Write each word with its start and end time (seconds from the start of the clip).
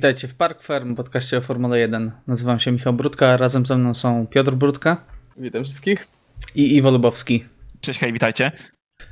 Witajcie 0.00 0.28
w 0.28 0.34
Park 0.34 0.62
Farm, 0.62 0.94
podcaście 0.94 1.38
o 1.38 1.40
Formule 1.40 1.78
1. 1.78 2.12
Nazywam 2.26 2.60
się 2.60 2.72
Michał 2.72 2.92
Brudka, 2.92 3.36
razem 3.36 3.66
ze 3.66 3.76
mną 3.76 3.94
są 3.94 4.26
Piotr 4.26 4.52
Brudka 4.52 5.04
Witam 5.36 5.64
wszystkich. 5.64 6.08
i 6.54 6.76
Iwo 6.76 6.90
Lubowski. 6.90 7.44
Cześć, 7.80 8.00
hej, 8.00 8.12
witajcie. 8.12 8.52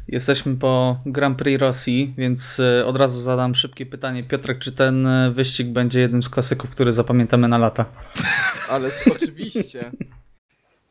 Jesteśmy 0.08 0.56
po 0.56 1.00
Grand 1.06 1.38
Prix 1.38 1.60
Rosji, 1.60 2.14
więc 2.18 2.60
e, 2.60 2.86
od 2.86 2.96
razu 2.96 3.20
zadam 3.20 3.54
szybkie 3.54 3.86
pytanie. 3.86 4.24
Piotrek, 4.24 4.58
czy 4.58 4.72
ten 4.72 5.06
e, 5.06 5.30
wyścig 5.30 5.68
będzie 5.68 6.00
jednym 6.00 6.22
z 6.22 6.28
klasyków, 6.28 6.70
który 6.70 6.92
zapamiętamy 6.92 7.48
na 7.48 7.58
lata? 7.58 7.84
Ale 8.70 8.88
oczywiście. 9.14 9.90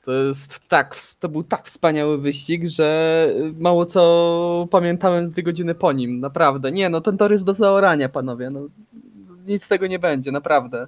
To 0.05 0.11
jest 0.11 0.59
tak, 0.67 0.95
to 1.19 1.29
był 1.29 1.43
tak 1.43 1.65
wspaniały 1.65 2.17
wyścig, 2.17 2.67
że 2.67 3.29
mało 3.59 3.85
co 3.85 4.67
pamiętałem 4.71 5.27
z 5.27 5.31
dwie 5.31 5.43
godziny 5.43 5.75
po 5.75 5.91
nim, 5.91 6.19
naprawdę. 6.19 6.71
Nie, 6.71 6.89
no 6.89 7.01
ten 7.01 7.17
tor 7.17 7.31
jest 7.31 7.45
do 7.45 7.53
zaorania, 7.53 8.09
panowie. 8.09 8.49
No, 8.49 8.67
nic 9.47 9.63
z 9.63 9.67
tego 9.67 9.87
nie 9.87 9.99
będzie, 9.99 10.31
naprawdę. 10.31 10.87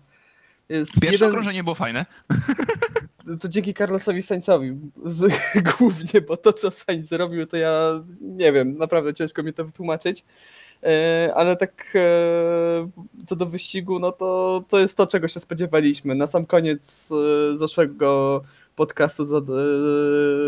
Jest 0.69 0.93
Pierwsze 0.93 1.11
jeden- 1.11 1.29
okrążenie 1.29 1.63
było 1.63 1.75
fajne. 1.75 2.05
To 3.41 3.49
dzięki 3.49 3.73
Carlosowi 3.73 4.23
Sainzowi 4.23 4.77
z, 5.05 5.33
głównie, 5.77 6.21
bo 6.21 6.37
to 6.37 6.53
co 6.53 6.71
Sainz 6.71 7.07
zrobił, 7.09 7.47
to 7.47 7.57
ja 7.57 8.03
nie 8.21 8.51
wiem, 8.53 8.77
naprawdę 8.77 9.13
ciężko 9.13 9.43
mi 9.43 9.53
to 9.53 9.65
wytłumaczyć. 9.65 10.25
E, 10.83 11.31
ale 11.35 11.55
tak 11.57 11.93
e, 11.95 11.99
co 13.25 13.35
do 13.35 13.45
wyścigu, 13.45 13.99
no 13.99 14.11
to, 14.11 14.63
to 14.69 14.79
jest 14.79 14.97
to, 14.97 15.07
czego 15.07 15.27
się 15.27 15.39
spodziewaliśmy. 15.39 16.15
Na 16.15 16.27
sam 16.27 16.45
koniec 16.45 17.09
e, 17.11 17.57
zeszłego 17.57 18.41
podcastu 18.75 19.25
za, 19.25 19.37
e, 19.37 19.41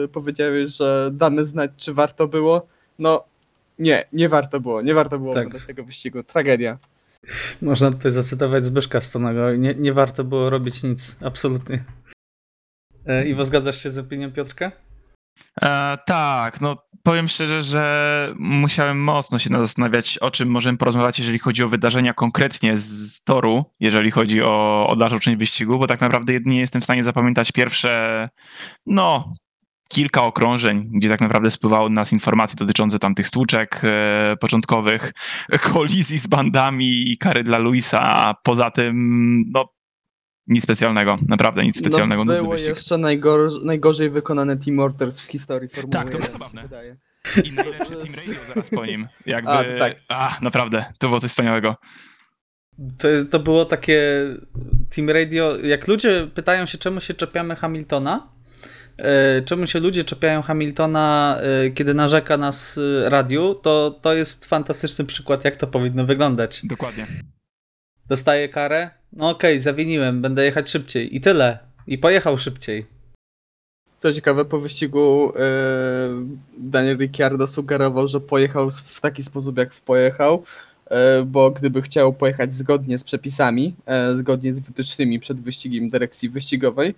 powiedziałeś, 0.07 0.71
że 0.71 1.09
damy 1.13 1.45
znać, 1.45 1.71
czy 1.77 1.93
warto 1.93 2.27
było. 2.27 2.67
No 2.99 3.23
nie, 3.79 4.07
nie 4.13 4.29
warto 4.29 4.59
było, 4.59 4.81
nie 4.81 4.93
warto 4.93 5.19
było 5.19 5.33
Tak. 5.33 5.41
oglądać 5.43 5.67
tego 5.67 5.83
wyścigu. 5.83 6.23
Tragedia. 6.23 6.77
Można 7.61 7.91
tutaj 7.91 8.11
zacytować 8.11 8.65
Zbyszka 8.65 9.01
Stonego. 9.01 9.55
Nie, 9.55 9.75
nie 9.75 9.93
warto 9.93 10.23
było 10.23 10.49
robić 10.49 10.83
nic, 10.83 11.15
absolutnie. 11.21 11.83
E, 13.05 13.27
Iwo, 13.27 13.45
zgadzasz 13.45 13.83
się 13.83 13.89
z 13.89 13.97
opinią 13.97 14.31
Piotrka? 14.31 14.71
E, 15.61 15.97
tak, 16.05 16.61
no 16.61 16.77
powiem 17.03 17.27
szczerze, 17.27 17.63
że 17.63 18.33
musiałem 18.39 19.03
mocno 19.03 19.39
się 19.39 19.49
zastanawiać, 19.59 20.17
o 20.17 20.31
czym 20.31 20.49
możemy 20.49 20.77
porozmawiać, 20.77 21.19
jeżeli 21.19 21.39
chodzi 21.39 21.63
o 21.63 21.69
wydarzenia 21.69 22.13
konkretnie 22.13 22.77
z 22.77 23.23
toru, 23.23 23.65
jeżeli 23.79 24.11
chodzi 24.11 24.41
o, 24.41 24.87
o 24.87 24.95
dalszą 24.95 25.19
część 25.19 25.37
wyścigu, 25.37 25.79
bo 25.79 25.87
tak 25.87 26.01
naprawdę 26.01 26.33
jedynie 26.33 26.59
jestem 26.59 26.81
w 26.81 26.83
stanie 26.83 27.03
zapamiętać 27.03 27.51
pierwsze, 27.51 28.29
no, 28.85 29.33
kilka 29.91 30.23
okrążeń, 30.23 30.89
gdzie 30.93 31.09
tak 31.09 31.21
naprawdę 31.21 31.51
spływały 31.51 31.89
nas 31.89 32.13
informacje 32.13 32.55
dotyczące 32.55 32.99
tamtych 32.99 33.27
stłuczek 33.27 33.81
e, 33.83 34.35
początkowych, 34.39 35.13
kolizji 35.73 36.19
z 36.19 36.27
bandami 36.27 37.11
i 37.11 37.17
kary 37.17 37.43
dla 37.43 37.57
Luisa, 37.57 37.99
a 38.01 38.33
poza 38.43 38.71
tym, 38.71 38.95
no, 39.53 39.69
nic 40.47 40.63
specjalnego, 40.63 41.17
naprawdę 41.27 41.63
nic 41.63 41.79
specjalnego. 41.79 42.25
No, 42.25 42.33
było 42.33 42.55
jeszcze 42.55 42.95
najgor- 42.95 43.63
najgorzej 43.65 44.09
wykonany 44.09 44.57
Team 44.57 44.79
Orders 44.79 45.21
w 45.21 45.25
historii 45.25 45.69
Formuły 45.69 45.91
Tak, 45.91 46.09
to 46.09 46.17
było 46.17 46.23
1, 46.23 46.23
mi 46.23 46.25
się 46.25 46.31
zabawne. 46.39 46.61
wydaje. 46.61 46.97
I 47.43 47.51
najlepsze 47.51 47.95
Team 47.95 48.15
Radio 48.15 48.33
zaraz 48.49 48.69
po 48.69 48.85
nim. 48.85 49.07
Jakby, 49.25 49.51
A, 49.51 49.63
tak. 49.79 49.95
a, 50.09 50.37
naprawdę, 50.41 50.85
to 50.99 51.07
było 51.07 51.19
coś 51.19 51.29
wspaniałego. 51.29 51.75
To, 52.97 53.07
jest, 53.07 53.31
to 53.31 53.39
było 53.39 53.65
takie 53.65 54.01
Team 54.95 55.09
Radio. 55.09 55.57
Jak 55.57 55.87
ludzie 55.87 56.27
pytają 56.33 56.65
się, 56.65 56.77
czemu 56.77 57.01
się 57.01 57.13
czepiamy 57.13 57.55
Hamiltona, 57.55 58.27
czemu 59.45 59.67
się 59.67 59.79
ludzie 59.79 60.03
czepiają 60.03 60.41
Hamiltona, 60.41 61.37
e, 61.41 61.69
kiedy 61.69 61.93
narzeka 61.93 62.37
nas 62.37 62.77
e, 62.77 63.09
radiu, 63.09 63.55
to 63.55 63.99
to 64.01 64.13
jest 64.13 64.45
fantastyczny 64.45 65.05
przykład, 65.05 65.45
jak 65.45 65.55
to 65.55 65.67
powinno 65.67 66.05
wyglądać. 66.05 66.61
Dokładnie. 66.63 67.07
Dostaje 68.07 68.49
karę, 68.49 68.89
no 69.13 69.29
okej, 69.29 69.59
zawiniłem, 69.59 70.21
będę 70.21 70.45
jechać 70.45 70.69
szybciej. 70.69 71.15
I 71.15 71.21
tyle. 71.21 71.59
I 71.87 71.97
pojechał 71.97 72.37
szybciej. 72.37 72.85
Co 73.99 74.13
ciekawe, 74.13 74.45
po 74.45 74.59
wyścigu 74.59 75.33
e, 75.35 75.41
Daniel 76.57 76.97
Ricciardo 76.97 77.47
sugerował, 77.47 78.07
że 78.07 78.19
pojechał 78.19 78.71
w 78.71 79.01
taki 79.01 79.23
sposób, 79.23 79.57
jak 79.57 79.73
pojechał, 79.73 80.43
e, 80.85 81.23
bo 81.23 81.51
gdyby 81.51 81.81
chciał 81.81 82.13
pojechać 82.13 82.53
zgodnie 82.53 82.97
z 82.97 83.03
przepisami, 83.03 83.75
e, 83.85 84.15
zgodnie 84.15 84.53
z 84.53 84.59
wytycznymi 84.59 85.19
przed 85.19 85.41
wyścigiem 85.41 85.89
dyrekcji 85.89 86.29
wyścigowej, 86.29 86.89
e, 86.89 86.93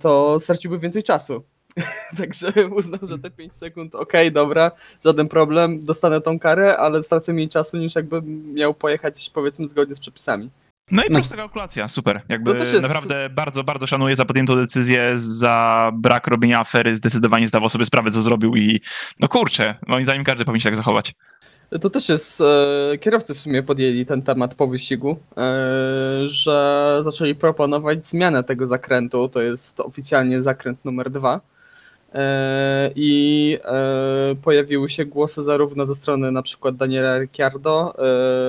to 0.00 0.40
straciłby 0.40 0.78
więcej 0.78 1.02
czasu. 1.02 1.42
Także 2.18 2.52
uznał, 2.70 3.00
że 3.02 3.18
te 3.18 3.30
5 3.30 3.52
sekund, 3.52 3.94
okej, 3.94 4.32
dobra, 4.32 4.70
żaden 5.04 5.28
problem, 5.28 5.84
dostanę 5.84 6.20
tą 6.20 6.38
karę, 6.38 6.76
ale 6.78 7.02
stracę 7.02 7.32
mniej 7.32 7.48
czasu 7.48 7.76
niż 7.76 7.94
jakbym 7.94 8.54
miał 8.54 8.74
pojechać 8.74 9.30
powiedzmy 9.34 9.66
zgodnie 9.66 9.94
z 9.94 10.00
przepisami. 10.00 10.50
No 10.90 11.02
i 11.04 11.06
No. 11.10 11.14
prosta 11.18 11.36
kalkulacja, 11.36 11.88
super. 11.88 12.20
Jakby 12.28 12.52
To 12.52 12.58
też 12.58 12.72
jest- 12.72 12.82
naprawdę 12.82 13.30
bardzo, 13.30 13.64
bardzo 13.64 13.86
szanuję 13.86 14.16
za 14.16 14.24
podjętą 14.24 14.56
decyzję, 14.56 15.12
za 15.16 15.90
brak 15.94 16.26
robienia 16.26 16.60
afery, 16.60 16.96
zdecydowanie 16.96 17.48
zdawał 17.48 17.68
sobie 17.68 17.84
sprawę, 17.84 18.10
co 18.10 18.22
zrobił 18.22 18.56
i 18.56 18.80
no 19.20 19.28
kurczę, 19.28 19.74
moim 19.86 20.04
zdaniem 20.04 20.24
każdy 20.24 20.44
powinien 20.44 20.60
się 20.60 20.68
tak 20.68 20.76
zachować. 20.76 21.14
To 21.70 21.90
też 21.90 22.08
jest, 22.08 22.40
e, 22.40 22.98
kierowcy 23.00 23.34
w 23.34 23.40
sumie 23.40 23.62
podjęli 23.62 24.06
ten 24.06 24.22
temat 24.22 24.54
po 24.54 24.66
wyścigu, 24.66 25.18
e, 25.36 26.28
że 26.28 27.00
zaczęli 27.04 27.34
proponować 27.34 28.04
zmianę 28.04 28.44
tego 28.44 28.66
zakrętu, 28.66 29.28
to 29.28 29.42
jest 29.42 29.80
oficjalnie 29.80 30.42
zakręt 30.42 30.84
numer 30.84 31.10
dwa. 31.10 31.40
E, 32.14 32.90
I 32.96 33.58
e, 33.64 34.34
pojawiły 34.42 34.88
się 34.88 35.04
głosy 35.04 35.44
zarówno 35.44 35.86
ze 35.86 35.94
strony 35.94 36.32
na 36.32 36.42
przykład 36.42 36.76
Daniela 36.76 37.18
Ricciardo, 37.18 37.94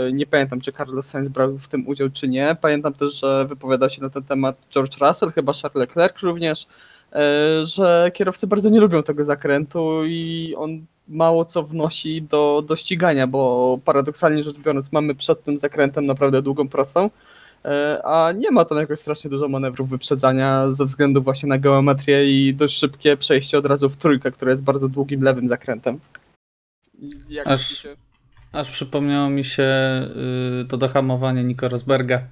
e, 0.07 0.11
nie 0.11 0.25
pamiętam 0.25 0.61
czy 0.61 0.71
Carlos 0.71 1.05
Sainz 1.05 1.29
brał 1.29 1.57
w 1.57 1.67
tym 1.67 1.87
udział 1.87 2.09
czy 2.09 2.27
nie, 2.27 2.57
pamiętam 2.61 2.93
też, 2.93 3.19
że 3.19 3.45
wypowiadał 3.45 3.89
się 3.89 4.01
na 4.01 4.09
ten 4.09 4.23
temat 4.23 4.57
George 4.73 4.97
Russell, 5.01 5.31
chyba 5.31 5.53
Charles 5.53 5.75
Leclerc 5.75 6.19
również, 6.21 6.67
że 7.63 8.11
kierowcy 8.13 8.47
bardzo 8.47 8.69
nie 8.69 8.79
lubią 8.79 9.03
tego 9.03 9.25
zakrętu 9.25 10.05
i 10.05 10.53
on 10.57 10.85
mało 11.07 11.45
co 11.45 11.63
wnosi 11.63 12.21
do, 12.21 12.63
do 12.67 12.75
ścigania, 12.75 13.27
bo 13.27 13.79
paradoksalnie 13.85 14.43
rzecz 14.43 14.57
biorąc 14.57 14.91
mamy 14.91 15.15
przed 15.15 15.43
tym 15.43 15.57
zakrętem 15.57 16.05
naprawdę 16.05 16.41
długą 16.41 16.67
prostą, 16.67 17.09
e, 17.65 18.01
a 18.05 18.31
nie 18.31 18.51
ma 18.51 18.65
tam 18.65 18.77
jakoś 18.77 18.99
strasznie 18.99 19.29
dużo 19.29 19.47
manewrów 19.47 19.89
wyprzedzania 19.89 20.71
ze 20.71 20.85
względu 20.85 21.21
właśnie 21.21 21.49
na 21.49 21.57
geometrię 21.57 22.31
i 22.31 22.53
dość 22.53 22.77
szybkie 22.77 23.17
przejście 23.17 23.57
od 23.57 23.65
razu 23.65 23.89
w 23.89 23.97
trójkę, 23.97 24.31
które 24.31 24.51
jest 24.51 24.63
bardzo 24.63 24.87
długim 24.87 25.23
lewym 25.23 25.47
zakrętem. 25.47 25.99
Jak 27.29 27.47
Aż-? 27.47 27.87
Aż 28.51 28.69
przypomniało 28.69 29.29
mi 29.29 29.43
się 29.45 29.67
y, 30.61 30.65
to 30.65 30.77
dohamowanie 30.77 31.43
Nico 31.43 31.69
Rosberga. 31.69 32.23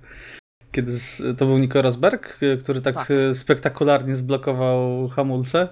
Kiedy 0.72 0.92
z, 0.92 1.38
to 1.38 1.46
był 1.46 1.58
Nico 1.58 1.82
Rosberg, 1.82 2.44
y, 2.44 2.58
który 2.58 2.82
tak, 2.82 2.96
Tak. 2.96 3.12
y, 3.12 3.36
spektakularnie 3.36 4.16
zblokował 4.16 5.08
hamulce. 5.08 5.70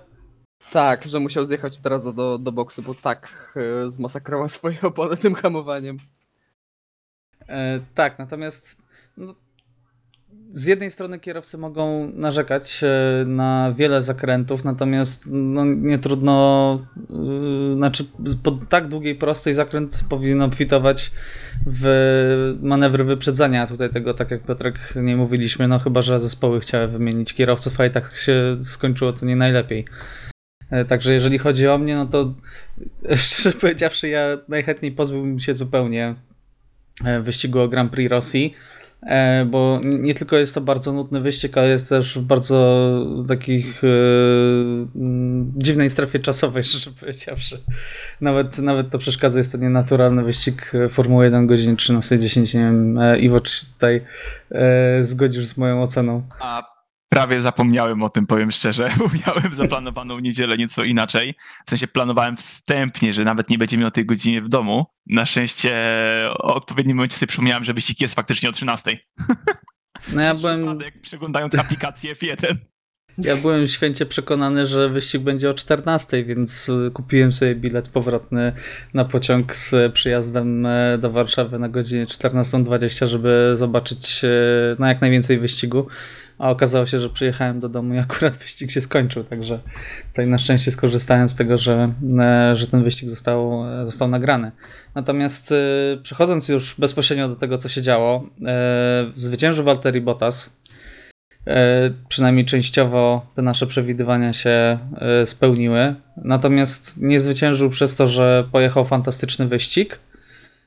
Tak, 0.72 1.06
że 1.06 1.20
musiał 1.20 1.46
zjechać 1.46 1.80
od 1.80 1.86
razu 1.86 2.14
do, 2.14 2.38
do 2.38 2.52
boksu, 2.52 2.82
bo 2.82 2.96
tak 2.96 3.54
e, 3.56 3.92
zmasakrował 3.92 4.50
swoje 4.50 4.82
opony 4.82 5.18
tym 5.18 5.36
hamowaniem. 5.36 5.98
E, 7.48 7.80
tak, 7.94 8.20
natomiast 8.20 8.78
no, 9.18 9.36
z 10.56 10.66
jednej 10.66 10.92
strony 10.92 11.20
kierowcy 11.20 11.58
mogą 11.58 12.12
narzekać 12.14 12.82
e, 12.84 13.26
na 13.26 13.74
wiele 13.78 14.02
zakrętów, 14.02 14.64
natomiast 14.64 15.30
no, 15.32 15.66
nie 15.66 15.98
trudno, 16.00 16.86
y, 17.72 17.76
znaczy 17.76 18.06
po 18.44 18.52
tak 18.52 18.88
długiej 18.88 19.16
prostej 19.16 19.54
zakręt 19.54 20.04
powinien 20.10 20.42
obfitować 20.42 21.12
w 21.66 22.58
manewry 22.62 23.04
wyprzedzania. 23.04 23.68
Tutaj 23.68 23.90
tego, 23.90 24.14
tak 24.14 24.32
jak 24.32 24.44
Piotrek 24.44 24.94
nie 24.96 25.16
mówiliśmy, 25.16 25.68
no 25.68 25.80
chyba, 25.80 26.02
że 26.02 26.22
zespoły 26.22 26.60
chciały 26.60 26.88
wymienić 26.88 27.34
kierowców, 27.34 27.80
a 27.80 27.86
i 27.86 27.92
tak 27.92 28.16
się 28.16 28.58
skończyło 28.64 29.14
to 29.14 29.26
nie 29.26 29.36
najlepiej. 29.36 29.86
E, 30.72 30.86
Także 30.86 31.14
jeżeli 31.14 31.38
chodzi 31.38 31.68
o 31.68 31.78
mnie, 31.78 31.96
no 31.96 32.06
to 32.06 32.34
szczerze 33.16 33.58
powiedziawszy, 33.58 34.10
ja 34.10 34.38
najchętniej 34.48 34.92
pozbyłbym 34.92 35.40
się 35.40 35.54
zupełnie 35.54 36.16
wyścigu 37.22 37.60
o 37.60 37.68
Grand 37.68 37.92
Prix 37.92 38.12
Rosji, 38.12 38.54
bo 39.46 39.82
nie 39.84 40.16
nie 40.16 40.20
tylko 40.20 40.38
jest 40.38 40.56
to 40.56 40.62
bardzo 40.62 40.94
nudny 40.94 41.22
wyścig, 41.22 41.58
ale 41.58 41.70
jest 41.70 41.90
też 41.90 42.20
w 42.20 42.22
bardzo 42.22 42.90
takich 43.28 43.84
e, 43.84 43.88
mm, 44.96 45.54
dziwnej 45.58 45.90
strefie 45.90 46.20
czasowej, 46.20 46.64
szczerze 46.68 46.92
powiedziawszy. 47.00 47.62
Nawet, 48.22 48.60
nawet 48.60 48.90
to 48.90 48.98
przeszkadza, 48.98 49.40
jest 49.40 49.52
to 49.52 49.58
nienaturalny 49.58 50.24
wyścig 50.24 50.72
e, 50.76 50.90
Formuły 50.90 51.26
1 51.26 51.48
godziny 51.48 51.76
13.10. 51.76 52.56
Nie 52.56 52.64
wiem, 52.64 52.98
e, 52.98 53.20
Iwo, 53.20 53.40
czy 53.42 53.66
tutaj 53.66 54.02
e, 54.52 55.04
zgodzisz 55.04 55.46
z 55.46 55.58
moją 55.58 55.82
oceną? 55.82 56.24
A 56.40 56.75
prawie 57.16 57.42
zapomniałem 57.42 58.04
o 58.04 58.10
tym, 58.10 58.28
powiem 58.28 58.52
szczerze, 58.52 58.90
bo 58.98 59.06
miałem 59.28 59.54
zaplanowaną 59.54 60.20
niedzielę 60.20 60.58
nieco 60.58 60.84
inaczej. 60.84 61.36
W 61.66 61.70
sensie 61.70 61.88
planowałem 61.88 62.38
wstępnie, 62.38 63.14
że 63.14 63.24
nawet 63.24 63.50
nie 63.50 63.58
będziemy 63.58 63.86
o 63.86 63.92
tej 63.92 64.06
godzinie 64.06 64.42
w 64.42 64.50
domu. 64.50 64.86
Na 65.08 65.26
szczęście 65.26 65.76
o 66.30 66.56
odpowiednim 66.56 66.98
momencie 66.98 67.18
sobie 67.18 67.28
przypomniałem, 67.28 67.64
że 67.64 67.74
wyścig 67.74 68.02
jest 68.02 68.16
faktycznie 68.16 68.50
o 68.50 68.52
13. 68.52 68.98
No 70.14 70.22
ja 70.22 70.36
byłem... 70.36 70.60
przypadek, 70.60 71.02
przeglądając 71.02 71.56
aplikację 71.56 72.16
F1. 72.16 72.56
Ja 73.18 73.36
byłem 73.36 73.68
święcie 73.68 74.06
przekonany, 74.06 74.68
że 74.68 74.90
wyścig 74.90 75.22
będzie 75.22 75.50
o 75.50 75.54
14, 75.54 76.24
więc 76.24 76.72
kupiłem 76.94 77.32
sobie 77.32 77.56
bilet 77.56 77.90
powrotny 77.90 78.54
na 78.94 79.06
pociąg 79.06 79.56
z 79.56 79.94
przyjazdem 79.94 80.66
e, 80.66 80.98
do 80.98 81.12
Warszawy 81.12 81.60
na 81.60 81.70
godzinie 81.70 82.06
14.20, 82.06 83.08
żeby 83.08 83.54
zobaczyć 83.56 84.24
e, 84.24 84.30
no, 84.80 84.88
jak 84.88 85.02
najwięcej 85.02 85.40
wyścigu. 85.40 85.88
A 86.38 86.50
okazało 86.50 86.86
się, 86.86 87.00
że 87.00 87.10
przyjechałem 87.10 87.60
do 87.60 87.70
domu 87.70 87.94
i 87.94 87.98
akurat 87.98 88.38
wyścig 88.44 88.72
się 88.72 88.82
skończył, 88.82 89.24
także 89.24 89.60
tutaj 90.08 90.28
na 90.28 90.38
szczęście 90.38 90.72
skorzystałem 90.72 91.30
z 91.30 91.36
tego, 91.36 91.58
że, 91.58 91.94
e, 92.20 92.56
że 92.56 92.68
ten 92.68 92.84
wyścig 92.84 93.10
został, 93.10 93.66
e, 93.82 93.86
został 93.86 94.08
nagrany. 94.08 94.52
Natomiast 94.96 95.52
e, 95.52 95.56
przechodząc 96.04 96.50
już 96.50 96.76
bezpośrednio 96.80 97.30
do 97.30 97.36
tego, 97.36 97.58
co 97.58 97.70
się 97.70 97.82
działo, 97.82 98.30
zwyciężył 99.16 99.66
Valtteri 99.66 100.02
Bottas. 100.02 100.58
Przynajmniej 102.10 102.46
częściowo 102.46 103.26
te 103.36 103.42
nasze 103.42 103.68
przewidywania 103.68 104.34
się 104.34 104.80
spełniły. 105.26 105.96
Natomiast 106.18 107.02
nie 107.02 107.20
zwyciężył 107.20 107.70
przez 107.70 107.96
to, 107.96 108.08
że 108.08 108.48
pojechał 108.52 108.86
fantastyczny 108.86 109.46
wyścig. 109.46 110.00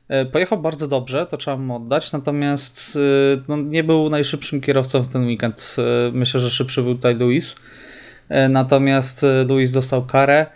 E, 0.08 0.24
Pojechał 0.24 0.58
bardzo 0.58 0.88
dobrze, 0.88 1.26
to 1.26 1.36
trzeba 1.36 1.56
mu 1.56 1.76
oddać, 1.76 2.12
natomiast 2.12 2.96
e, 2.96 3.42
no, 3.48 3.56
nie 3.56 3.84
był 3.84 4.10
najszybszym 4.10 4.60
kierowcą 4.60 5.02
w 5.02 5.12
ten 5.12 5.26
weekend. 5.26 5.76
E, 5.78 6.12
Myślę, 6.12 6.40
że 6.40 6.50
szybszy 6.50 6.82
był 6.82 6.94
tutaj 6.94 7.14
Luis. 7.14 7.56
Natomiast 8.48 9.26
Luis 9.46 9.72
dostał 9.72 10.06
karę. 10.06 10.46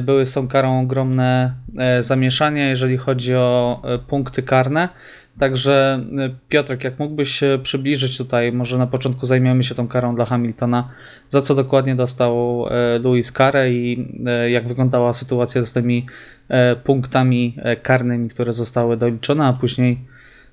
Były 0.00 0.26
z 0.26 0.32
tą 0.32 0.48
karą 0.48 0.80
ogromne 0.80 1.54
zamieszanie, 2.00 2.68
jeżeli 2.68 2.96
chodzi 2.96 3.34
o 3.34 3.82
punkty 4.08 4.42
karne. 4.42 4.88
Także 5.38 6.04
e, 6.18 6.30
Piotrek, 6.48 6.84
jak 6.84 6.98
mógłbyś 6.98 7.40
przybliżyć 7.62 8.18
tutaj, 8.18 8.52
może 8.52 8.78
na 8.78 8.86
początku 8.86 9.26
zajmiemy 9.26 9.62
się 9.62 9.74
tą 9.74 9.88
karą 9.88 10.14
dla 10.14 10.24
Hamiltona, 10.24 10.90
za 11.28 11.40
co 11.40 11.54
dokładnie 11.54 11.96
dostał 11.96 12.64
e, 12.70 12.98
Luis 12.98 13.32
karę 13.32 13.70
i 13.72 14.08
e, 14.26 14.50
jak 14.50 14.68
wyglądała 14.68 15.12
sytuacja 15.12 15.66
z 15.66 15.72
tymi 15.72 16.06
e, 16.48 16.76
punktami 16.76 17.56
karnymi, 17.82 18.28
które 18.28 18.52
zostały 18.52 18.96
doliczone, 18.96 19.46
a 19.46 19.52
później, 19.52 19.98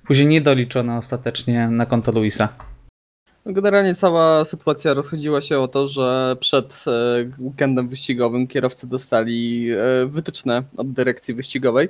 później 0.08 0.28
niedoliczone 0.28 0.98
ostatecznie 0.98 1.70
na 1.70 1.86
konto 1.86 2.12
Luisa. 2.12 2.50
Generalnie 3.46 3.96
cała 3.96 4.46
sytuacja 4.46 4.94
rozchodziła 4.94 5.42
się 5.42 5.60
o 5.60 5.68
to, 5.68 5.88
że 5.88 6.36
przed 6.40 6.86
weekendem 7.40 7.90
wyścigowym 7.90 8.48
kierowcy 8.48 8.88
dostali 8.88 9.70
wytyczne 10.08 10.64
od 10.78 10.92
dyrekcji 10.92 11.34
wyścigowej, 11.34 11.90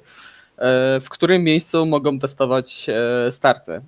w 1.02 1.06
którym 1.10 1.44
miejscu 1.44 1.86
mogą 1.86 2.20
testować 2.20 2.86
e, 2.90 3.32
starty. 3.32 3.72
E, 3.72 3.82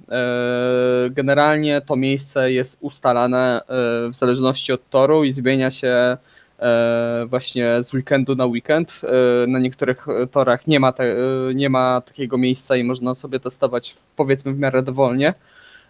Generalnie 1.09 1.81
to 1.81 1.95
miejsce 1.95 2.51
jest 2.51 2.77
ustalane 2.81 3.61
e, 3.61 3.65
w 4.09 4.15
zależności 4.15 4.71
od 4.73 4.89
toru 4.89 5.23
i 5.23 5.33
zmienia 5.33 5.71
się 5.71 6.17
e, 6.59 7.25
właśnie 7.29 7.83
z 7.83 7.93
weekendu 7.93 8.35
na 8.35 8.45
weekend. 8.45 9.01
E, 9.03 9.47
Na 9.47 9.59
niektórych 9.59 10.07
e, 10.07 10.27
torach 10.27 10.67
nie 10.67 10.79
ma, 10.79 10.91
te, 10.91 11.03
e, 11.03 11.17
nie 11.55 11.69
ma 11.69 12.01
takiego 12.01 12.37
miejsca 12.37 12.75
i 12.75 12.83
można 12.83 13.15
sobie 13.15 13.39
testować 13.39 13.95
powiedzmy 14.15 14.53
w 14.53 14.59
miarę 14.59 14.83
dowolnie. 14.83 15.33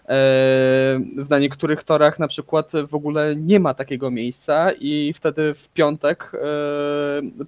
E, 0.10 1.00
Na 1.30 1.40
niektórych 1.40 1.84
torach 1.84 2.20
na 2.20 2.28
przykład 2.28 2.72
w 2.88 2.96
ogóle 2.96 3.36
nie 3.36 3.60
ma 3.60 3.74
takiego 3.74 4.12
miejsca 4.12 4.72
i 4.80 5.14
wtedy 5.16 5.54
w 5.54 5.70
piątek 5.70 6.32
e, 6.34 6.38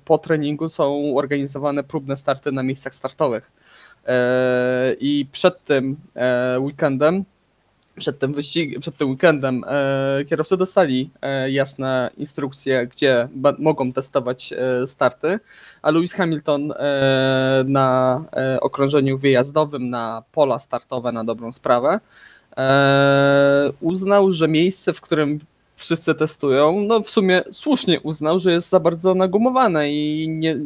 po 0.05 0.17
treningu 0.17 0.69
są 0.69 1.17
organizowane 1.17 1.83
próbne 1.83 2.17
starty 2.17 2.51
na 2.51 2.63
miejscach 2.63 2.95
startowych. 2.95 3.51
E, 4.07 4.95
I 4.99 5.25
przed 5.31 5.63
tym 5.63 5.95
weekendem, 6.59 7.25
przed 7.97 8.19
tym 8.19 8.33
wyścig, 8.33 8.79
przed 8.79 8.97
tym 8.97 9.09
weekendem 9.09 9.63
kierowcy 10.29 10.57
dostali 10.57 11.09
jasne 11.49 12.09
instrukcje, 12.17 12.87
gdzie 12.87 13.27
mogą 13.59 13.93
testować 13.93 14.53
starty, 14.85 15.39
a 15.81 15.91
Lewis 15.91 16.13
Hamilton 16.13 16.73
na 17.65 18.23
okrążeniu 18.61 19.17
wyjazdowym 19.17 19.89
na 19.89 20.23
pola 20.31 20.59
startowe 20.59 21.11
na 21.11 21.23
dobrą 21.23 21.53
sprawę 21.53 21.99
uznał, 23.81 24.31
że 24.31 24.47
miejsce, 24.47 24.93
w 24.93 25.01
którym 25.01 25.39
wszyscy 25.77 26.15
testują, 26.15 26.81
no 26.81 27.01
w 27.01 27.09
sumie 27.09 27.43
słusznie 27.51 28.01
uznał, 28.01 28.39
że 28.39 28.51
jest 28.51 28.69
za 28.69 28.79
bardzo 28.79 29.15
nagumowane 29.15 29.91
i 29.91 30.29
nie, 30.29 30.57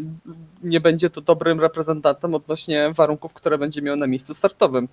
nie 0.63 0.81
będzie 0.81 1.09
to 1.09 1.21
dobrym 1.21 1.59
reprezentantem 1.59 2.33
odnośnie 2.33 2.91
warunków, 2.93 3.33
które 3.33 3.57
będzie 3.57 3.81
miał 3.81 3.95
na 3.95 4.07
miejscu 4.07 4.33
startowym. 4.33 4.87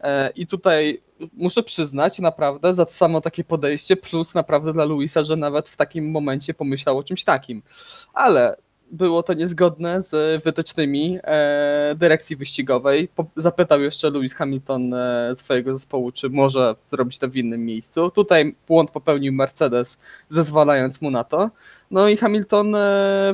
E, 0.00 0.30
I 0.30 0.46
tutaj 0.46 1.00
muszę 1.32 1.62
przyznać 1.62 2.18
naprawdę 2.18 2.74
za 2.74 2.84
samo 2.84 3.20
takie 3.20 3.44
podejście, 3.44 3.96
plus 3.96 4.34
naprawdę 4.34 4.72
dla 4.72 4.84
Luisa, 4.84 5.24
że 5.24 5.36
nawet 5.36 5.68
w 5.68 5.76
takim 5.76 6.10
momencie 6.10 6.54
pomyślał 6.54 6.98
o 6.98 7.02
czymś 7.02 7.24
takim. 7.24 7.62
Ale 8.14 8.56
było 8.92 9.22
to 9.22 9.34
niezgodne 9.34 10.02
z 10.02 10.44
wytycznymi 10.44 11.18
e, 11.22 11.94
dyrekcji 11.98 12.36
wyścigowej. 12.36 13.08
Zapytał 13.36 13.80
jeszcze 13.80 14.10
Lewis 14.10 14.34
Hamilton 14.34 14.94
e, 14.94 15.32
swojego 15.36 15.74
zespołu, 15.74 16.12
czy 16.12 16.30
może 16.30 16.74
zrobić 16.84 17.18
to 17.18 17.28
w 17.28 17.36
innym 17.36 17.64
miejscu. 17.64 18.10
Tutaj 18.10 18.54
błąd 18.68 18.90
popełnił 18.90 19.32
Mercedes, 19.32 19.98
zezwalając 20.28 21.00
mu 21.00 21.10
na 21.10 21.24
to. 21.24 21.50
No 21.90 22.08
i 22.08 22.16
Hamilton 22.16 22.74
e, 22.74 22.78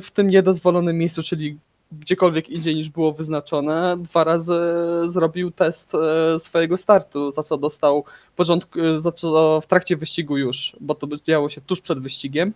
w 0.02 0.10
tym 0.10 0.26
niedozwolonym 0.30 0.98
miejscu, 0.98 1.22
czyli 1.22 1.58
gdziekolwiek 1.92 2.48
indziej 2.48 2.74
niż 2.74 2.88
było 2.88 3.12
wyznaczone, 3.12 3.96
dwa 4.00 4.24
razy 4.24 4.60
zrobił 5.06 5.50
test 5.50 5.92
e, 5.94 6.38
swojego 6.38 6.76
startu, 6.76 7.32
za 7.32 7.42
co 7.42 7.58
dostał 7.58 8.04
początku, 8.36 8.78
za 8.98 9.12
co 9.12 9.60
w 9.60 9.66
trakcie 9.66 9.96
wyścigu 9.96 10.36
już, 10.36 10.76
bo 10.80 10.94
to 10.94 11.06
działo 11.26 11.48
się 11.48 11.60
tuż 11.60 11.80
przed 11.80 11.98
wyścigiem, 11.98 12.48
e, 12.48 12.52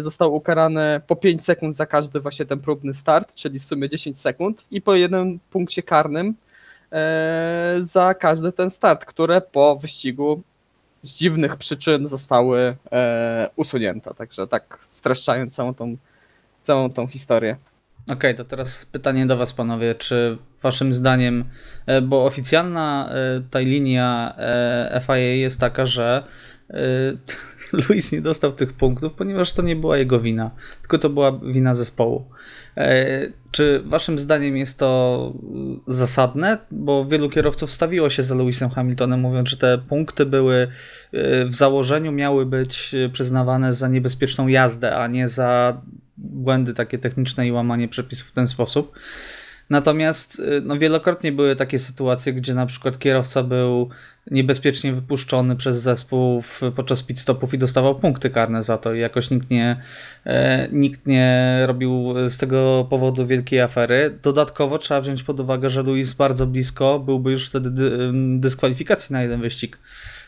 został 0.00 0.34
ukarany 0.34 1.00
po 1.06 1.16
5 1.16 1.44
sekund 1.44 1.76
za 1.76 1.86
każdy 1.86 2.20
właśnie 2.20 2.46
ten 2.46 2.60
próbny 2.60 2.94
start, 2.94 3.34
czyli 3.34 3.60
w 3.60 3.64
sumie 3.64 3.88
10 3.88 4.20
sekund 4.20 4.66
i 4.70 4.82
po 4.82 4.94
jednym 4.94 5.40
punkcie 5.50 5.82
karnym 5.82 6.34
e, 6.92 7.76
za 7.80 8.14
każdy 8.14 8.52
ten 8.52 8.70
start, 8.70 9.04
które 9.04 9.40
po 9.40 9.76
wyścigu 9.76 10.42
z 11.02 11.16
dziwnych 11.16 11.56
przyczyn 11.56 12.08
zostały 12.08 12.76
e, 12.92 13.50
usunięte. 13.56 14.14
Także 14.14 14.46
tak 14.46 14.78
streszczając 14.82 15.54
całą 15.54 15.74
tą, 15.74 15.96
całą 16.62 16.90
tą 16.90 17.06
historię. 17.06 17.56
Okej, 18.10 18.34
to 18.34 18.44
teraz 18.44 18.84
pytanie 18.84 19.26
do 19.26 19.36
Was, 19.36 19.52
panowie. 19.52 19.94
Czy 19.94 20.38
Waszym 20.62 20.92
zdaniem, 20.92 21.44
e, 21.86 22.02
bo 22.02 22.24
oficjalna 22.24 23.10
e, 23.10 23.40
tutaj 23.40 23.66
linia 23.66 24.34
e, 24.38 25.00
FIA 25.06 25.16
jest 25.16 25.60
taka, 25.60 25.86
że 25.86 26.24
e, 26.70 26.76
Luis 27.88 28.12
nie 28.12 28.20
dostał 28.20 28.52
tych 28.52 28.72
punktów, 28.72 29.12
ponieważ 29.12 29.52
to 29.52 29.62
nie 29.62 29.76
była 29.76 29.98
jego 29.98 30.20
wina, 30.20 30.50
tylko 30.80 30.98
to 30.98 31.10
była 31.10 31.38
wina 31.38 31.74
zespołu. 31.74 32.24
E, 32.76 33.06
Czy 33.50 33.82
Waszym 33.84 34.18
zdaniem 34.18 34.56
jest 34.56 34.78
to 34.78 35.32
zasadne? 35.86 36.58
Bo 36.70 37.04
wielu 37.04 37.30
kierowców 37.30 37.70
stawiło 37.70 38.10
się 38.10 38.22
za 38.22 38.34
Lewisem 38.34 38.70
Hamiltonem, 38.70 39.20
mówiąc, 39.20 39.48
że 39.48 39.56
te 39.56 39.78
punkty 39.78 40.26
były 40.26 40.68
e, 41.12 41.44
w 41.44 41.54
założeniu 41.54 42.12
miały 42.12 42.46
być 42.46 42.94
przyznawane 43.12 43.72
za 43.72 43.88
niebezpieczną 43.88 44.48
jazdę, 44.48 44.96
a 44.96 45.06
nie 45.06 45.28
za 45.28 45.80
błędy 46.16 46.74
takie 46.74 46.98
techniczne 46.98 47.46
i 47.46 47.52
łamanie 47.52 47.88
przepisów 47.88 48.28
w 48.28 48.32
ten 48.32 48.48
sposób. 48.48 48.92
Natomiast 49.70 50.38
y, 50.38 50.62
no, 50.64 50.78
wielokrotnie 50.78 51.32
były 51.32 51.56
takie 51.56 51.78
sytuacje, 51.78 52.32
gdzie 52.32 52.54
na 52.54 52.66
przykład 52.66 52.98
kierowca 52.98 53.42
był 53.42 53.88
niebezpiecznie 54.30 54.92
wypuszczony 54.92 55.56
przez 55.56 55.76
zespół 55.76 56.40
w, 56.40 56.60
podczas 56.76 57.02
pit 57.02 57.18
stopów 57.18 57.54
i 57.54 57.58
dostawał 57.58 57.94
punkty 57.94 58.30
karne 58.30 58.62
za 58.62 58.78
to 58.78 58.94
i 58.94 59.00
jakoś 59.00 59.30
nikt 59.30 59.50
nie, 59.50 59.80
e, 60.24 60.68
nikt 60.72 61.06
nie 61.06 61.60
robił 61.66 62.14
z 62.28 62.36
tego 62.36 62.86
powodu 62.90 63.26
wielkiej 63.26 63.60
afery. 63.60 64.18
Dodatkowo 64.22 64.78
trzeba 64.78 65.00
wziąć 65.00 65.22
pod 65.22 65.40
uwagę, 65.40 65.70
że 65.70 65.82
Luis 65.82 66.12
bardzo 66.12 66.46
blisko 66.46 66.98
byłby 66.98 67.32
już 67.32 67.48
wtedy 67.48 67.70
dy, 67.70 68.12
dyskwalifikacji 68.38 69.12
na 69.12 69.22
jeden 69.22 69.40
wyścig, 69.40 69.78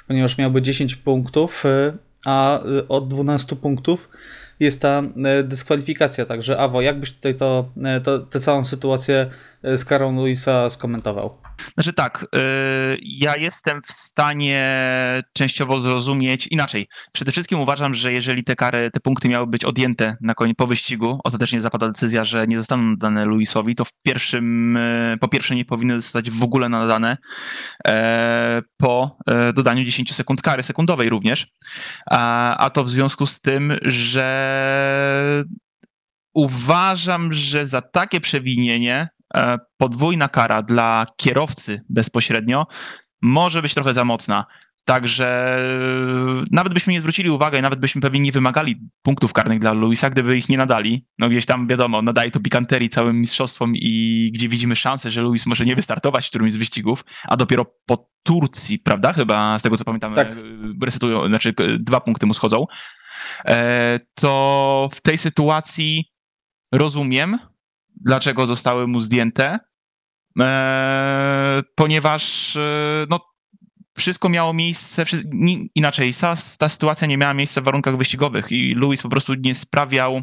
ponieważ 0.07 0.39
miałby 0.39 0.63
10 0.63 0.97
punktów, 0.97 1.65
y, 1.65 1.93
a 2.25 2.65
y, 2.65 2.89
od 2.89 3.09
12 3.09 3.57
punktów 3.57 4.09
jest 4.61 4.83
ta 4.83 5.03
e, 5.25 5.43
dyskwalifikacja. 5.43 6.27
Także 6.27 6.59
Awo, 6.59 6.81
jakbyś 6.81 7.13
tutaj 7.13 7.35
to, 7.35 7.69
e, 7.85 8.01
to, 8.01 8.19
tę 8.19 8.41
całą 8.41 8.65
sytuację 8.65 9.31
z 9.63 9.85
karą 9.85 10.17
Luisa 10.17 10.71
skomentował? 10.71 11.39
Znaczy 11.75 11.93
tak, 11.93 12.27
y, 12.35 12.99
ja 13.03 13.37
jestem 13.37 13.83
w 13.87 13.93
stanie 13.93 14.83
częściowo 15.33 15.81
zrozumieć 15.81 16.47
inaczej. 16.47 16.87
Przede 17.13 17.33
wszystkim 17.33 17.61
uważam, 17.61 17.95
że 17.95 18.13
jeżeli 18.13 18.45
te 18.45 18.57
kary, 18.57 18.91
te 18.91 19.01
punkty 19.01 19.29
miały 19.29 19.47
być 19.47 19.65
odjęte 19.65 20.17
na 20.21 20.35
koniec 20.35 20.57
po 20.57 20.67
wyścigu, 20.67 21.21
ostatecznie 21.25 21.61
zapada 21.61 21.89
decyzja, 21.89 22.25
że 22.25 22.47
nie 22.47 22.59
zostaną 22.59 22.97
dane 22.97 23.25
Luisowi, 23.25 23.75
to 23.75 23.85
w 23.85 23.93
pierwszym, 24.03 24.77
y, 24.77 25.17
po 25.21 25.29
pierwsze 25.29 25.55
nie 25.55 25.65
powinny 25.65 26.01
zostać 26.01 26.31
w 26.31 26.43
ogóle 26.43 26.69
nadane 26.69 27.17
e, 27.87 28.63
po 28.77 29.17
e, 29.27 29.53
dodaniu 29.53 29.85
10 29.85 30.15
sekund 30.15 30.43
kary 30.43 30.63
sekundowej 30.63 31.09
również. 31.09 31.47
A, 32.11 32.57
a 32.57 32.71
to 32.71 32.85
w 32.85 32.91
związku 32.91 33.27
z 33.27 33.41
tym, 33.41 33.73
że 33.83 35.45
uważam, 36.35 37.33
że 37.33 37.67
za 37.67 37.83
takie 37.83 38.21
przewinienie 38.21 39.09
e, 39.09 39.18
podwójna 39.77 40.29
kara 40.29 40.63
dla 40.63 41.07
kierowcy 41.17 41.85
bezpośrednio 41.89 42.67
może 43.23 43.63
być 43.63 43.75
trochę 43.75 43.95
za 43.95 44.05
mocna. 44.05 44.47
Także 44.85 45.59
nawet 46.51 46.75
byśmy 46.75 46.93
nie 46.93 47.01
zwrócili 47.01 47.31
uwagi, 47.31 47.63
nawet 47.63 47.81
byśmy 47.81 48.01
pewnie 48.01 48.21
nie 48.21 48.33
wymagali 48.33 48.81
punktów 49.03 49.33
karnych 49.33 49.59
dla 49.59 49.73
Luisa, 49.73 50.11
gdyby 50.11 50.37
ich 50.39 50.49
nie 50.49 50.57
nadali. 50.57 51.07
No 51.19 51.29
gdzieś 51.29 51.47
tam 51.47 51.67
wiadomo, 51.67 52.03
nadaje 52.03 52.31
to 52.31 52.41
pikanterii 52.41 52.89
całym 52.89 53.21
mistrzostwom 53.21 53.73
i 53.77 54.31
gdzie 54.35 54.49
widzimy 54.49 54.77
szansę, 54.77 55.11
że 55.11 55.21
Luis 55.23 55.47
może 55.47 55.65
nie 55.65 55.77
wystartować 55.77 56.27
w 56.27 56.29
którymś 56.29 56.53
z 56.53 56.57
wyścigów, 56.57 57.05
a 57.25 57.37
dopiero 57.37 57.65
po 57.87 58.09
Turcji, 58.23 58.79
prawda? 58.79 59.13
Chyba 59.13 59.59
z 59.59 59.63
tego 59.63 59.77
co 59.77 59.85
pamiętam, 59.85 60.15
Tak. 60.15 60.29
e, 60.29 60.35
resetują, 60.85 61.27
znaczy 61.29 61.49
e, 61.49 61.79
dwa 61.79 62.01
punkty 62.01 62.27
mu 62.27 62.35
schodzą. 62.35 62.67
E, 63.47 64.01
to 64.15 64.89
w 64.93 65.01
tej 65.01 65.19
sytuacji 65.19 66.05
rozumiem, 66.73 67.39
dlaczego 68.01 68.47
zostały 68.47 68.87
mu 68.87 69.01
zdjęte, 69.01 69.59
e, 70.41 71.63
ponieważ 71.75 72.57
e, 72.57 73.07
no, 73.11 73.21
wszystko 73.97 74.29
miało 74.29 74.53
miejsce, 74.53 75.05
inaczej, 75.75 76.13
ta, 76.59 76.69
sytuacja 76.69 77.07
nie 77.07 77.19
miała 77.19 77.35
miejsca 77.35 77.61
w 77.61 77.65
warunkach 77.65 77.97
wyścigowych 77.97 78.53
i 78.53 78.75
Lewis 78.75 79.03
po 79.03 79.09
prostu 79.09 79.35
nie 79.35 79.55
sprawiał, 79.55 80.23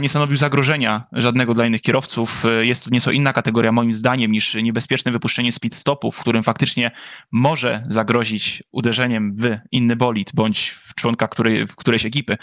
nie 0.00 0.08
stanowił 0.08 0.36
zagrożenia 0.36 1.04
żadnego 1.12 1.54
dla 1.54 1.66
innych 1.66 1.82
kierowców. 1.82 2.44
E, 2.44 2.66
Jest 2.66 2.84
to 2.84 2.90
nieco 2.92 3.10
inna 3.10 3.32
kategoria 3.32 3.72
moim 3.72 3.92
zdaniem 3.92 4.32
niż 4.32 4.54
niebezpieczne 4.54 5.12
wypuszczenie 5.12 5.52
speed 5.52 5.76
stopu, 5.76 6.12
w 6.12 6.20
którym 6.20 6.42
faktycznie 6.42 6.90
może 7.32 7.82
zagrozić 7.88 8.62
uderzeniem 8.72 9.34
w 9.36 9.56
inny 9.72 9.96
bolid 9.96 10.30
bądź 10.34 10.68
w 10.68 10.94
członka 10.94 11.28
której, 11.28 11.66
w 11.66 11.76
którejś 11.76 12.06
ekipy, 12.06 12.36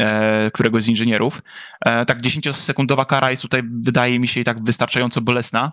e, 0.00 0.50
któregoś 0.50 0.84
z 0.84 0.88
inżynierów. 0.88 1.42
E, 1.80 2.06
tak 2.06 2.22
10-sekundowa 2.22 3.06
kara 3.06 3.30
jest 3.30 3.42
tutaj, 3.42 3.62
wydaje 3.80 4.20
mi 4.20 4.28
się, 4.28 4.40
i 4.40 4.44
tak 4.44 4.64
wystarczająco 4.64 5.20
bolesna. 5.20 5.72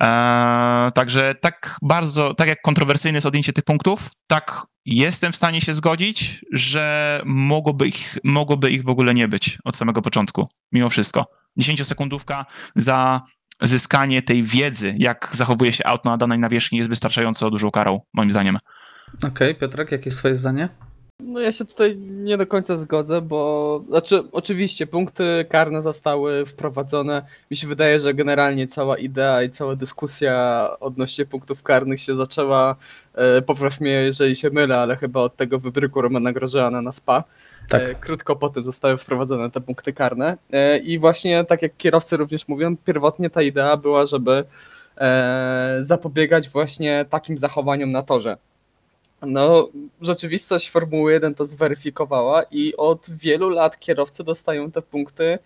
E, 0.00 0.92
także 0.94 1.34
tak 1.34 1.76
bardzo, 1.82 2.34
tak 2.34 2.48
jak 2.48 2.62
kontrowersyjne 2.62 3.16
jest 3.16 3.26
odjęcie 3.26 3.52
tych 3.52 3.64
punktów, 3.64 4.10
tak 4.26 4.66
jestem 4.84 5.32
w 5.32 5.36
stanie 5.36 5.60
się 5.60 5.74
zgodzić, 5.74 6.44
że 6.52 7.22
mogłoby 7.24 7.88
ich, 7.88 8.18
mogłoby 8.24 8.70
ich 8.70 8.84
w 8.84 8.88
ogóle 8.88 9.14
nie 9.14 9.28
być 9.28 9.58
od 9.64 9.76
samego 9.76 10.02
początku, 10.02 10.48
mimo 10.72 10.88
wszystko. 10.88 11.26
10-sekundówka 11.60 12.44
za 12.76 13.20
zyskanie 13.60 14.22
tej 14.22 14.42
wiedzy, 14.42 14.94
jak 14.98 15.30
zachowuje 15.32 15.72
się 15.72 15.86
auto 15.86 16.10
na 16.10 16.16
danej 16.16 16.38
nawierzchni 16.38 16.78
jest 16.78 16.90
wystarczająco 16.90 17.50
dużą 17.50 17.70
karą, 17.70 18.00
moim 18.12 18.30
zdaniem. 18.30 18.56
Okej, 19.26 19.54
Piotrek, 19.54 19.92
jakie 19.92 20.04
jest 20.04 20.18
twoje 20.18 20.36
zdanie? 20.36 20.68
No 21.24 21.40
ja 21.40 21.52
się 21.52 21.64
tutaj 21.64 21.96
nie 21.96 22.36
do 22.36 22.46
końca 22.46 22.76
zgodzę, 22.76 23.20
bo 23.20 23.84
znaczy 23.88 24.22
oczywiście 24.32 24.86
punkty 24.86 25.46
karne 25.48 25.82
zostały 25.82 26.46
wprowadzone. 26.46 27.22
Mi 27.50 27.56
się 27.56 27.66
wydaje, 27.66 28.00
że 28.00 28.14
generalnie 28.14 28.66
cała 28.66 28.98
idea 28.98 29.42
i 29.42 29.50
cała 29.50 29.76
dyskusja 29.76 30.68
odnośnie 30.80 31.26
punktów 31.26 31.62
karnych 31.62 32.00
się 32.00 32.16
zaczęła, 32.16 32.76
e, 33.14 33.42
popraw 33.42 33.80
mnie 33.80 33.90
jeżeli 33.90 34.36
się 34.36 34.50
mylę, 34.50 34.78
ale 34.78 34.96
chyba 34.96 35.20
od 35.20 35.36
tego 35.36 35.58
wybryku 35.58 36.02
Romana 36.02 36.32
Grosjeana 36.32 36.82
na 36.82 36.92
SPA. 36.92 37.24
Tak. 37.68 37.82
E, 37.82 37.94
Krótko 37.94 38.36
potem 38.36 38.62
zostały 38.62 38.96
wprowadzone 38.96 39.50
te 39.50 39.60
punkty 39.60 39.92
karne. 39.92 40.36
E, 40.52 40.78
I 40.78 40.98
właśnie 40.98 41.44
tak 41.44 41.62
jak 41.62 41.76
kierowcy 41.76 42.16
również 42.16 42.48
mówią, 42.48 42.76
pierwotnie 42.76 43.30
ta 43.30 43.42
idea 43.42 43.76
była, 43.76 44.06
żeby 44.06 44.44
e, 44.98 45.76
zapobiegać 45.80 46.48
właśnie 46.48 47.04
takim 47.10 47.38
zachowaniom 47.38 47.92
na 47.92 48.02
torze. 48.02 48.36
No, 49.26 49.68
rzeczywistość 50.00 50.70
Formuły 50.70 51.12
1 51.12 51.34
to 51.34 51.46
zweryfikowała 51.46 52.42
i 52.42 52.76
od 52.76 53.10
wielu 53.10 53.48
lat 53.48 53.78
kierowcy 53.78 54.24
dostają 54.24 54.70
te 54.70 54.82
punkty 54.82 55.38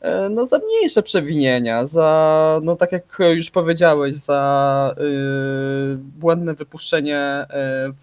e, 0.00 0.28
no, 0.28 0.46
za 0.46 0.58
mniejsze 0.58 1.02
przewinienia, 1.02 1.86
za, 1.86 2.60
no 2.62 2.76
tak 2.76 2.92
jak 2.92 3.18
już 3.34 3.50
powiedziałeś, 3.50 4.16
za 4.16 4.94
y, 4.98 5.96
błędne 5.96 6.54
wypuszczenie 6.54 7.18
e, 7.18 7.46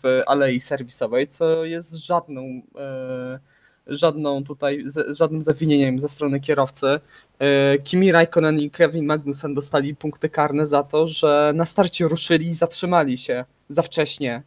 w 0.04 0.22
alei 0.28 0.60
serwisowej, 0.60 1.28
co 1.28 1.66
jest 1.66 1.94
żadną, 1.96 2.62
e, 2.80 3.40
żadną 3.88 4.44
tutaj, 4.44 4.84
z, 4.86 5.18
żadnym 5.18 5.42
zawinieniem 5.42 6.00
ze 6.00 6.10
strony 6.10 6.40
kierowcy. 6.40 7.00
E, 7.40 7.78
Kimi 7.78 8.12
Raikkonen 8.12 8.60
i 8.60 8.72
Kevin 8.72 9.06
Magnussen 9.06 9.54
dostali 9.54 9.96
punkty 9.96 10.30
karne 10.30 10.68
za 10.68 10.84
to, 10.84 11.08
że 11.08 11.52
na 11.56 11.66
starcie 11.66 12.08
ruszyli 12.08 12.48
i 12.48 12.54
zatrzymali 12.54 13.18
się 13.18 13.46
za 13.70 13.82
wcześnie 13.82 14.44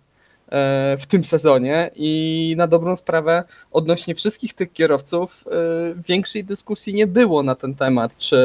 w 0.99 1.03
tym 1.09 1.25
sezonie 1.25 1.91
i 1.97 2.55
na 2.57 2.67
dobrą 2.67 2.97
sprawę 2.97 3.45
odnośnie 3.73 4.15
wszystkich 4.15 4.55
tych 4.55 4.73
kierowców 4.73 5.45
e, 5.47 6.03
większej 6.09 6.45
dyskusji 6.45 6.95
nie 6.95 7.07
było 7.07 7.43
na 7.43 7.55
ten 7.55 7.75
temat, 7.75 8.17
czy, 8.17 8.37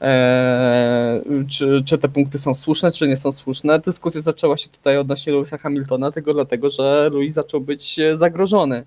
e, 0.00 1.20
czy, 1.48 1.82
czy 1.84 1.98
te 1.98 2.08
punkty 2.08 2.38
są 2.38 2.54
słuszne, 2.54 2.92
czy 2.92 3.08
nie 3.08 3.16
są 3.16 3.32
słuszne. 3.32 3.78
Dyskusja 3.78 4.20
zaczęła 4.20 4.56
się 4.56 4.68
tutaj 4.68 4.98
odnośnie 4.98 5.32
Lewisa 5.32 5.58
Hamiltona, 5.58 6.12
tylko 6.12 6.34
dlatego, 6.34 6.70
że 6.70 7.10
Lewis 7.12 7.34
zaczął 7.34 7.60
być 7.60 8.00
zagrożony 8.14 8.84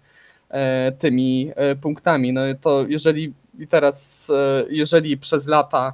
e, 0.49 0.91
tymi 0.99 1.51
e, 1.55 1.75
punktami. 1.75 2.33
No 2.33 2.41
to 2.61 2.85
jeżeli 2.87 3.33
teraz, 3.69 4.29
e, 4.29 4.65
jeżeli 4.69 5.17
przez 5.17 5.47
lata 5.47 5.93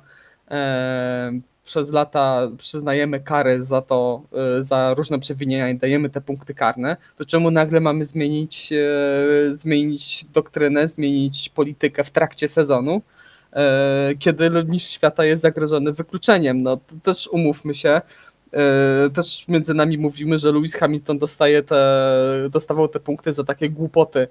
e, 0.51 1.31
przez 1.67 1.91
lata 1.91 2.49
przyznajemy 2.57 3.19
kary 3.19 3.63
za 3.63 3.81
to, 3.81 4.21
y, 4.59 4.63
za 4.63 4.93
różne 4.93 5.19
przewinienia 5.19 5.69
i 5.69 5.75
dajemy 5.75 6.09
te 6.09 6.21
punkty 6.21 6.53
karne, 6.53 6.97
to 7.17 7.25
czemu 7.25 7.51
nagle 7.51 7.79
mamy 7.79 8.05
zmienić, 8.05 8.73
e, 8.73 9.55
zmienić 9.55 10.25
doktrynę, 10.33 10.87
zmienić 10.87 11.49
politykę 11.49 12.03
w 12.03 12.11
trakcie 12.11 12.47
sezonu, 12.47 13.01
e, 13.53 14.13
kiedy 14.19 14.49
mistrz 14.65 14.93
świata 14.93 15.25
jest 15.25 15.41
zagrożony 15.41 15.91
wykluczeniem? 15.91 16.63
No 16.63 16.79
też 17.03 17.27
umówmy 17.27 17.75
się, 17.75 18.01
też 19.13 19.47
między 19.47 19.73
nami 19.73 19.97
mówimy, 19.97 20.39
że 20.39 20.51
Lewis 20.51 20.75
Hamilton 20.75 21.17
dostaje 21.19 21.63
te, 21.63 22.47
dostawał 22.49 22.87
te 22.87 22.99
punkty 22.99 23.33
za 23.33 23.43
takie 23.43 23.69
głupoty. 23.69 24.27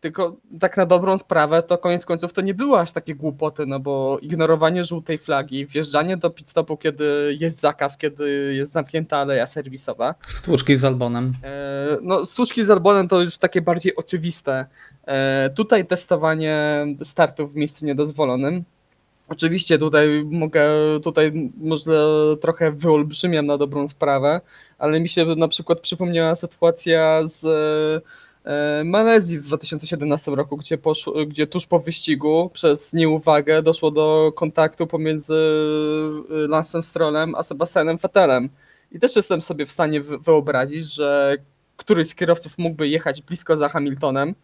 Tylko 0.00 0.36
tak 0.60 0.76
na 0.76 0.86
dobrą 0.86 1.18
sprawę, 1.18 1.62
to 1.62 1.78
koniec 1.78 2.06
końców 2.06 2.32
to 2.32 2.40
nie 2.40 2.54
były 2.54 2.78
aż 2.78 2.92
takie 2.92 3.14
głupoty, 3.14 3.66
no 3.66 3.80
bo 3.80 4.18
ignorowanie 4.22 4.84
żółtej 4.84 5.18
flagi, 5.18 5.66
wjeżdżanie 5.66 6.16
do 6.16 6.30
pit 6.30 6.48
stopu, 6.48 6.76
kiedy 6.76 7.36
jest 7.40 7.60
zakaz, 7.60 7.98
kiedy 7.98 8.54
jest 8.54 8.72
zamknięta 8.72 9.16
aleja 9.16 9.46
serwisowa. 9.46 10.14
Stłuczki 10.26 10.76
z 10.76 10.84
Albonem. 10.84 11.34
E, 11.44 11.98
No, 12.02 12.24
sztuczki 12.24 12.64
z 12.64 12.70
Albonem 12.70 13.08
to 13.08 13.22
już 13.22 13.38
takie 13.38 13.62
bardziej 13.62 13.96
oczywiste. 13.96 14.66
E, 15.06 15.50
Tutaj 15.56 15.86
testowanie 15.86 16.86
startów 17.04 17.52
w 17.52 17.56
miejscu 17.56 17.86
niedozwolonym. 17.86 18.64
Oczywiście 19.30 19.78
tutaj 19.78 20.24
mogę, 20.30 20.62
tutaj 21.02 21.50
może 21.56 22.04
trochę 22.40 22.72
wyolbrzymiam 22.72 23.46
na 23.46 23.58
dobrą 23.58 23.88
sprawę, 23.88 24.40
ale 24.78 25.00
mi 25.00 25.08
się 25.08 25.24
na 25.24 25.48
przykład 25.48 25.80
przypomniała 25.80 26.36
sytuacja 26.36 27.20
z 27.24 27.44
e, 28.44 28.84
Malezji 28.84 29.38
w 29.38 29.42
2017 29.42 30.30
roku, 30.30 30.56
gdzie, 30.56 30.78
poszło, 30.78 31.26
gdzie 31.26 31.46
tuż 31.46 31.66
po 31.66 31.80
wyścigu 31.80 32.50
przez 32.52 32.92
nieuwagę 32.92 33.62
doszło 33.62 33.90
do 33.90 34.32
kontaktu 34.36 34.86
pomiędzy 34.86 35.34
e, 36.30 36.48
Lansem 36.48 36.82
Strollem 36.82 37.34
a 37.34 37.42
Sebastianem 37.42 37.96
Vettelem. 37.96 38.48
I 38.92 39.00
też 39.00 39.16
jestem 39.16 39.42
sobie 39.42 39.66
w 39.66 39.72
stanie 39.72 40.00
wy- 40.00 40.18
wyobrazić, 40.18 40.94
że 40.94 41.36
któryś 41.76 42.08
z 42.08 42.14
kierowców 42.14 42.58
mógłby 42.58 42.88
jechać 42.88 43.22
blisko 43.22 43.56
za 43.56 43.68
Hamiltonem, 43.68 44.34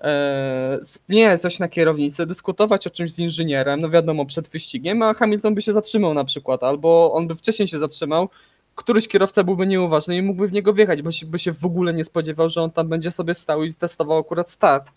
e, 0.00 0.78
nie 1.08 1.38
coś 1.38 1.58
na 1.58 1.68
kierownicy, 1.68 2.26
dyskutować 2.26 2.86
o 2.86 2.90
czymś 2.90 3.12
z 3.12 3.18
inżynierem, 3.18 3.80
no 3.80 3.90
wiadomo, 3.90 4.26
przed 4.26 4.48
wyścigiem, 4.48 5.02
a 5.02 5.14
Hamilton 5.14 5.54
by 5.54 5.62
się 5.62 5.72
zatrzymał 5.72 6.14
na 6.14 6.24
przykład, 6.24 6.62
albo 6.62 7.12
on 7.12 7.26
by 7.26 7.34
wcześniej 7.34 7.68
się 7.68 7.78
zatrzymał, 7.78 8.28
któryś 8.74 9.08
kierowca 9.08 9.44
byłby 9.44 9.66
nieuważny 9.66 10.16
i 10.16 10.22
mógłby 10.22 10.48
w 10.48 10.52
niego 10.52 10.72
wjechać, 10.72 11.02
bo 11.02 11.10
się, 11.12 11.26
by 11.26 11.38
się 11.38 11.52
w 11.52 11.64
ogóle 11.64 11.94
nie 11.94 12.04
spodziewał, 12.04 12.48
że 12.48 12.62
on 12.62 12.70
tam 12.70 12.88
będzie 12.88 13.10
sobie 13.10 13.34
stał 13.34 13.64
i 13.64 13.74
testował 13.74 14.18
akurat 14.18 14.50
start. 14.50 14.92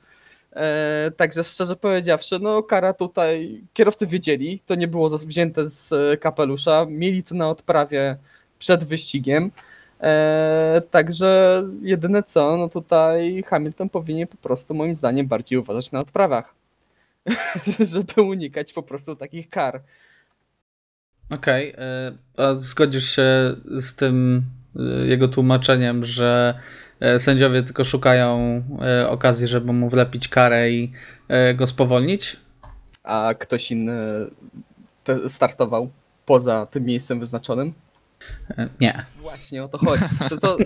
E, 0.56 1.12
także 1.18 1.44
szczerze 1.44 1.76
powiedziawszy, 1.76 2.40
no 2.40 2.64
kara 2.64 2.94
tutaj, 2.94 3.62
kierowcy 3.74 4.08
wiedzieli, 4.08 4.62
to 4.66 4.76
nie 4.76 4.88
było 4.88 5.10
wzięte 5.10 5.70
z 5.70 5.94
e, 5.94 6.18
kapelusza, 6.18 6.86
mieli 6.90 7.24
to 7.24 7.36
na 7.36 7.50
odprawie 7.50 8.18
przed 8.60 8.84
wyścigiem. 8.84 9.52
E, 10.04 10.82
także 10.92 11.64
jedyne 11.82 12.24
co, 12.24 12.58
no 12.58 12.70
tutaj 12.70 13.44
Hamilton 13.48 13.90
powinien 13.90 14.28
po 14.28 14.38
prostu 14.38 14.74
moim 14.74 14.96
zdaniem 14.96 15.28
bardziej 15.28 15.60
uważać 15.60 15.92
na 15.92 16.00
odprawach, 16.00 16.56
żeby 17.92 18.22
unikać 18.22 18.74
po 18.74 18.84
prostu 18.84 19.16
takich 19.16 19.50
kar. 19.50 19.82
Okej, 21.32 21.74
e, 21.78 22.12
a 22.38 22.56
zgodzisz 22.60 23.16
się 23.16 23.56
z 23.66 23.96
tym 23.96 24.44
e, 24.76 25.06
jego 25.06 25.28
tłumaczeniem, 25.28 26.06
że 26.06 26.60
e, 27.00 27.20
sędziowie 27.20 27.64
tylko 27.64 27.84
szukają 27.84 28.64
e, 28.82 29.10
okazji, 29.10 29.48
żeby 29.48 29.74
mu 29.74 29.90
wlepić 29.90 30.28
karę 30.28 30.72
i 30.72 30.92
e, 31.28 31.54
go 31.54 31.68
spowolnić? 31.68 32.38
A 33.04 33.34
ktoś 33.40 33.72
inny 33.72 34.26
startował 35.28 35.90
poza 36.26 36.66
tym 36.66 36.86
miejscem 36.86 37.20
wyznaczonym? 37.20 37.74
E, 38.58 38.70
Nie. 38.82 39.06
Właśnie 39.22 39.64
o 39.64 39.68
to 39.68 39.78
chodzi. 39.78 40.04
To, 40.30 40.38
to, 40.38 40.58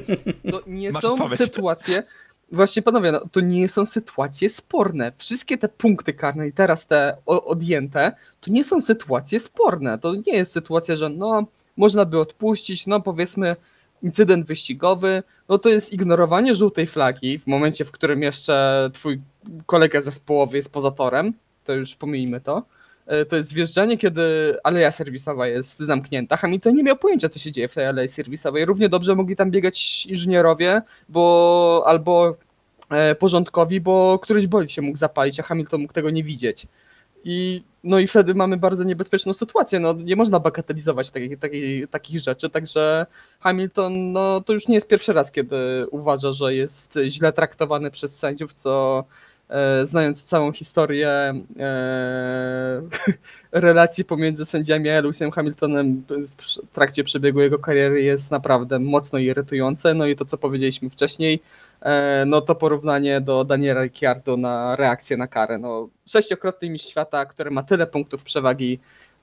to 0.51 0.61
nie 0.67 0.91
Masz 0.91 1.03
są 1.03 1.13
odpowiedź. 1.13 1.39
sytuacje. 1.39 2.03
Właśnie 2.51 2.81
panowie, 2.81 3.11
no, 3.11 3.21
to 3.31 3.39
nie 3.39 3.69
są 3.69 3.85
sytuacje 3.85 4.49
sporne. 4.49 5.11
Wszystkie 5.17 5.57
te 5.57 5.69
punkty 5.69 6.13
karne 6.13 6.47
i 6.47 6.53
teraz 6.53 6.87
te 6.87 7.17
odjęte, 7.25 8.11
to 8.41 8.51
nie 8.51 8.63
są 8.63 8.81
sytuacje 8.81 9.39
sporne. 9.39 9.99
To 9.99 10.15
nie 10.15 10.33
jest 10.33 10.51
sytuacja, 10.51 10.95
że 10.95 11.09
no, 11.09 11.43
można 11.77 12.05
by 12.05 12.19
odpuścić, 12.19 12.87
no 12.87 12.99
powiedzmy, 13.01 13.55
incydent 14.03 14.45
wyścigowy, 14.45 15.23
no 15.49 15.57
to 15.57 15.69
jest 15.69 15.93
ignorowanie 15.93 16.55
żółtej 16.55 16.87
flagi 16.87 17.39
w 17.39 17.47
momencie, 17.47 17.85
w 17.85 17.91
którym 17.91 18.21
jeszcze 18.21 18.89
twój 18.93 19.21
kolega 19.65 20.01
zespołowy 20.01 20.57
jest 20.57 20.73
poza 20.73 20.91
torem, 20.91 21.33
to 21.65 21.73
już 21.73 21.95
pomijmy 21.95 22.41
to. 22.41 22.63
E, 23.07 23.25
To 23.25 23.35
jest 23.35 23.49
zjeżdżanie, 23.49 23.97
kiedy 23.97 24.21
aleja 24.63 24.91
serwisowa 24.91 25.47
jest 25.47 25.79
zamknięta. 25.79 26.37
Hamilton 26.37 26.75
nie 26.75 26.83
miał 26.83 26.95
pojęcia, 26.97 27.29
co 27.29 27.39
się 27.39 27.51
dzieje 27.51 27.67
w 27.67 27.73
tej 27.73 27.85
alei 27.85 28.07
serwisowej. 28.07 28.65
Równie 28.65 28.89
dobrze 28.89 29.15
mogli 29.15 29.35
tam 29.35 29.51
biegać 29.51 30.05
inżynierowie, 30.05 30.81
bo 31.09 31.83
albo 31.85 32.37
e, 32.89 33.15
porządkowi, 33.15 33.81
bo 33.81 34.19
któryś 34.19 34.47
bolid 34.47 34.71
się 34.71 34.81
mógł 34.81 34.97
zapalić, 34.97 35.39
a 35.39 35.43
Hamilton 35.43 35.81
mógł 35.81 35.93
tego 35.93 36.09
nie 36.09 36.23
widzieć. 36.23 36.67
I, 37.23 37.63
no 37.83 37.99
i 37.99 38.07
wtedy 38.07 38.35
mamy 38.35 38.57
bardzo 38.57 38.83
niebezpieczną 38.83 39.33
sytuację. 39.33 39.79
No, 39.79 39.93
nie 39.93 40.15
można 40.15 40.39
bagatelizować 40.39 41.11
takich, 41.11 41.39
takich, 41.39 41.89
takich 41.89 42.19
rzeczy, 42.19 42.49
także 42.49 43.05
Hamilton 43.39 44.11
no, 44.11 44.41
to 44.41 44.53
już 44.53 44.67
nie 44.67 44.75
jest 44.75 44.87
pierwszy 44.87 45.13
raz, 45.13 45.31
kiedy 45.31 45.57
uważa, 45.91 46.31
że 46.31 46.55
jest 46.55 46.99
źle 47.07 47.33
traktowany 47.33 47.91
przez 47.91 48.19
sędziów, 48.19 48.53
co 48.53 49.03
znając 49.83 50.23
całą 50.25 50.51
historię 50.51 51.09
e, 51.59 52.81
relacji 53.51 54.05
pomiędzy 54.05 54.45
sędziami 54.45 54.89
a 54.89 55.01
Lewisem 55.01 55.31
Hamiltonem 55.31 56.03
w 56.37 56.73
trakcie 56.73 57.03
przebiegu 57.03 57.39
jego 57.39 57.59
kariery 57.59 58.01
jest 58.01 58.31
naprawdę 58.31 58.79
mocno 58.79 59.19
irytujące. 59.19 59.93
No 59.93 60.05
i 60.05 60.15
to, 60.15 60.25
co 60.25 60.37
powiedzieliśmy 60.37 60.89
wcześniej, 60.89 61.41
e, 61.81 62.23
no 62.27 62.41
to 62.41 62.55
porównanie 62.55 63.21
do 63.21 63.43
Daniela 63.43 63.83
Ricciardo 63.83 64.37
na 64.37 64.75
reakcję 64.75 65.17
na 65.17 65.27
karę. 65.27 65.57
No, 65.57 65.89
sześciokrotny 66.05 66.69
mistrz 66.69 66.89
świata, 66.89 67.25
który 67.25 67.51
ma 67.51 67.63
tyle 67.63 67.87
punktów 67.87 68.23
przewagi, 68.23 68.79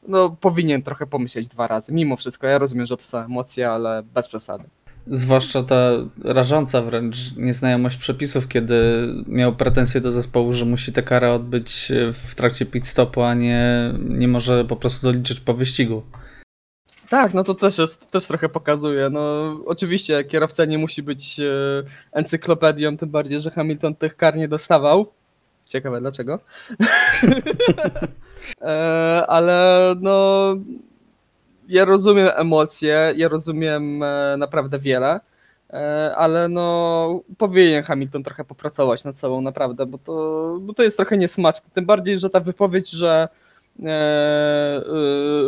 no 0.08 0.30
powinien 0.40 0.82
trochę 0.82 1.06
pomyśleć 1.06 1.48
dwa 1.48 1.66
razy. 1.66 1.92
Mimo 1.92 2.16
wszystko, 2.16 2.46
ja 2.46 2.58
rozumiem, 2.58 2.86
że 2.86 2.96
to 2.96 3.02
są 3.02 3.18
emocje, 3.18 3.70
ale 3.70 4.02
bez 4.02 4.28
przesady. 4.28 4.64
Zwłaszcza 5.06 5.62
ta 5.62 5.90
rażąca 6.24 6.82
wręcz 6.82 7.16
nieznajomość 7.36 7.96
przepisów, 7.96 8.48
kiedy 8.48 9.08
miał 9.26 9.56
pretensje 9.56 10.00
do 10.00 10.10
zespołu, 10.10 10.52
że 10.52 10.64
musi 10.64 10.92
tę 10.92 11.02
karę 11.02 11.32
odbyć 11.32 11.92
w 12.12 12.34
trakcie 12.34 12.66
pit 12.66 12.86
stopu, 12.86 13.22
a 13.22 13.34
nie, 13.34 13.94
nie 13.98 14.28
może 14.28 14.64
po 14.64 14.76
prostu 14.76 15.06
doliczyć 15.06 15.40
po 15.40 15.54
wyścigu. 15.54 16.02
Tak, 17.08 17.34
no 17.34 17.44
to 17.44 17.54
też 17.54 17.78
jest, 17.78 18.10
też 18.10 18.26
trochę 18.26 18.48
pokazuje. 18.48 19.10
No 19.10 19.52
oczywiście 19.66 20.24
kierowca 20.24 20.64
nie 20.64 20.78
musi 20.78 21.02
być 21.02 21.40
e, 21.40 21.44
encyklopedią, 22.12 22.96
tym 22.96 23.08
bardziej, 23.08 23.40
że 23.40 23.50
Hamilton 23.50 23.94
tych 23.94 24.16
kar 24.16 24.36
nie 24.36 24.48
dostawał. 24.48 25.06
Ciekawe 25.66 26.00
dlaczego. 26.00 26.40
e, 28.60 29.24
ale 29.28 29.94
no 30.00 30.48
ja 31.68 31.84
rozumiem 31.84 32.28
emocje, 32.34 33.12
ja 33.16 33.28
rozumiem 33.28 34.02
e, 34.02 34.36
naprawdę 34.38 34.78
wiele, 34.78 35.20
e, 35.70 36.14
ale 36.16 36.48
no 36.48 37.20
powinien 37.38 37.82
Hamilton 37.82 38.22
trochę 38.22 38.44
popracować 38.44 39.04
nad 39.04 39.18
sobą 39.18 39.40
naprawdę, 39.40 39.86
bo 39.86 39.98
to, 39.98 40.56
bo 40.60 40.74
to 40.74 40.82
jest 40.82 40.96
trochę 40.96 41.18
niesmaczne. 41.18 41.70
Tym 41.74 41.86
bardziej, 41.86 42.18
że 42.18 42.30
ta 42.30 42.40
wypowiedź, 42.40 42.90
że 42.90 43.28
e, 43.82 44.82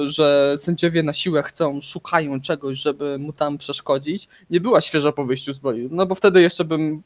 że 0.03 0.57
sędziowie 0.59 1.03
na 1.03 1.13
siłę 1.13 1.43
chcą, 1.43 1.81
szukają 1.81 2.41
czegoś, 2.41 2.79
żeby 2.79 3.19
mu 3.19 3.33
tam 3.33 3.59
przeszkodzić, 3.59 4.29
nie 4.51 4.61
była 4.61 4.81
świeża 4.81 5.13
po 5.13 5.25
wyjściu 5.25 5.53
z 5.53 5.59
boju. 5.59 5.89
No 5.93 6.07
bo 6.07 6.15
wtedy 6.15 6.43
jeszcze 6.43 6.65
bym 6.65 7.03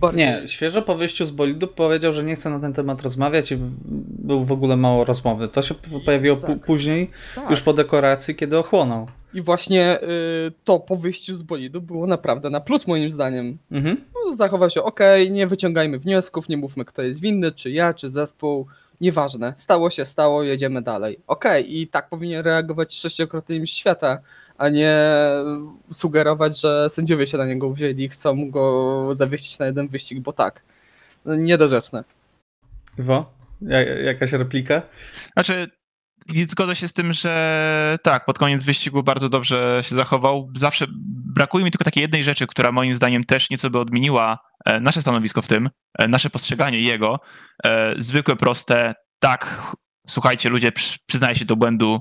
bardziej... 0.00 0.26
Nie, 0.26 0.48
świeżo 0.48 0.82
po 0.82 0.94
wyjściu 0.94 1.24
z 1.26 1.30
bolidu 1.30 1.68
powiedział, 1.68 2.12
że 2.12 2.24
nie 2.24 2.34
chce 2.34 2.50
na 2.50 2.60
ten 2.60 2.72
temat 2.72 3.02
rozmawiać 3.02 3.52
i 3.52 3.56
był 4.18 4.44
w 4.44 4.52
ogóle 4.52 4.76
mało 4.76 5.04
rozmowy. 5.04 5.48
To 5.48 5.62
się 5.62 5.74
pojawiło 6.04 6.36
Tak. 6.36 6.60
później, 6.60 7.10
Tak. 7.34 7.50
już 7.50 7.60
po 7.60 7.72
dekoracji, 7.72 8.34
kiedy 8.34 8.58
ochłonął. 8.58 9.06
I 9.34 9.42
właśnie 9.42 9.98
y, 10.02 10.52
to 10.64 10.80
po 10.80 10.96
wyjściu 10.96 11.34
z 11.34 11.42
bolidu 11.42 11.80
było 11.80 12.06
naprawdę 12.06 12.50
na 12.50 12.60
plus 12.60 12.86
moim 12.86 13.10
zdaniem. 13.10 13.58
Mhm. 13.70 13.96
No, 14.14 14.32
zachował 14.32 14.70
się 14.70 14.82
ok, 14.82 15.00
nie 15.30 15.46
wyciągajmy 15.46 15.98
wniosków, 15.98 16.48
nie 16.48 16.56
mówmy 16.56 16.84
kto 16.84 17.02
jest 17.02 17.20
winny, 17.20 17.52
czy 17.52 17.70
ja, 17.70 17.94
czy 17.94 18.10
zespół. 18.10 18.66
Nieważne, 19.00 19.54
stało 19.56 19.90
się, 19.90 20.06
stało, 20.06 20.42
jedziemy 20.42 20.82
dalej. 20.82 21.18
Okej, 21.26 21.78
i 21.80 21.86
tak 21.86 22.08
powinien 22.08 22.44
reagować 22.44 22.94
sześciokrotny 22.94 23.60
mistrz 23.60 23.76
świata, 23.78 24.18
a 24.60 24.68
nie 24.68 24.96
sugerować, 25.92 26.60
że 26.60 26.90
sędziowie 26.90 27.26
się 27.26 27.38
na 27.38 27.46
niego 27.46 27.70
wzięli 27.72 28.04
i 28.04 28.08
chcą 28.08 28.50
go 28.50 29.08
zawiesić 29.14 29.58
na 29.58 29.66
jeden 29.66 29.88
wyścig, 29.88 30.20
bo 30.20 30.32
tak. 30.32 30.62
No, 31.24 31.34
Niedorzeczne. 31.34 32.04
Ja, 33.62 33.80
jakaś 33.82 34.32
replika? 34.32 34.82
Znaczy, 35.32 35.66
zgodzę 36.48 36.76
się 36.76 36.88
z 36.88 36.92
tym, 36.92 37.12
że 37.12 37.96
tak, 38.02 38.24
pod 38.24 38.38
koniec 38.38 38.64
wyścigu 38.64 39.02
bardzo 39.02 39.28
dobrze 39.28 39.78
się 39.82 39.94
zachował. 39.94 40.50
Zawsze 40.56 40.86
brakuje 41.34 41.64
mi 41.64 41.70
tylko 41.70 41.84
takiej 41.84 42.00
jednej 42.02 42.24
rzeczy, 42.24 42.46
która 42.46 42.72
moim 42.72 42.94
zdaniem 42.94 43.24
też 43.24 43.50
nieco 43.50 43.70
by 43.70 43.78
odmieniła 43.78 44.38
e, 44.66 44.80
nasze 44.80 45.00
stanowisko 45.02 45.42
w 45.42 45.48
tym, 45.48 45.70
e, 45.98 46.08
nasze 46.08 46.30
postrzeganie 46.30 46.80
jego. 46.80 47.20
E, 47.64 47.94
Zwykłe, 47.98 48.36
proste, 48.36 48.94
tak, 49.18 49.44
ch- 49.44 49.74
słuchajcie 50.08 50.48
ludzie, 50.48 50.72
przy- 50.72 50.98
przyznaję 51.06 51.34
się 51.36 51.44
do 51.44 51.56
błędu, 51.56 52.00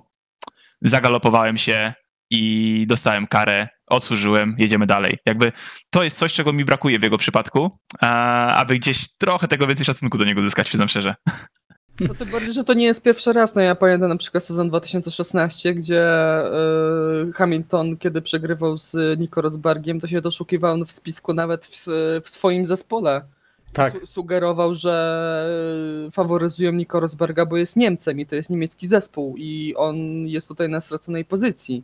zagalopowałem 0.81 1.57
się 1.57 1.93
i 2.29 2.85
dostałem 2.87 3.27
karę, 3.27 3.67
odsłużyłem, 3.87 4.55
jedziemy 4.57 4.85
dalej. 4.85 5.17
Jakby 5.25 5.51
to 5.89 6.03
jest 6.03 6.17
coś, 6.17 6.33
czego 6.33 6.53
mi 6.53 6.65
brakuje 6.65 6.99
w 6.99 7.03
jego 7.03 7.17
przypadku, 7.17 7.79
a, 8.01 8.53
aby 8.55 8.79
gdzieś 8.79 9.17
trochę 9.17 9.47
tego 9.47 9.67
więcej 9.67 9.85
szacunku 9.85 10.17
do 10.17 10.25
niego 10.25 10.41
zyskać, 10.41 10.67
przyznam 10.67 10.87
szczerze. 10.87 11.15
No 11.99 12.13
tym 12.13 12.29
bardziej, 12.29 12.53
że 12.53 12.63
to 12.63 12.73
nie 12.73 12.85
jest 12.85 13.03
pierwszy 13.03 13.33
raz. 13.33 13.55
No 13.55 13.61
ja 13.61 13.75
pamiętam 13.75 14.09
na 14.09 14.15
przykład 14.15 14.43
sezon 14.45 14.69
2016, 14.69 15.73
gdzie 15.73 16.05
y, 17.29 17.33
Hamilton, 17.33 17.97
kiedy 17.97 18.21
przegrywał 18.21 18.77
z 18.77 19.19
Nico 19.19 19.41
Rosbergiem, 19.41 19.99
to 19.99 20.07
się 20.07 20.21
doszukiwał 20.21 20.85
w 20.85 20.91
spisku 20.91 21.33
nawet 21.33 21.65
w, 21.65 21.85
w 22.23 22.29
swoim 22.29 22.65
zespole. 22.65 23.21
Tak. 23.73 23.93
Su- 23.93 24.07
sugerował, 24.07 24.75
że 24.75 26.05
y, 26.07 26.11
faworyzują 26.11 26.71
Nico 26.71 26.99
Rosberga, 26.99 27.45
bo 27.45 27.57
jest 27.57 27.75
Niemcem 27.75 28.19
i 28.19 28.25
to 28.25 28.35
jest 28.35 28.49
niemiecki 28.49 28.87
zespół 28.87 29.35
i 29.37 29.73
on 29.77 29.97
jest 30.27 30.47
tutaj 30.47 30.69
na 30.69 30.81
straconej 30.81 31.25
pozycji. 31.25 31.83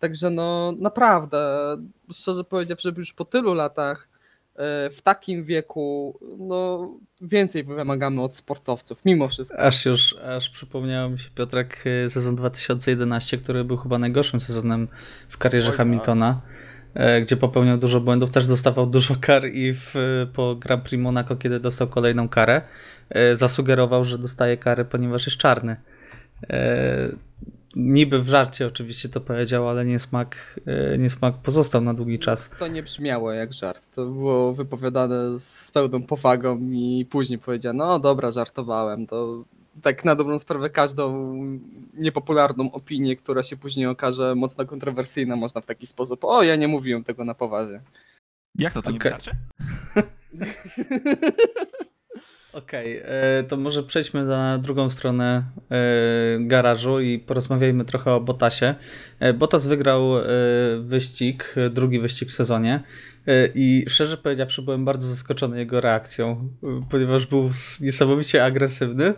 Także 0.00 0.30
no 0.30 0.74
naprawdę, 0.78 1.76
szczerze 2.12 2.44
powiedziawszy, 2.44 2.92
już 2.96 3.12
po 3.12 3.24
tylu 3.24 3.54
latach 3.54 4.08
y, 4.08 4.90
w 4.90 5.02
takim 5.02 5.44
wieku, 5.44 6.18
no 6.38 6.90
więcej 7.20 7.64
wymagamy 7.64 8.22
od 8.22 8.36
sportowców, 8.36 9.04
mimo 9.04 9.28
wszystko. 9.28 9.58
Aż 9.58 9.84
już, 9.84 10.16
aż 10.16 10.50
przypomniało 10.50 11.10
mi 11.10 11.18
się 11.18 11.30
Piotrek 11.34 11.84
y, 12.06 12.10
sezon 12.10 12.36
2011, 12.36 13.38
który 13.38 13.64
był 13.64 13.76
chyba 13.76 13.98
najgorszym 13.98 14.40
sezonem 14.40 14.88
w 15.28 15.38
karierze 15.38 15.66
Oj, 15.66 15.72
tak. 15.72 15.78
Hamiltona, 15.78 16.40
e, 16.94 17.20
gdzie 17.20 17.36
popełniał 17.36 17.78
dużo 17.78 18.00
błędów, 18.00 18.30
też 18.30 18.46
dostawał 18.46 18.86
dużo 18.86 19.16
kar 19.20 19.48
i 19.48 19.74
w, 19.74 19.94
po 20.32 20.54
Grand 20.54 20.84
Prix 20.84 21.02
Monaco, 21.02 21.36
kiedy 21.36 21.60
dostał 21.60 21.88
kolejną 21.88 22.28
karę, 22.28 22.62
e, 23.10 23.36
zasugerował, 23.36 24.04
że 24.04 24.18
dostaje 24.18 24.56
karę, 24.56 24.84
ponieważ 24.84 25.26
jest 25.26 25.38
czarny. 25.38 25.76
Niby 27.76 28.22
w 28.22 28.28
żarcie 28.28 28.66
oczywiście 28.66 29.08
to 29.08 29.20
powiedział, 29.20 29.68
ale 29.68 29.84
niesmak, 29.84 30.60
e, 30.66 30.98
niesmak 30.98 31.34
pozostał 31.34 31.80
na 31.80 31.94
długi 31.94 32.18
czas. 32.18 32.50
To 32.58 32.68
nie 32.68 32.82
brzmiało 32.82 33.32
jak 33.32 33.52
żart. 33.52 33.94
To 33.94 34.06
było 34.06 34.52
wypowiadane 34.52 35.40
z 35.40 35.70
pełną 35.70 36.02
powagą 36.02 36.58
i 36.72 37.06
później 37.10 37.38
powiedziano, 37.38 37.86
no 37.86 37.98
dobra, 37.98 38.32
żartowałem. 38.32 39.06
To 39.06 39.44
tak 39.82 40.04
na 40.04 40.14
dobrą 40.14 40.38
sprawę 40.38 40.70
każdą 40.70 41.34
niepopularną 41.94 42.72
opinię, 42.72 43.16
która 43.16 43.42
się 43.42 43.56
później 43.56 43.86
okaże 43.86 44.34
mocno 44.34 44.66
kontrowersyjna, 44.66 45.36
można 45.36 45.60
w 45.60 45.66
taki 45.66 45.86
sposób, 45.86 46.24
o 46.24 46.42
ja 46.42 46.56
nie 46.56 46.68
mówiłem 46.68 47.04
tego 47.04 47.24
na 47.24 47.34
poważnie. 47.34 47.80
Jak 48.58 48.72
to, 48.72 48.82
to 48.82 48.90
nie 48.90 48.96
Okej. 48.96 49.12
wystarczy? 49.12 49.36
Okej, 52.52 53.00
e, 53.04 53.44
to 53.48 53.56
może 53.56 53.82
przejdźmy 53.82 54.24
na 54.24 54.58
drugą 54.58 54.90
stronę 54.90 55.44
e, 55.70 55.76
garażu 56.40 57.00
i 57.00 57.18
porozmawiajmy 57.18 57.84
trochę 57.84 58.12
o 58.12 58.20
Botasie. 58.20 58.74
E, 59.20 59.32
Botas 59.32 59.66
wygrał 59.66 60.10
wyścig, 60.80 61.54
drugi 61.70 62.00
wyścig 62.00 62.28
w 62.28 62.32
sezonie 62.32 62.82
i 63.54 63.84
szczerze 63.88 64.16
powiedziawszy 64.16 64.62
byłem 64.62 64.84
bardzo 64.84 65.06
zaskoczony 65.06 65.58
jego 65.58 65.80
reakcją, 65.80 66.48
ponieważ 66.90 67.26
był 67.26 67.50
niesamowicie 67.80 68.44
agresywny. 68.44 69.14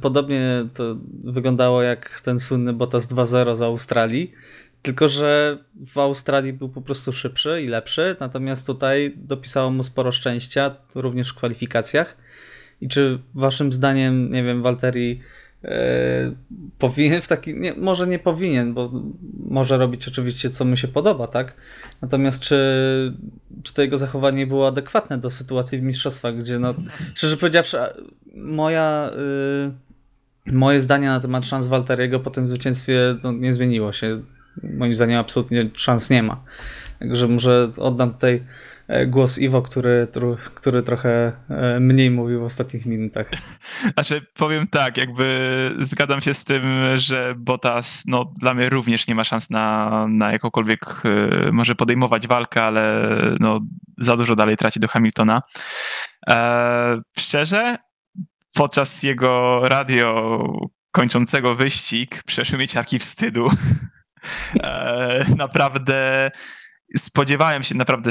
Podobnie 0.00 0.66
to 0.74 0.96
wyglądało 1.24 1.82
jak 1.82 2.20
ten 2.20 2.40
słynny 2.40 2.72
Bottas 2.72 3.12
2-0 3.12 3.56
z 3.56 3.62
Australii. 3.62 4.32
Tylko, 4.82 5.08
że 5.08 5.58
w 5.94 5.98
Australii 5.98 6.52
był 6.52 6.68
po 6.68 6.82
prostu 6.82 7.12
szybszy 7.12 7.62
i 7.62 7.68
lepszy, 7.68 8.16
natomiast 8.20 8.66
tutaj 8.66 9.12
dopisało 9.16 9.70
mu 9.70 9.82
sporo 9.82 10.12
szczęścia, 10.12 10.76
również 10.94 11.30
w 11.30 11.34
kwalifikacjach. 11.34 12.16
I 12.80 12.88
czy 12.88 13.18
waszym 13.34 13.72
zdaniem, 13.72 14.32
nie 14.32 14.44
wiem, 14.44 14.62
Walteri 14.62 15.20
e, 15.64 16.32
powinien 16.78 17.20
w 17.20 17.28
taki, 17.28 17.54
nie, 17.54 17.74
może 17.74 18.06
nie 18.06 18.18
powinien, 18.18 18.74
bo 18.74 18.90
może 19.48 19.76
robić 19.76 20.08
oczywiście 20.08 20.50
co 20.50 20.64
mu 20.64 20.76
się 20.76 20.88
podoba, 20.88 21.26
tak? 21.26 21.54
Natomiast 22.02 22.40
czy, 22.40 22.56
czy 23.62 23.74
to 23.74 23.82
jego 23.82 23.98
zachowanie 23.98 24.46
było 24.46 24.68
adekwatne 24.68 25.18
do 25.18 25.30
sytuacji 25.30 25.78
w 25.78 25.82
mistrzostwach, 25.82 26.38
gdzie 26.38 26.58
no, 26.58 26.74
szczerze 27.14 27.36
powiedziawszy, 27.36 27.78
moja, 28.34 29.10
y, 30.48 30.52
moje 30.52 30.80
zdanie 30.80 31.06
na 31.06 31.20
temat 31.20 31.46
szans 31.46 31.66
Walteriego 31.66 32.20
po 32.20 32.30
tym 32.30 32.48
zwycięstwie 32.48 33.16
no, 33.24 33.32
nie 33.32 33.52
zmieniło 33.52 33.92
się 33.92 34.22
moim 34.62 34.94
zdaniem 34.94 35.20
absolutnie 35.20 35.70
szans 35.74 36.10
nie 36.10 36.22
ma. 36.22 36.44
Także 36.98 37.28
może 37.28 37.70
oddam 37.76 38.14
tutaj 38.14 38.44
e, 38.88 39.06
głos 39.06 39.38
Iwo, 39.38 39.62
który, 39.62 40.06
który 40.54 40.82
trochę 40.82 41.32
e, 41.50 41.80
mniej 41.80 42.10
mówił 42.10 42.40
w 42.40 42.44
ostatnich 42.44 42.86
minutach. 42.86 43.26
Znaczy, 43.94 44.26
powiem 44.34 44.66
tak, 44.66 44.96
jakby 44.96 45.70
zgadzam 45.78 46.20
się 46.20 46.34
z 46.34 46.44
tym, 46.44 46.62
że 46.94 47.34
Bottas, 47.38 48.02
no 48.06 48.32
dla 48.40 48.54
mnie 48.54 48.68
również 48.68 49.06
nie 49.06 49.14
ma 49.14 49.24
szans 49.24 49.50
na, 49.50 50.06
na 50.08 50.32
jakąkolwiek, 50.32 51.02
y, 51.48 51.52
może 51.52 51.74
podejmować 51.74 52.28
walkę, 52.28 52.62
ale 52.62 53.08
no 53.40 53.60
za 53.98 54.16
dużo 54.16 54.36
dalej 54.36 54.56
traci 54.56 54.80
do 54.80 54.88
Hamiltona. 54.88 55.42
E, 56.28 57.00
szczerze, 57.18 57.76
podczas 58.54 59.02
jego 59.02 59.60
radio 59.68 60.40
kończącego 60.90 61.54
wyścig 61.54 62.22
przeszły 62.26 62.58
mnie 62.58 62.68
ciarki 62.68 62.98
wstydu. 62.98 63.48
e, 64.62 65.26
naprawdę 65.36 66.30
spodziewałem 66.96 67.62
się 67.62 67.74
naprawdę 67.74 68.10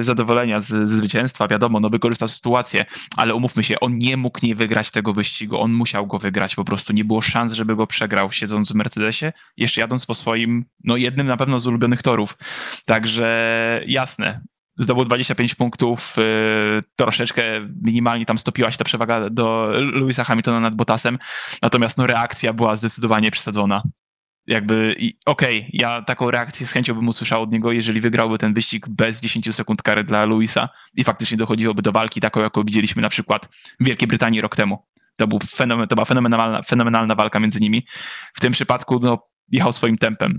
y, 0.00 0.04
zadowolenia 0.04 0.60
z, 0.60 0.66
z 0.66 0.90
zwycięstwa, 0.90 1.48
wiadomo, 1.48 1.80
no 1.80 1.90
wykorzystał 1.90 2.28
sytuację, 2.28 2.84
ale 3.16 3.34
umówmy 3.34 3.64
się, 3.64 3.80
on 3.80 3.98
nie 3.98 4.16
mógł 4.16 4.38
nie 4.42 4.54
wygrać 4.54 4.90
tego 4.90 5.12
wyścigu, 5.12 5.60
on 5.60 5.72
musiał 5.72 6.06
go 6.06 6.18
wygrać, 6.18 6.54
po 6.54 6.64
prostu 6.64 6.92
nie 6.92 7.04
było 7.04 7.22
szans, 7.22 7.52
żeby 7.52 7.76
go 7.76 7.86
przegrał, 7.86 8.32
siedząc 8.32 8.72
w 8.72 8.74
Mercedesie, 8.74 9.32
jeszcze 9.56 9.80
jadąc 9.80 10.06
po 10.06 10.14
swoim, 10.14 10.64
no 10.84 10.96
jednym 10.96 11.26
na 11.26 11.36
pewno 11.36 11.60
z 11.60 11.66
ulubionych 11.66 12.02
torów. 12.02 12.38
Także 12.84 13.82
jasne, 13.86 14.40
zdobył 14.78 15.04
25 15.04 15.54
punktów, 15.54 16.16
y, 16.18 16.82
troszeczkę 16.96 17.42
minimalnie 17.82 18.26
tam 18.26 18.38
stopiła 18.38 18.70
się 18.70 18.78
ta 18.78 18.84
przewaga 18.84 19.30
do 19.30 19.72
Louisa 19.80 20.24
Hamiltona 20.24 20.60
nad 20.60 20.74
Bottasem, 20.74 21.18
natomiast 21.62 21.98
no 21.98 22.06
reakcja 22.06 22.52
była 22.52 22.76
zdecydowanie 22.76 23.30
przesadzona. 23.30 23.82
Jakby, 24.46 24.94
okej, 25.26 25.70
ja 25.72 26.02
taką 26.02 26.30
reakcję 26.30 26.66
z 26.66 26.72
chęcią 26.72 26.94
bym 26.94 27.08
usłyszał 27.08 27.42
od 27.42 27.52
niego, 27.52 27.72
jeżeli 27.72 28.00
wygrałby 28.00 28.38
ten 28.38 28.54
wyścig 28.54 28.88
bez 28.88 29.20
10 29.20 29.54
sekund 29.54 29.82
kary 29.82 30.04
dla 30.04 30.24
Louisa 30.24 30.68
i 30.94 31.04
faktycznie 31.04 31.36
dochodziłoby 31.36 31.82
do 31.82 31.92
walki 31.92 32.20
taką, 32.20 32.40
jaką 32.40 32.62
widzieliśmy 32.64 33.02
na 33.02 33.08
przykład 33.08 33.54
w 33.80 33.84
Wielkiej 33.84 34.08
Brytanii 34.08 34.40
rok 34.40 34.56
temu. 34.56 34.86
To, 35.16 35.26
był 35.26 35.38
fenomen, 35.50 35.88
to 35.88 35.94
była 35.94 36.04
fenomenalna, 36.04 36.62
fenomenalna 36.62 37.14
walka 37.14 37.40
między 37.40 37.60
nimi. 37.60 37.86
W 38.34 38.40
tym 38.40 38.52
przypadku 38.52 39.00
no, 39.02 39.18
jechał 39.48 39.72
swoim 39.72 39.98
tempem 39.98 40.38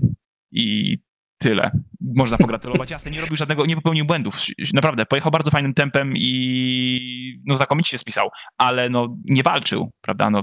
i 0.52 0.98
tyle. 1.38 1.70
Można 2.00 2.38
pogratulować. 2.38 2.90
Jasne, 2.90 3.10
nie 3.10 3.20
robił 3.20 3.36
żadnego, 3.36 3.66
nie 3.66 3.76
popełnił 3.76 4.04
błędów. 4.04 4.40
Naprawdę, 4.74 5.06
pojechał 5.06 5.32
bardzo 5.32 5.50
fajnym 5.50 5.74
tempem 5.74 6.12
i 6.16 7.42
no 7.46 7.56
znakomicie 7.56 7.90
się 7.90 7.98
spisał, 7.98 8.28
ale 8.58 8.88
no 8.88 9.16
nie 9.24 9.42
walczył, 9.42 9.92
prawda? 10.00 10.30
No, 10.30 10.42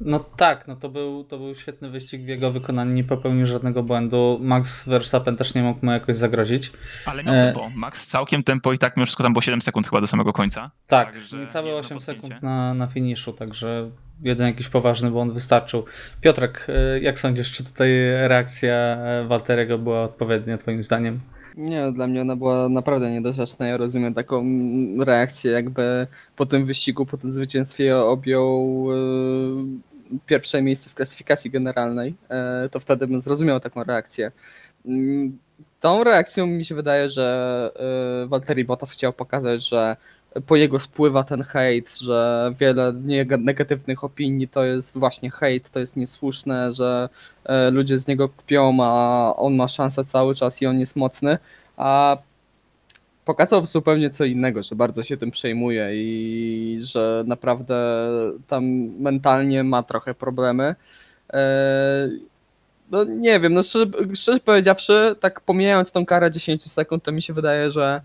No 0.00 0.18
tak, 0.20 0.68
no 0.68 0.76
to 0.76 0.88
był, 0.88 1.24
to 1.24 1.38
był 1.38 1.54
świetny 1.54 1.90
wyścig 1.90 2.22
w 2.22 2.28
jego 2.28 2.52
wykonaniu, 2.52 2.92
nie 2.92 3.04
popełnił 3.04 3.46
żadnego 3.46 3.82
błędu. 3.82 4.38
Max 4.42 4.84
Verstappen 4.88 5.36
też 5.36 5.54
nie 5.54 5.62
mógł 5.62 5.86
mu 5.86 5.92
jakoś 5.92 6.16
zagrozić. 6.16 6.72
ale 7.06 7.24
miał 7.24 7.34
E. 7.34 7.44
tempo. 7.44 7.70
Max 7.74 8.06
całkiem 8.06 8.42
tempo 8.42 8.72
i 8.72 8.78
tak 8.78 8.96
mimo 8.96 9.04
wszystko 9.06 9.22
tam 9.22 9.32
było 9.32 9.42
7 9.42 9.62
sekund 9.62 9.88
chyba 9.88 10.00
do 10.00 10.06
samego 10.06 10.32
końca. 10.32 10.70
Tak, 10.86 11.12
Także 11.12 11.36
niecałe 11.36 11.66
jedno 11.66 11.80
8 11.80 11.96
potknięcie. 11.98 12.22
sekund 12.22 12.42
na, 12.42 12.74
na 12.74 12.86
finiszu, 12.86 13.32
także 13.32 13.90
jeden 14.22 14.46
jakiś 14.46 14.68
poważny 14.68 15.10
błąd 15.10 15.32
wystarczył. 15.32 15.84
Piotrek, 16.20 16.66
y, 16.96 17.00
jak 17.00 17.18
sądzisz, 17.18 17.52
czy 17.52 17.64
tutaj 17.64 17.88
reakcja 18.28 18.74
e, 18.74 19.24
Walteriego 19.28 19.78
była 19.78 20.02
odpowiednia 20.02 20.58
twoim 20.58 20.82
zdaniem? 20.82 21.20
Nie, 21.56 21.92
dla 21.92 22.06
mnie 22.06 22.20
ona 22.20 22.36
była 22.36 22.68
naprawdę 22.68 23.10
niedorzeczna. 23.10 23.66
Ja 23.66 23.76
rozumiem 23.76 24.14
taką 24.14 24.44
reakcję, 24.98 25.52
jakby 25.52 26.06
po 26.36 26.46
tym 26.46 26.64
wyścigu, 26.64 27.06
po 27.06 27.16
tym 27.16 27.30
zwycięstwie 27.30 27.98
objął 27.98 28.86
e, 28.92 28.96
pierwsze 30.26 30.62
miejsce 30.62 30.90
w 30.90 30.94
klasyfikacji 30.94 31.50
generalnej. 31.50 32.14
E, 32.28 32.68
to 32.68 32.80
wtedy 32.80 33.06
bym 33.06 33.20
zrozumiał 33.20 33.60
taką 33.60 33.84
reakcję. 33.84 34.32
Mm, 34.86 35.38
Tą 35.80 36.04
reakcją 36.04 36.46
mi 36.46 36.64
się 36.64 36.74
wydaje, 36.74 37.10
że 37.10 37.70
e, 38.24 38.26
Valtteri 38.26 38.64
Bottas 38.64 38.90
chciał 38.90 39.12
pokazać, 39.12 39.68
że 39.68 39.96
po 40.46 40.56
jego 40.56 40.78
spływa 40.78 41.24
ten 41.24 41.42
hejt, 41.42 41.98
że 41.98 42.52
wiele 42.60 42.92
negatywnych 43.38 44.04
opinii 44.04 44.48
to 44.48 44.64
jest 44.64 44.98
właśnie 44.98 45.30
hejt, 45.30 45.70
to 45.70 45.80
jest 45.80 45.96
niesłuszne, 45.96 46.72
że 46.72 47.08
e, 47.44 47.70
ludzie 47.70 47.98
z 47.98 48.06
niego 48.06 48.28
kpią, 48.28 48.76
a 48.82 49.32
on 49.36 49.54
ma 49.56 49.68
szansę 49.68 50.04
cały 50.04 50.34
czas 50.34 50.62
i 50.62 50.66
on 50.66 50.80
jest 50.80 50.96
mocny, 50.96 51.38
a 51.76 52.16
pokazał 53.24 53.66
zupełnie 53.66 54.10
co 54.10 54.24
innego, 54.24 54.62
że 54.62 54.76
bardzo 54.76 55.02
się 55.02 55.16
tym 55.16 55.30
przejmuje 55.30 55.90
i 55.94 56.78
że 56.82 57.24
naprawdę 57.26 57.76
tam 58.48 58.64
mentalnie 59.00 59.64
ma 59.64 59.82
trochę 59.82 60.14
problemy. 60.14 60.74
E, 61.32 62.08
No 62.90 63.04
nie 63.04 63.40
wiem, 63.40 63.54
no 63.54 63.62
szczerze, 63.62 63.86
szczerze 64.14 64.40
powiedziawszy, 64.40 65.16
tak 65.20 65.40
pomijając 65.40 65.92
tą 65.92 66.06
karę 66.06 66.30
10 66.30 66.72
sekund, 66.72 67.04
to 67.04 67.12
mi 67.12 67.22
się 67.22 67.32
wydaje, 67.32 67.70
że 67.70 68.00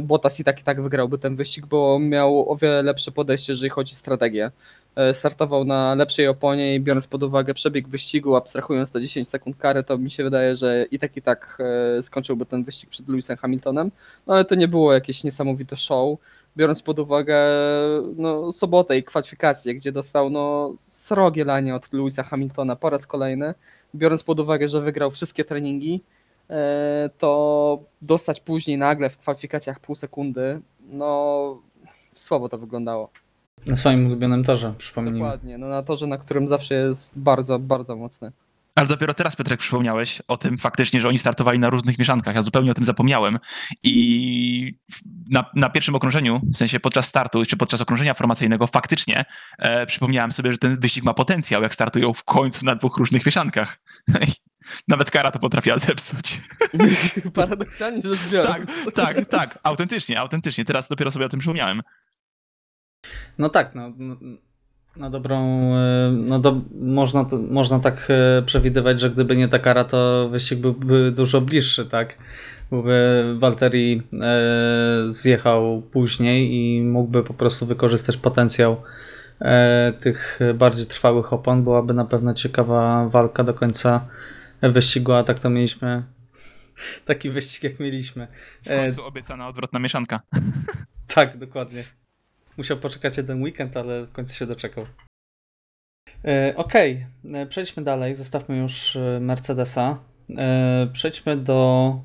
Bottas 0.00 0.40
i 0.40 0.44
tak 0.44 0.60
i 0.60 0.62
tak 0.62 0.82
wygrałby 0.82 1.18
ten 1.18 1.36
wyścig, 1.36 1.66
bo 1.66 1.98
miał 1.98 2.50
o 2.52 2.56
wiele 2.56 2.82
lepsze 2.82 3.12
podejście, 3.12 3.52
jeżeli 3.52 3.70
chodzi 3.70 3.92
o 3.92 3.96
strategię. 3.96 4.50
E, 4.96 5.14
Startował 5.14 5.64
na 5.64 5.94
lepszej 5.94 6.28
oponie 6.28 6.74
i 6.74 6.80
biorąc 6.80 7.06
pod 7.06 7.22
uwagę 7.22 7.54
przebieg 7.54 7.88
wyścigu, 7.88 8.36
abstrahując 8.36 8.90
te 8.90 9.00
10 9.00 9.28
sekund 9.28 9.56
kary, 9.56 9.84
to 9.84 9.98
mi 9.98 10.10
się 10.10 10.24
wydaje, 10.24 10.56
że 10.56 10.86
i 10.90 10.98
tak 10.98 11.16
i 11.16 11.22
tak 11.22 11.58
e, 11.98 12.02
skończyłby 12.02 12.46
ten 12.46 12.64
wyścig 12.64 12.90
przed 12.90 13.08
Lewisem 13.08 13.36
Hamiltonem. 13.36 13.90
No 14.26 14.34
ale 14.34 14.44
to 14.44 14.54
nie 14.54 14.68
było 14.68 14.92
jakieś 14.92 15.24
niesamowite 15.24 15.76
show, 15.76 16.18
biorąc 16.56 16.82
pod 16.82 16.98
uwagę 16.98 17.36
no, 18.16 18.52
sobotę 18.52 18.98
i 18.98 19.02
kwalifikacje, 19.02 19.74
gdzie 19.74 19.92
dostał 19.92 20.30
no, 20.30 20.74
srogie 20.88 21.44
lanie 21.44 21.74
od 21.74 21.92
Lewisa 21.92 22.22
Hamiltona 22.22 22.76
po 22.76 22.90
raz 22.90 23.06
kolejny. 23.06 23.54
Biorąc 23.94 24.22
pod 24.22 24.40
uwagę, 24.40 24.68
że 24.68 24.80
wygrał 24.80 25.10
wszystkie 25.10 25.44
treningi, 25.44 25.94
e, 25.94 26.00
to 27.18 27.82
dostać 28.02 28.40
później 28.40 28.78
nagle 28.78 29.10
w 29.10 29.18
kwalifikacjach 29.18 29.80
pół 29.80 29.94
sekundy, 29.94 30.60
no 30.80 31.62
słabo 32.14 32.48
to 32.48 32.58
wyglądało. 32.58 33.10
Na 33.66 33.76
swoim 33.76 34.06
ulubionym 34.06 34.44
torze, 34.44 34.74
przypomnijmy. 34.78 35.18
Dokładnie, 35.18 35.58
no 35.58 35.68
na 35.68 35.82
torze, 35.82 36.06
na 36.06 36.18
którym 36.18 36.48
zawsze 36.48 36.74
jest 36.74 37.18
bardzo, 37.18 37.58
bardzo 37.58 37.96
mocny. 37.96 38.32
Ale 38.76 38.86
dopiero 38.88 39.14
teraz, 39.14 39.36
Piotrek, 39.36 39.60
przypomniałeś 39.60 40.22
o 40.28 40.36
tym 40.36 40.58
faktycznie, 40.58 41.00
że 41.00 41.08
oni 41.08 41.18
startowali 41.18 41.58
na 41.58 41.70
różnych 41.70 41.98
mieszankach. 41.98 42.34
Ja 42.34 42.42
zupełnie 42.42 42.70
o 42.70 42.74
tym 42.74 42.84
zapomniałem. 42.84 43.38
I 43.82 44.78
na, 45.30 45.50
na 45.54 45.70
pierwszym 45.70 45.94
okrążeniu, 45.94 46.40
w 46.54 46.56
sensie 46.56 46.80
podczas 46.80 47.06
startu, 47.06 47.44
czy 47.46 47.56
podczas 47.56 47.80
okrążenia 47.80 48.14
formacyjnego, 48.14 48.66
faktycznie 48.66 49.24
e, 49.58 49.86
przypomniałem 49.86 50.32
sobie, 50.32 50.52
że 50.52 50.58
ten 50.58 50.80
wyścig 50.80 51.04
ma 51.04 51.14
potencjał, 51.14 51.62
jak 51.62 51.74
startują 51.74 52.12
w 52.12 52.24
końcu 52.24 52.64
na 52.66 52.74
dwóch 52.74 52.96
różnych 52.96 53.26
mieszankach. 53.26 53.80
Nawet 54.88 55.10
kara 55.10 55.30
to 55.30 55.38
potrafiła 55.38 55.78
zepsuć. 55.78 56.40
Paradoksalnie 57.34 58.02
rzecz 58.02 58.28
biorąc. 58.32 58.70
tak, 58.94 58.94
tak, 58.94 59.28
tak. 59.28 59.58
Autentycznie, 59.62 60.20
autentycznie. 60.20 60.64
Teraz 60.64 60.88
dopiero 60.88 61.10
sobie 61.10 61.26
o 61.26 61.28
tym 61.28 61.40
przypomniałem. 61.40 61.82
No 63.38 63.48
tak, 63.48 63.74
no, 63.74 63.92
no, 63.96 64.16
na 64.96 65.10
dobrą, 65.10 65.38
e, 65.74 66.10
no 66.12 66.38
do, 66.38 66.60
można, 66.80 67.24
to, 67.24 67.38
można 67.38 67.80
tak 67.80 68.08
e, 68.10 68.42
przewidywać, 68.42 69.00
że 69.00 69.10
gdyby 69.10 69.36
nie 69.36 69.48
ta 69.48 69.58
kara, 69.58 69.84
to 69.84 70.28
wyścig 70.28 70.58
byłby 70.58 71.12
dużo 71.12 71.40
bliższy, 71.40 71.86
tak? 71.86 72.18
Byłby 72.70 73.24
Walteri 73.38 74.02
e, 74.22 75.04
zjechał 75.08 75.82
później 75.82 76.54
i 76.54 76.82
mógłby 76.82 77.22
po 77.22 77.34
prostu 77.34 77.66
wykorzystać 77.66 78.16
potencjał 78.16 78.82
tych 80.00 80.40
bardziej 80.54 80.86
trwałych 80.86 81.32
opon. 81.32 81.62
Byłaby 81.62 81.94
na 81.94 82.04
pewno 82.04 82.34
ciekawa 82.34 83.08
walka 83.08 83.44
do 83.44 83.54
końca 83.54 84.06
wyścigu, 84.62 85.12
a 85.12 85.24
tak 85.24 85.38
to 85.38 85.50
mieliśmy 85.50 86.02
taki 87.04 87.30
wyścig 87.30 87.62
jak 87.62 87.80
mieliśmy. 87.80 88.28
W 88.62 88.68
końcu 88.68 89.04
obiecana 89.04 89.48
odwrotna 89.48 89.78
mieszanka. 89.78 90.20
Tak, 91.14 91.38
dokładnie. 91.38 91.84
Musiał 92.56 92.76
poczekać 92.76 93.16
jeden 93.16 93.42
weekend, 93.42 93.76
ale 93.76 94.06
w 94.06 94.12
końcu 94.12 94.34
się 94.34 94.46
doczekał. 94.46 94.86
E, 96.24 96.56
Okej, 96.56 97.06
e, 97.34 97.46
przejdźmy 97.46 97.82
dalej. 97.82 98.14
Zostawmy 98.14 98.56
już 98.56 98.96
e, 98.96 99.20
Mercedesa. 99.20 99.98
Przejdźmy 100.92 101.36
do 101.36 102.00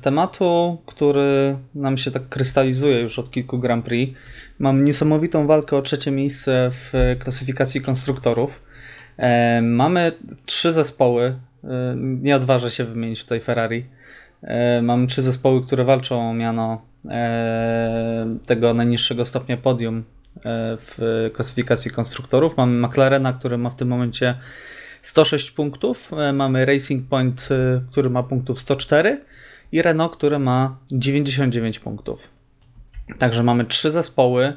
tematu, 0.00 0.82
który 0.86 1.58
nam 1.74 1.98
się 1.98 2.10
tak 2.10 2.28
krystalizuje 2.28 3.00
już 3.00 3.18
od 3.18 3.30
kilku 3.30 3.58
Grand 3.58 3.84
Prix. 3.84 4.18
Mam 4.58 4.84
niesamowitą 4.84 5.46
walkę 5.46 5.76
o 5.76 5.82
trzecie 5.82 6.10
miejsce 6.10 6.68
w 6.70 6.92
klasyfikacji 7.18 7.80
konstruktorów. 7.80 8.64
Mamy 9.62 10.12
trzy 10.46 10.72
zespoły. 10.72 11.34
Nie 11.96 12.36
odważę 12.36 12.70
się 12.70 12.84
wymienić 12.84 13.22
tutaj 13.22 13.40
Ferrari. 13.40 13.86
Mamy 14.82 15.06
trzy 15.06 15.22
zespoły, 15.22 15.66
które 15.66 15.84
walczą 15.84 16.30
o 16.30 16.34
miano 16.34 16.82
tego 18.46 18.74
najniższego 18.74 19.24
stopnia 19.24 19.56
podium 19.56 19.98
e, 19.98 20.02
w 20.80 20.98
klasyfikacji 21.34 21.90
konstruktorów. 21.90 22.56
Mamy 22.56 22.88
McLarena, 22.88 23.32
który 23.32 23.58
ma 23.58 23.70
w 23.70 23.76
tym 23.76 23.88
momencie 23.88 24.34
106 25.02 25.50
punktów. 25.50 26.12
E, 26.12 26.32
Mamy 26.32 26.66
Racing 26.66 27.08
Point, 27.08 27.48
e, 27.50 27.80
który 27.90 28.10
ma 28.10 28.22
punktów 28.22 28.60
104 28.60 29.20
i 29.72 29.82
Renault, 29.82 30.16
który 30.16 30.38
ma 30.38 30.78
99 30.92 31.78
punktów. 31.78 32.30
Także 33.18 33.42
mamy 33.42 33.64
trzy 33.64 33.90
zespoły. 33.90 34.52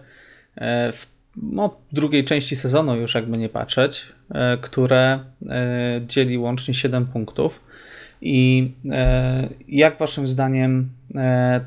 E, 0.56 0.92
w- 0.92 1.08
no, 1.36 1.78
drugiej 1.92 2.26
części 2.26 2.56
sezonu 2.56 2.96
już 2.96 3.16
jakby 3.16 3.38
nie 3.38 3.50
patrzeć, 3.50 4.06
e, 4.32 4.58
które 4.58 5.20
e, 5.50 6.02
dzieli 6.08 6.38
łącznie 6.38 6.74
7 6.74 7.06
punktów. 7.06 7.64
I 8.22 8.72
e, 8.92 9.50
jak 9.68 9.98
waszym 9.98 10.28
zdaniem 10.28 10.90
e, 11.07 11.07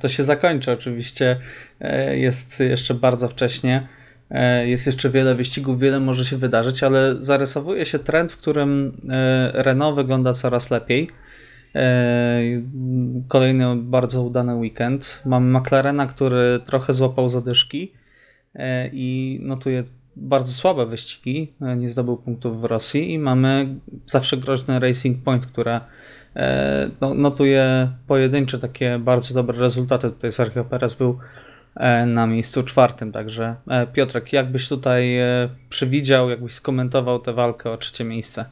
to 0.00 0.08
się 0.08 0.22
zakończy? 0.24 0.72
Oczywiście 0.72 1.36
e, 1.80 2.18
jest 2.18 2.60
jeszcze 2.60 2.94
bardzo 2.94 3.28
wcześnie. 3.28 3.88
E, 4.30 4.68
Jest 4.68 4.86
jeszcze 4.86 5.10
wiele 5.10 5.34
wyścigów, 5.34 5.80
wiele 5.80 6.00
może 6.00 6.24
się 6.24 6.36
wydarzyć, 6.36 6.82
ale 6.82 7.22
zarysowuje 7.22 7.86
się 7.86 7.98
trend, 7.98 8.32
w 8.32 8.36
którym 8.36 9.00
e, 9.08 9.52
Renault 9.62 9.96
wygląda 9.96 10.32
coraz 10.32 10.70
lepiej. 10.70 11.08
E, 11.74 12.40
Kolejny 13.28 13.76
bardzo 13.76 14.22
udany 14.22 14.54
weekend. 14.54 15.22
Mamy 15.26 15.58
McLarena, 15.58 16.06
który 16.06 16.60
trochę 16.66 16.94
złapał 16.94 17.28
zadyszki 17.28 17.92
e, 18.54 18.90
i 18.92 19.38
notuje 19.42 19.82
bardzo 20.16 20.52
słabe 20.52 20.86
wyścigi. 20.86 21.52
e, 21.62 21.76
Nie 21.76 21.88
zdobył 21.88 22.16
punktów 22.16 22.60
w 22.60 22.64
Rosji 22.64 23.12
i 23.12 23.18
mamy 23.18 23.74
zawsze 24.06 24.36
groźny 24.36 24.80
Racing 24.80 25.24
Point, 25.24 25.46
które 25.46 25.76
e, 25.76 25.80
no, 27.00 27.14
notuje 27.14 27.90
pojedyncze 28.06 28.58
takie 28.58 28.98
bardzo 28.98 29.34
dobre 29.34 29.58
rezultaty. 29.58 30.10
Tutaj 30.10 30.32
Sergio 30.32 30.64
Perez 30.64 30.94
był 30.94 31.18
e, 31.76 32.06
na 32.06 32.26
miejscu 32.26 32.62
czwartym. 32.62 33.12
Także 33.12 33.56
e, 33.68 33.86
Piotrek, 33.86 34.32
jakbyś 34.32 34.68
tutaj 34.68 35.18
e, 35.18 35.48
przewidział, 35.68 36.30
jakbyś 36.30 36.52
skomentował 36.52 37.18
tę 37.18 37.32
walkę 37.32 37.70
o 37.70 37.76
trzecie 37.76 38.04
miejsce? 38.04 38.44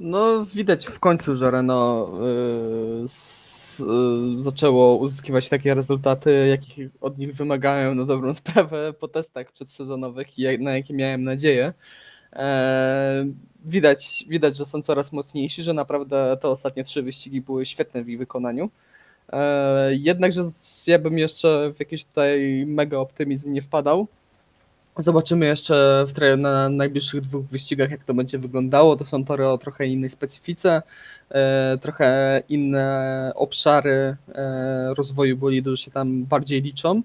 No, 0.00 0.46
widać 0.54 0.86
w 0.86 0.98
końcu, 0.98 1.34
że 1.34 1.50
Renault 1.50 2.08
y, 2.08 3.04
s, 3.04 3.80
y, 4.38 4.42
zaczęło 4.42 4.96
uzyskiwać 4.96 5.48
takie 5.48 5.74
rezultaty, 5.74 6.46
jakich 6.48 6.90
od 7.00 7.18
nich 7.18 7.34
wymagają 7.34 7.94
na 7.94 8.04
dobrą 8.04 8.34
sprawę 8.34 8.92
po 8.92 9.08
testach 9.08 9.52
przedsezonowych 9.52 10.38
i 10.38 10.58
na 10.58 10.76
jakie 10.76 10.94
miałem 10.94 11.24
nadzieję. 11.24 11.72
E, 12.32 13.26
widać, 13.64 14.24
widać, 14.28 14.56
że 14.56 14.66
są 14.66 14.82
coraz 14.82 15.12
mocniejsi, 15.12 15.62
że 15.62 15.74
naprawdę 15.74 16.36
te 16.42 16.48
ostatnie 16.48 16.84
trzy 16.84 17.02
wyścigi 17.02 17.40
były 17.40 17.66
świetne 17.66 18.02
w 18.02 18.08
ich 18.08 18.18
wykonaniu. 18.18 18.70
E, 19.32 19.94
jednakże 19.94 20.42
ja 20.86 20.98
bym 20.98 21.18
jeszcze 21.18 21.72
w 21.76 21.80
jakiś 21.80 22.04
tutaj 22.04 22.64
mega 22.66 22.98
optymizm 22.98 23.52
nie 23.52 23.62
wpadał. 23.62 24.06
Zobaczymy 24.96 25.46
jeszcze 25.46 26.04
w 26.06 26.38
na 26.38 26.68
najbliższych 26.68 27.20
dwóch 27.20 27.46
wyścigach, 27.46 27.90
jak 27.90 28.04
to 28.04 28.14
będzie 28.14 28.38
wyglądało. 28.38 28.96
To 28.96 29.04
są 29.04 29.24
tory 29.24 29.48
o 29.48 29.58
trochę 29.58 29.86
innej 29.86 30.10
specyfice, 30.10 30.82
e, 31.30 31.78
trochę 31.80 32.42
inne 32.48 33.32
obszary 33.34 34.16
e, 34.34 34.94
rozwoju 34.94 35.36
bolidu 35.36 35.76
się 35.76 35.90
tam 35.90 36.24
bardziej 36.24 36.62
liczą. 36.62 37.02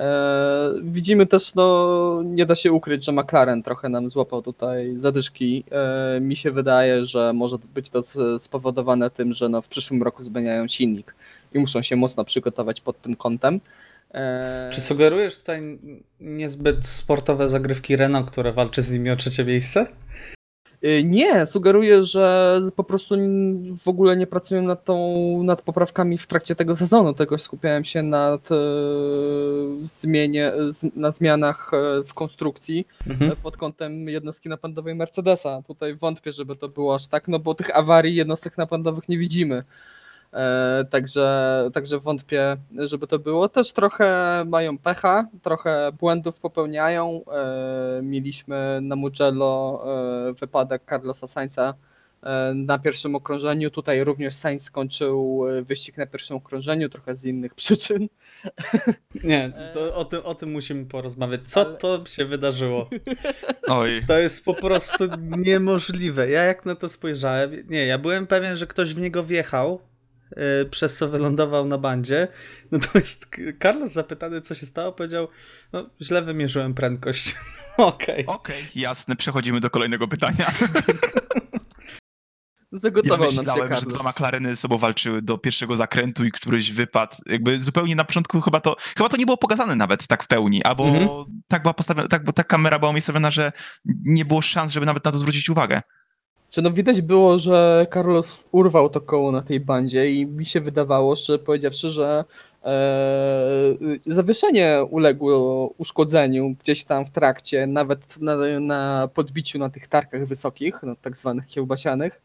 E, 0.00 0.72
widzimy 0.82 1.26
też, 1.26 1.54
no 1.54 2.22
nie 2.24 2.46
da 2.46 2.54
się 2.54 2.72
ukryć, 2.72 3.04
że 3.04 3.12
McLaren 3.12 3.62
trochę 3.62 3.88
nam 3.88 4.10
złapał 4.10 4.42
tutaj 4.42 4.92
zadyszki. 4.96 5.64
E, 5.70 6.20
mi 6.20 6.36
się 6.36 6.50
wydaje, 6.50 7.06
że 7.06 7.32
może 7.32 7.56
być 7.74 7.90
to 7.90 8.02
spowodowane 8.38 9.10
tym, 9.10 9.32
że 9.32 9.48
no 9.48 9.62
w 9.62 9.68
przyszłym 9.68 10.02
roku 10.02 10.22
zmieniają 10.22 10.68
silnik 10.68 11.14
i 11.54 11.58
muszą 11.58 11.82
się 11.82 11.96
mocno 11.96 12.24
przygotować 12.24 12.80
pod 12.80 13.02
tym 13.02 13.16
kątem. 13.16 13.60
E, 14.14 14.70
Czy 14.72 14.80
sugerujesz 14.80 15.38
tutaj 15.38 15.78
niezbyt 16.20 16.86
sportowe 16.86 17.48
zagrywki 17.48 17.96
Renault, 17.96 18.30
które 18.30 18.52
walczy 18.52 18.82
z 18.82 18.92
nimi 18.92 19.10
o 19.10 19.16
trzecie 19.16 19.44
miejsce? 19.44 19.86
Y, 20.84 21.04
Nie, 21.04 21.46
sugeruję, 21.46 22.04
że 22.04 22.60
po 22.76 22.84
prostu 22.84 23.14
w 23.78 23.88
ogóle 23.88 24.16
nie 24.16 24.26
pracują 24.26 24.62
nad, 24.62 24.84
tą, 24.84 25.42
nad 25.42 25.62
poprawkami 25.62 26.18
w 26.18 26.26
trakcie 26.26 26.54
tego 26.54 26.76
sezonu, 26.76 27.14
tylko 27.14 27.38
skupiałem 27.38 27.84
się 27.84 28.02
nad, 28.02 28.52
e, 28.52 28.54
zmienie, 29.82 30.52
na 30.96 31.12
zmianach 31.12 31.70
e, 31.74 32.04
w 32.04 32.14
konstrukcji 32.14 32.86
Mhm. 33.06 33.36
pod 33.42 33.56
kątem 33.56 34.08
jednostki 34.08 34.48
napędowej 34.48 34.94
Mercedesa. 34.94 35.62
Tutaj 35.66 35.94
wątpię, 35.94 36.32
żeby 36.32 36.56
to 36.56 36.68
było 36.68 36.94
aż 36.94 37.06
tak, 37.06 37.28
no 37.28 37.38
bo 37.38 37.54
tych 37.54 37.76
awarii 37.76 38.14
jednostek 38.14 38.58
napędowych 38.58 39.08
nie 39.08 39.18
widzimy. 39.18 39.64
E, 40.32 40.84
Także, 40.90 41.70
także 41.74 41.98
wątpię, 41.98 42.56
żeby 42.78 43.06
to 43.06 43.18
było. 43.18 43.48
Też 43.48 43.72
trochę 43.72 44.44
mają 44.46 44.78
pecha, 44.78 45.26
trochę 45.42 45.90
błędów 46.00 46.40
popełniają. 46.40 47.20
E, 47.32 48.00
Mieliśmy 48.02 48.78
na 48.82 48.96
Mugello 48.96 49.82
e, 50.28 50.32
wypadek 50.32 50.82
Carlosa 50.88 51.26
Sainza 51.26 51.74
na 52.54 52.78
pierwszym 52.78 53.14
okrążeniu. 53.14 53.70
Tutaj 53.70 54.04
również 54.04 54.34
Sainz 54.34 54.62
skończył 54.62 55.40
wyścig 55.62 55.96
na 55.96 56.06
pierwszym 56.06 56.36
okrążeniu, 56.36 56.88
trochę 56.88 57.16
z 57.16 57.24
innych 57.24 57.54
przyczyn. 57.64 58.08
Nie, 59.24 59.52
to 59.74 59.94
o, 59.94 60.04
tym, 60.04 60.20
o 60.24 60.34
tym 60.34 60.52
musimy 60.52 60.86
porozmawiać. 60.86 61.40
Co 61.50 61.60
Ale- 61.60 61.76
to 61.76 62.04
się 62.06 62.24
wydarzyło? 62.24 62.88
Oj, 63.68 64.02
To 64.06 64.18
jest 64.18 64.44
po 64.44 64.54
prostu 64.54 65.04
niemożliwe. 65.38 66.30
Ja 66.30 66.42
jak 66.42 66.66
na 66.66 66.74
to 66.74 66.88
spojrzałem, 66.88 67.50
nie, 67.68 67.86
ja 67.86 67.98
byłem 67.98 68.26
pewien, 68.26 68.56
że 68.56 68.66
ktoś 68.66 68.94
w 68.94 69.00
niego 69.00 69.22
wjechał, 69.22 69.80
przez 70.70 70.96
co 70.96 71.08
wylądował 71.08 71.64
na 71.64 71.78
bandzie. 71.78 72.28
Natomiast 72.70 73.26
K- 73.26 73.42
Carlos 73.62 73.92
zapytany, 73.92 74.40
co 74.40 74.54
się 74.54 74.66
stało, 74.66 74.92
powiedział, 74.92 75.28
no 75.72 75.90
źle 76.02 76.22
wymierzyłem 76.22 76.74
prędkość. 76.74 77.36
Okej. 77.76 78.26
okej, 78.26 78.64
jasne, 78.74 79.16
przechodzimy 79.16 79.60
do 79.60 79.70
kolejnego 79.70 80.08
pytania. 80.08 80.46
Ja 82.72 82.78
Zagotował 82.78 83.18
nam 83.18 83.30
się 83.30 83.36
myślałem, 83.36 83.76
że 83.76 83.86
dwa 83.86 84.10
McLareny 84.10 84.48
ze 84.48 84.56
sobą 84.56 84.78
walczyły 84.78 85.22
do 85.22 85.38
pierwszego 85.38 85.76
zakrętu 85.76 86.24
i 86.24 86.30
któryś 86.32 86.72
wypadł. 86.72 87.16
Jakby 87.26 87.60
zupełnie 87.60 87.96
na 87.96 88.04
początku 88.04 88.40
chyba 88.40 88.60
to, 88.60 88.76
chyba 88.96 89.08
to 89.08 89.16
nie 89.16 89.26
było 89.26 89.36
pokazane 89.36 89.74
nawet 89.74 90.06
tak 90.06 90.24
w 90.24 90.26
pełni, 90.26 90.64
albo 90.64 90.84
Mhm. 90.84 91.08
tak 91.48 91.62
była 91.62 91.74
postawiona, 91.74 92.08
tak, 92.08 92.24
bo 92.24 92.32
ta 92.32 92.44
kamera 92.44 92.78
była 92.78 92.90
umiejscowiona, 92.90 93.30
że 93.30 93.52
nie 93.84 94.24
było 94.24 94.42
szans, 94.42 94.72
żeby 94.72 94.86
nawet 94.86 95.04
na 95.04 95.12
to 95.12 95.18
zwrócić 95.18 95.50
uwagę. 95.50 95.80
Czy 96.50 96.62
no 96.62 96.70
widać 96.70 97.02
było, 97.02 97.38
że 97.38 97.86
Carlos 97.94 98.44
urwał 98.52 98.88
to 98.88 99.00
koło 99.00 99.32
na 99.32 99.42
tej 99.42 99.60
bandzie 99.60 100.12
i 100.12 100.26
mi 100.26 100.46
się 100.46 100.60
wydawało, 100.60 101.16
że 101.16 101.38
powiedziawszy, 101.38 101.88
że 101.88 102.24
e, 102.64 103.74
zawieszenie 104.06 104.78
uległo 104.90 105.66
uszkodzeniu 105.78 106.54
gdzieś 106.60 106.84
tam 106.84 107.06
w 107.06 107.10
trakcie, 107.10 107.66
nawet 107.66 108.20
na, 108.20 108.36
na 108.60 109.08
podbiciu 109.14 109.58
na 109.58 109.70
tych 109.70 109.86
tarkach 109.88 110.26
wysokich, 110.26 110.80
no, 110.82 110.96
tak 111.02 111.16
zwanych 111.16 111.46
kiełbasianych. 111.46 112.22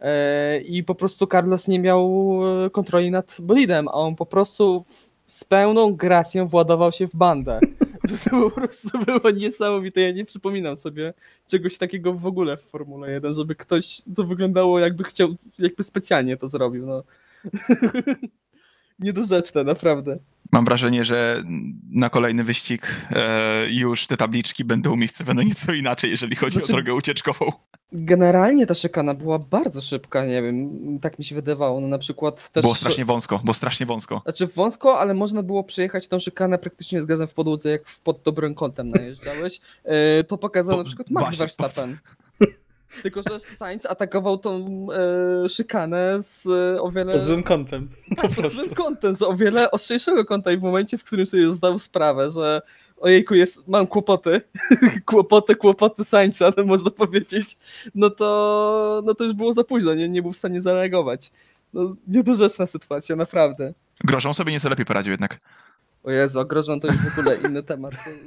E, 0.00 0.58
I 0.58 0.84
po 0.84 0.94
prostu 0.94 1.26
Carlos 1.26 1.68
nie 1.68 1.78
miał 1.78 2.40
e, 2.66 2.70
kontroli 2.70 3.10
nad 3.10 3.36
bolidem, 3.40 3.88
a 3.88 3.92
on 3.92 4.16
po 4.16 4.26
prostu 4.26 4.84
z 5.26 5.44
pełną 5.44 5.94
gracją 5.94 6.46
władował 6.46 6.92
się 6.92 7.08
w 7.08 7.16
bandę. 7.16 7.60
To 8.24 8.30
po 8.30 8.50
prostu 8.50 8.88
było 9.04 9.30
niesamowite. 9.30 10.00
Ja 10.00 10.10
nie 10.12 10.24
przypominam 10.24 10.76
sobie 10.76 11.14
czegoś 11.46 11.78
takiego 11.78 12.12
w 12.12 12.26
ogóle 12.26 12.56
w 12.56 12.62
Formule 12.62 13.10
1, 13.10 13.34
żeby 13.34 13.54
ktoś 13.54 14.02
to 14.16 14.24
wyglądało 14.24 14.78
jakby 14.78 15.04
chciał, 15.04 15.34
jakby 15.58 15.84
specjalnie 15.84 16.36
to 16.36 16.48
zrobił. 16.48 16.86
No. 16.86 17.02
Niedorzeczne, 18.98 19.64
naprawdę. 19.64 20.18
Mam 20.52 20.64
wrażenie, 20.64 21.04
że 21.04 21.42
na 21.90 22.10
kolejny 22.10 22.44
wyścig 22.44 23.06
e, 23.10 23.66
już 23.70 24.06
te 24.06 24.16
tabliczki 24.16 24.64
będą 24.64 24.92
umiejscowione 24.92 25.44
nieco 25.44 25.72
inaczej, 25.72 26.10
jeżeli 26.10 26.36
chodzi 26.36 26.52
Znaczy- 26.58 26.72
o 26.72 26.76
drogę 26.76 26.94
ucieczkową. 26.94 27.52
Generalnie 27.92 28.66
ta 28.66 28.74
szykana 28.74 29.14
była 29.14 29.38
bardzo 29.38 29.80
szybka, 29.80 30.26
nie 30.26 30.42
wiem, 30.42 30.70
tak 31.02 31.18
mi 31.18 31.24
się 31.24 31.34
wydawało. 31.34 31.80
No 31.80 31.88
na 31.88 31.98
przykład 31.98 32.52
też. 32.52 32.62
Było 32.62 32.74
strasznie 32.74 33.04
wąsko, 33.04 33.38
było 33.38 33.54
strasznie 33.54 33.86
wąsko. 33.86 34.20
Znaczy 34.24 34.46
wąsko, 34.46 34.98
ale 34.98 35.14
można 35.14 35.42
było 35.42 35.64
przejechać 35.64 36.08
tą 36.08 36.18
szykanę 36.18 36.58
praktycznie 36.58 37.02
z 37.02 37.06
gazem 37.06 37.26
w 37.28 37.34
podłodze, 37.34 37.70
jak 37.70 37.82
pod 38.04 38.22
dobrym 38.22 38.54
kątem 38.54 38.90
najeżdżałeś. 38.90 39.60
E, 39.84 40.24
To 40.24 40.38
pokazał 40.38 40.74
Po- 40.76 40.78
na 40.82 40.84
przykład 40.84 41.10
Max 41.10 41.36
Verstappen. 41.36 41.98
Tylko, 43.02 43.22
że 43.22 43.40
Sainz 43.40 43.86
atakował 43.86 44.38
tą 44.38 44.66
e, 45.44 45.48
szykanę 45.48 46.18
z 46.22 46.46
e, 46.46 46.82
o 46.82 46.90
wiele 46.90 47.12
Pod 47.12 47.22
złym 47.22 47.42
kątem. 47.42 47.88
Po 48.16 48.22
pod 48.22 48.36
prostu. 48.36 48.58
złym 48.64 48.74
kątem, 48.74 49.16
z 49.16 49.22
o 49.22 49.34
wiele 49.36 49.70
ostrzejszego 49.70 50.24
kąta 50.24 50.52
i 50.52 50.56
w 50.58 50.62
momencie, 50.62 50.98
w 50.98 51.04
którym 51.04 51.26
sobie 51.26 51.46
zdał 51.52 51.78
sprawę, 51.78 52.30
że 52.30 52.62
ojejku, 52.96 53.34
jest, 53.34 53.68
mam 53.68 53.86
kłopoty, 53.86 54.40
kłopoty, 55.06 55.54
kłopoty 55.56 56.04
Sańca, 56.04 56.50
no 56.56 56.64
można 56.64 56.90
powiedzieć, 56.90 57.56
no 57.94 58.10
to, 58.10 59.02
no 59.04 59.14
to 59.14 59.24
już 59.24 59.32
było 59.34 59.52
za 59.52 59.64
późno, 59.64 59.94
nie, 59.94 60.08
nie 60.08 60.22
był 60.22 60.32
w 60.32 60.36
stanie 60.36 60.62
zareagować. 60.62 61.30
No, 61.74 61.94
niedorzeczna 62.08 62.66
sytuacja, 62.66 63.16
naprawdę. 63.16 63.74
Grożą 64.04 64.34
sobie 64.34 64.52
nieco 64.52 64.68
lepiej 64.68 64.86
poradził 64.86 65.10
jednak. 65.10 65.40
O 66.04 66.10
Jezu, 66.10 66.40
a 66.40 66.44
grożą 66.44 66.80
to 66.80 66.86
już 66.86 66.96
w 66.96 67.18
ogóle 67.18 67.36
inny 67.36 67.62
temat. 67.62 67.94
To 68.04 68.10
jest, 68.10 68.22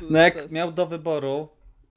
to 0.00 0.06
No 0.10 0.18
jak 0.18 0.34
też- 0.34 0.50
miał 0.52 0.72
do 0.72 0.86
wyboru 0.86 1.48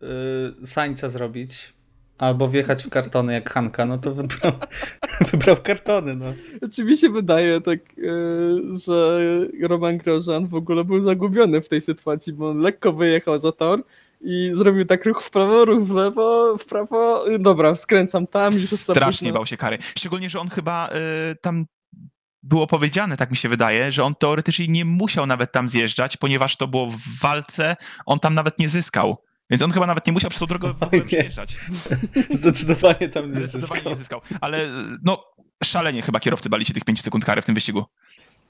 yy, 0.02 0.66
Sańca 0.68 1.10
zrobić 1.10 1.74
albo 2.20 2.50
wjechać 2.50 2.84
w 2.84 2.90
kartony 2.90 3.34
jak 3.34 3.54
Hanka, 3.54 3.86
no 3.86 3.98
to 3.98 4.14
wybrał, 4.14 4.54
wybrał 5.32 5.58
kartony, 5.58 6.16
no. 6.16 6.34
Czy 6.74 6.84
mi 6.84 6.98
się 6.98 7.10
wydaje 7.10 7.62
tak, 7.62 7.80
e, 7.80 8.04
że 8.86 9.20
Roman 9.62 9.98
Grosjean 9.98 10.48
w 10.48 10.56
ogóle 10.56 10.84
był 10.84 11.04
zagubiony 11.04 11.62
w 11.62 11.70
tej 11.70 11.82
sytuacji, 11.82 12.34
bo 12.34 12.50
on 12.50 12.60
lekko 12.60 12.94
wyjechał 12.94 13.40
za 13.40 13.52
tor 13.52 13.84
i 14.22 14.52
zrobił 14.54 14.86
tak 14.86 15.06
ruch 15.06 15.24
w 15.24 15.30
prawo, 15.30 15.66
ruch 15.66 15.84
w 15.86 15.92
lewo, 15.92 16.58
w 16.58 16.66
prawo, 16.66 17.26
dobra, 17.40 17.76
skręcam 17.76 18.28
tam, 18.28 18.54
już 18.54 18.70
Strasznie 18.70 19.34
bał 19.34 19.46
się 19.46 19.58
kary. 19.58 19.78
Szczególnie, 19.98 20.30
że 20.30 20.40
on 20.40 20.50
chyba 20.50 20.90
y, 20.90 21.36
tam 21.42 21.66
było 22.44 22.68
powiedziane, 22.68 23.18
tak 23.18 23.32
mi 23.32 23.38
się 23.38 23.50
wydaje, 23.50 23.92
że 23.92 24.04
on 24.04 24.16
teoretycznie 24.16 24.68
nie 24.68 24.86
musiał 24.86 25.26
nawet 25.26 25.52
tam 25.52 25.70
zjeżdżać, 25.70 26.18
ponieważ 26.18 26.58
to 26.58 26.68
było 26.68 26.88
w 26.88 27.20
walce, 27.22 27.76
on 28.06 28.20
tam 28.20 28.34
nawet 28.34 28.60
nie 28.60 28.70
zyskał. 28.70 29.18
Więc 29.50 29.62
on 29.62 29.72
chyba 29.72 29.88
nawet 29.88 30.08
nie 30.08 30.14
musiał 30.14 30.30
przez 30.30 30.40
tą 30.40 30.46
drogę 30.46 30.68
w 30.68 30.84
ogóle 30.84 30.90
Oj, 31.02 31.08
przejeżdżać. 31.08 31.58
Zdecydowanie 32.30 33.10
tam 33.10 33.30
nie 33.30 33.36
Zdecydowanie 33.36 33.76
zyskał. 33.76 33.92
nie 33.92 33.98
zyskał. 33.98 34.22
Ale 34.42 34.68
no, 35.04 35.24
szalenie 35.64 36.02
chyba 36.02 36.20
kierowcy 36.20 36.50
bali 36.50 36.66
się 36.66 36.74
tych 36.74 36.84
5 36.86 37.02
sekund 37.02 37.26
kary 37.26 37.42
w 37.42 37.46
tym 37.46 37.56
wyścigu. 37.56 37.84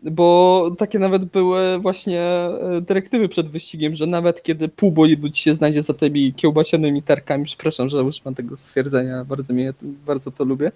Bo 0.04 0.72
takie 0.78 1.00
nawet 1.00 1.26
były 1.26 1.80
właśnie 1.80 2.22
e, 2.22 2.82
dyrektywy 2.82 3.30
przed 3.30 3.50
wyścigiem, 3.50 3.96
że 3.96 4.08
nawet 4.08 4.44
kiedy 4.44 4.68
pół 4.70 4.92
bolidu 4.92 5.30
ci 5.30 5.44
się 5.44 5.54
znajdzie 5.54 5.84
za 5.84 5.94
tymi 5.94 6.34
kiełbasianymi 6.34 7.04
tarkami, 7.04 7.46
przepraszam, 7.46 7.90
że 7.90 8.04
używam 8.04 8.36
tego 8.36 8.56
stwierdzenia, 8.56 9.26
bardzo, 9.26 9.54
mnie, 9.54 9.74
bardzo 9.82 10.32
to 10.32 10.44
lubię, 10.44 10.72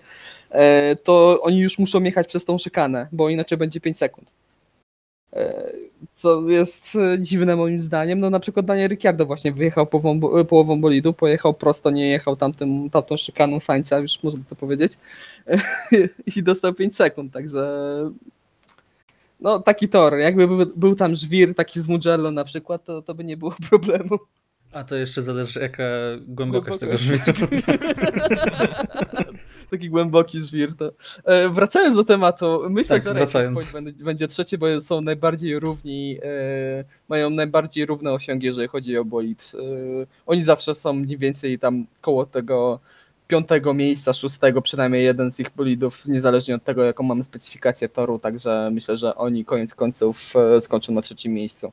e, 0.50 0.96
to 0.96 1.40
oni 1.42 1.60
już 1.60 1.80
muszą 1.80 2.04
jechać 2.04 2.28
przez 2.28 2.46
tą 2.46 2.58
szykanę, 2.58 3.08
bo 3.12 3.30
inaczej 3.30 3.58
będzie 3.58 3.82
5 3.82 3.98
sekund. 3.98 4.32
E, 5.34 5.72
Co 6.16 6.50
jest 6.50 6.96
e, 6.96 7.20
dziwne 7.20 7.56
moim 7.56 7.80
zdaniem. 7.80 8.20
No 8.20 8.30
na 8.30 8.40
przykład 8.40 8.66
Daniel 8.66 8.90
Ricciardo 8.90 9.26
właśnie 9.26 9.52
wyjechał 9.52 9.88
połową, 9.88 10.20
bo- 10.20 10.46
połową 10.46 10.82
bolidu, 10.82 11.14
pojechał 11.14 11.54
prosto, 11.54 11.92
nie 11.92 12.10
jechał 12.10 12.36
tamtym, 12.36 12.90
tamtą 12.90 13.18
szykaną 13.18 13.60
Sańca, 13.60 14.00
już 14.00 14.24
można 14.24 14.44
to 14.50 14.56
powiedzieć, 14.56 14.94
i 16.36 16.44
dostał 16.44 16.74
5 16.74 16.96
sekund, 16.96 17.34
także 17.34 17.68
no 19.40 19.60
taki 19.60 19.90
tor, 19.90 20.18
jakby 20.18 20.48
był, 20.48 20.66
był 20.76 20.96
tam 20.96 21.16
żwir 21.16 21.56
taki 21.56 21.80
z 21.82 21.88
Mugello 21.88 22.32
na 22.32 22.44
przykład, 22.44 22.86
to, 22.86 23.02
to 23.02 23.16
by 23.16 23.24
nie 23.24 23.38
było 23.38 23.56
problemu. 23.70 24.18
A 24.72 24.84
to 24.84 24.96
jeszcze 24.96 25.22
zależy 25.22 25.60
jaka 25.60 25.84
głębokość 26.28 26.80
tego 26.80 26.92
Głębokość. 27.08 27.32
żwiru. 27.34 27.48
taki 29.70 29.90
głęboki 29.90 30.40
żwir. 30.40 30.76
To. 30.76 30.92
E, 31.26 31.50
wracając 31.50 31.96
do 31.96 32.04
tematu, 32.04 32.62
myślę, 32.70 32.96
Tak, 32.96 33.04
że 33.04 33.14
wracając. 33.14 33.72
Będzie, 33.72 34.04
będzie 34.04 34.28
trzeci, 34.28 34.58
bo 34.58 34.82
są 34.82 35.02
najbardziej 35.02 35.60
równi, 35.60 36.18
e, 36.24 36.84
mają 37.10 37.30
najbardziej 37.30 37.86
równe 37.86 38.12
osiągi, 38.12 38.46
jeżeli 38.46 38.68
chodzi 38.68 38.98
o 38.98 39.06
bolid. 39.06 39.52
E, 39.54 39.58
oni 40.26 40.44
zawsze 40.44 40.76
są 40.76 40.94
mniej 40.94 41.18
więcej 41.18 41.60
tam 41.60 41.86
koło 42.02 42.26
tego 42.26 42.80
piątego 43.28 43.74
miejsca, 43.74 44.14
szóstego, 44.14 44.62
przynajmniej 44.62 45.04
jeden 45.04 45.32
z 45.32 45.40
ich 45.40 45.50
bolidów, 45.56 46.06
niezależnie 46.06 46.56
od 46.56 46.64
tego, 46.64 46.84
jaką 46.84 47.04
mamy 47.04 47.24
specyfikację 47.24 47.90
toru, 47.90 48.20
także 48.20 48.70
myślę, 48.74 48.98
że 48.98 49.16
oni 49.16 49.46
koniec 49.46 49.76
końców 49.76 50.34
e, 50.36 50.62
skończą 50.62 50.94
na 50.94 51.02
trzecim 51.02 51.34
miejscu. 51.34 51.72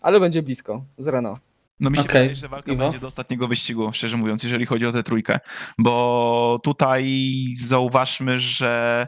Ale 0.00 0.20
będzie 0.20 0.42
blisko 0.42 0.84
z 0.98 1.08
Renault. 1.08 1.53
No 1.80 1.90
mi 1.90 1.96
się 1.96 2.02
Okej, 2.02 2.22
wydaje, 2.22 2.36
że 2.36 2.48
walka 2.48 2.72
Iwo? 2.72 2.82
będzie 2.82 2.98
do 2.98 3.06
ostatniego 3.06 3.48
wyścigu, 3.48 3.92
szczerze 3.92 4.16
mówiąc, 4.16 4.42
jeżeli 4.42 4.66
chodzi 4.66 4.86
o 4.86 4.92
tę 4.92 5.02
trójkę. 5.02 5.38
Bo 5.78 6.58
tutaj 6.62 7.24
zauważmy, 7.56 8.38
że 8.38 9.06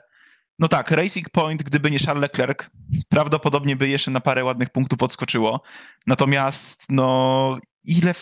no 0.59 0.69
tak, 0.69 0.91
Racing 0.91 1.31
Point, 1.31 1.63
gdyby 1.63 1.91
nie 1.91 1.99
Charles 1.99 2.23
Leclerc, 2.23 2.59
prawdopodobnie 3.09 3.77
by 3.77 3.89
jeszcze 3.89 4.11
na 4.11 4.21
parę 4.21 4.45
ładnych 4.45 4.71
punktów 4.71 5.03
odskoczyło. 5.03 5.63
Natomiast 6.07 6.85
no 6.89 7.59
ile 7.85 8.15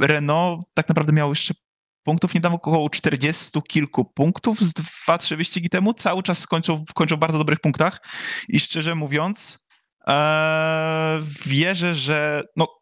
Renault 0.00 0.60
tak 0.74 0.88
naprawdę 0.88 1.12
miało 1.12 1.32
jeszcze 1.32 1.54
punktów? 2.02 2.34
Niedawno 2.34 2.56
około 2.56 2.90
40 2.90 3.62
kilku 3.68 4.04
punktów 4.04 4.60
z 4.60 4.72
dwa, 4.72 5.18
trzy 5.18 5.36
wyścigi 5.36 5.68
temu. 5.68 5.94
Cały 5.94 6.22
czas 6.22 6.46
kończą, 6.46 6.84
kończą 6.94 7.16
w 7.16 7.18
bardzo 7.18 7.38
dobrych 7.38 7.60
punktach 7.60 8.00
i 8.48 8.60
szczerze 8.60 8.94
mówiąc 8.94 9.66
e, 10.06 11.20
wierzę, 11.46 11.94
że 11.94 12.42
no 12.56 12.81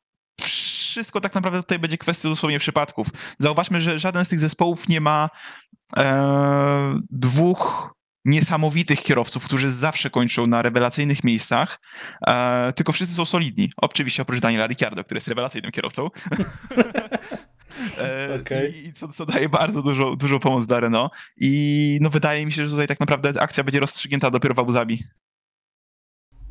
wszystko 0.90 1.20
tak 1.20 1.34
naprawdę 1.34 1.62
tutaj 1.62 1.78
będzie 1.78 1.98
kwestią 1.98 2.28
dosłownie 2.28 2.58
przypadków. 2.58 3.08
Zauważmy, 3.38 3.80
że 3.80 3.98
żaden 3.98 4.24
z 4.24 4.28
tych 4.28 4.40
zespołów 4.40 4.88
nie 4.88 5.00
ma 5.00 5.28
e, 5.96 7.00
dwóch 7.10 7.94
niesamowitych 8.24 9.02
kierowców, 9.02 9.44
którzy 9.44 9.70
zawsze 9.70 10.10
kończą 10.10 10.46
na 10.46 10.62
rewelacyjnych 10.62 11.24
miejscach, 11.24 11.80
e, 12.26 12.72
tylko 12.72 12.92
wszyscy 12.92 13.14
są 13.14 13.24
solidni. 13.24 13.72
Oczywiście 13.76 14.22
oprócz 14.22 14.40
Daniela 14.40 14.66
Ricciardo, 14.66 15.04
który 15.04 15.16
jest 15.16 15.28
rewelacyjnym 15.28 15.72
kierowcą. 15.72 16.08
e, 17.98 18.38
Okej. 18.40 18.86
I, 18.86 18.92
co, 18.92 19.08
co 19.08 19.26
daje 19.26 19.48
bardzo 19.48 19.82
dużo, 19.82 20.16
dużo 20.16 20.38
pomoc 20.38 20.66
dla 20.66 20.80
Renault. 20.80 21.12
I 21.36 21.98
no 22.00 22.10
wydaje 22.10 22.46
mi 22.46 22.52
się, 22.52 22.64
że 22.64 22.70
tutaj 22.70 22.86
tak 22.86 23.00
naprawdę 23.00 23.42
akcja 23.42 23.64
będzie 23.64 23.80
rozstrzygnięta 23.80 24.30
dopiero 24.30 24.54
w 24.54 24.58
Abu 24.58 24.72
Zabi. 24.72 25.04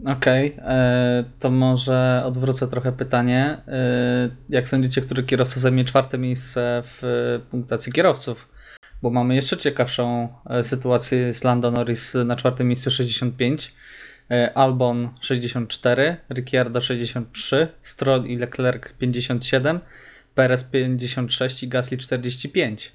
Okej, 0.05 0.55
e, 0.57 1.23
to 1.39 1.51
może 1.51 2.23
odwrócę 2.25 2.67
trochę 2.67 2.91
pytanie. 2.91 3.57
E, 3.67 4.29
Jak 4.49 4.69
sądzicie, 4.69 5.01
który 5.01 5.23
kierowca 5.23 5.59
zajmie 5.59 5.85
czwarte 5.85 6.17
miejsce 6.17 6.83
w 6.85 7.03
e, 7.03 7.39
punktacji 7.49 7.93
kierowców? 7.93 8.49
Bo 9.01 9.09
mamy 9.09 9.35
jeszcze 9.35 9.57
ciekawszą 9.57 10.29
sytuację 10.63 11.33
z 11.33 11.43
Lando 11.43 11.71
Norris 11.71 12.13
na 12.13 12.35
czwartym 12.35 12.67
miejscu 12.67 12.91
65, 12.91 13.73
e, 14.31 14.57
Albon 14.57 15.09
64, 15.21 16.17
Ricciardo 16.29 16.81
63, 16.81 17.67
Stroll 17.81 18.25
i 18.25 18.37
Leclerc 18.37 18.83
57, 18.99 19.79
Perez 20.35 20.63
56 20.63 21.63
i 21.63 21.67
Gasly 21.67 21.97
45. 21.97 22.91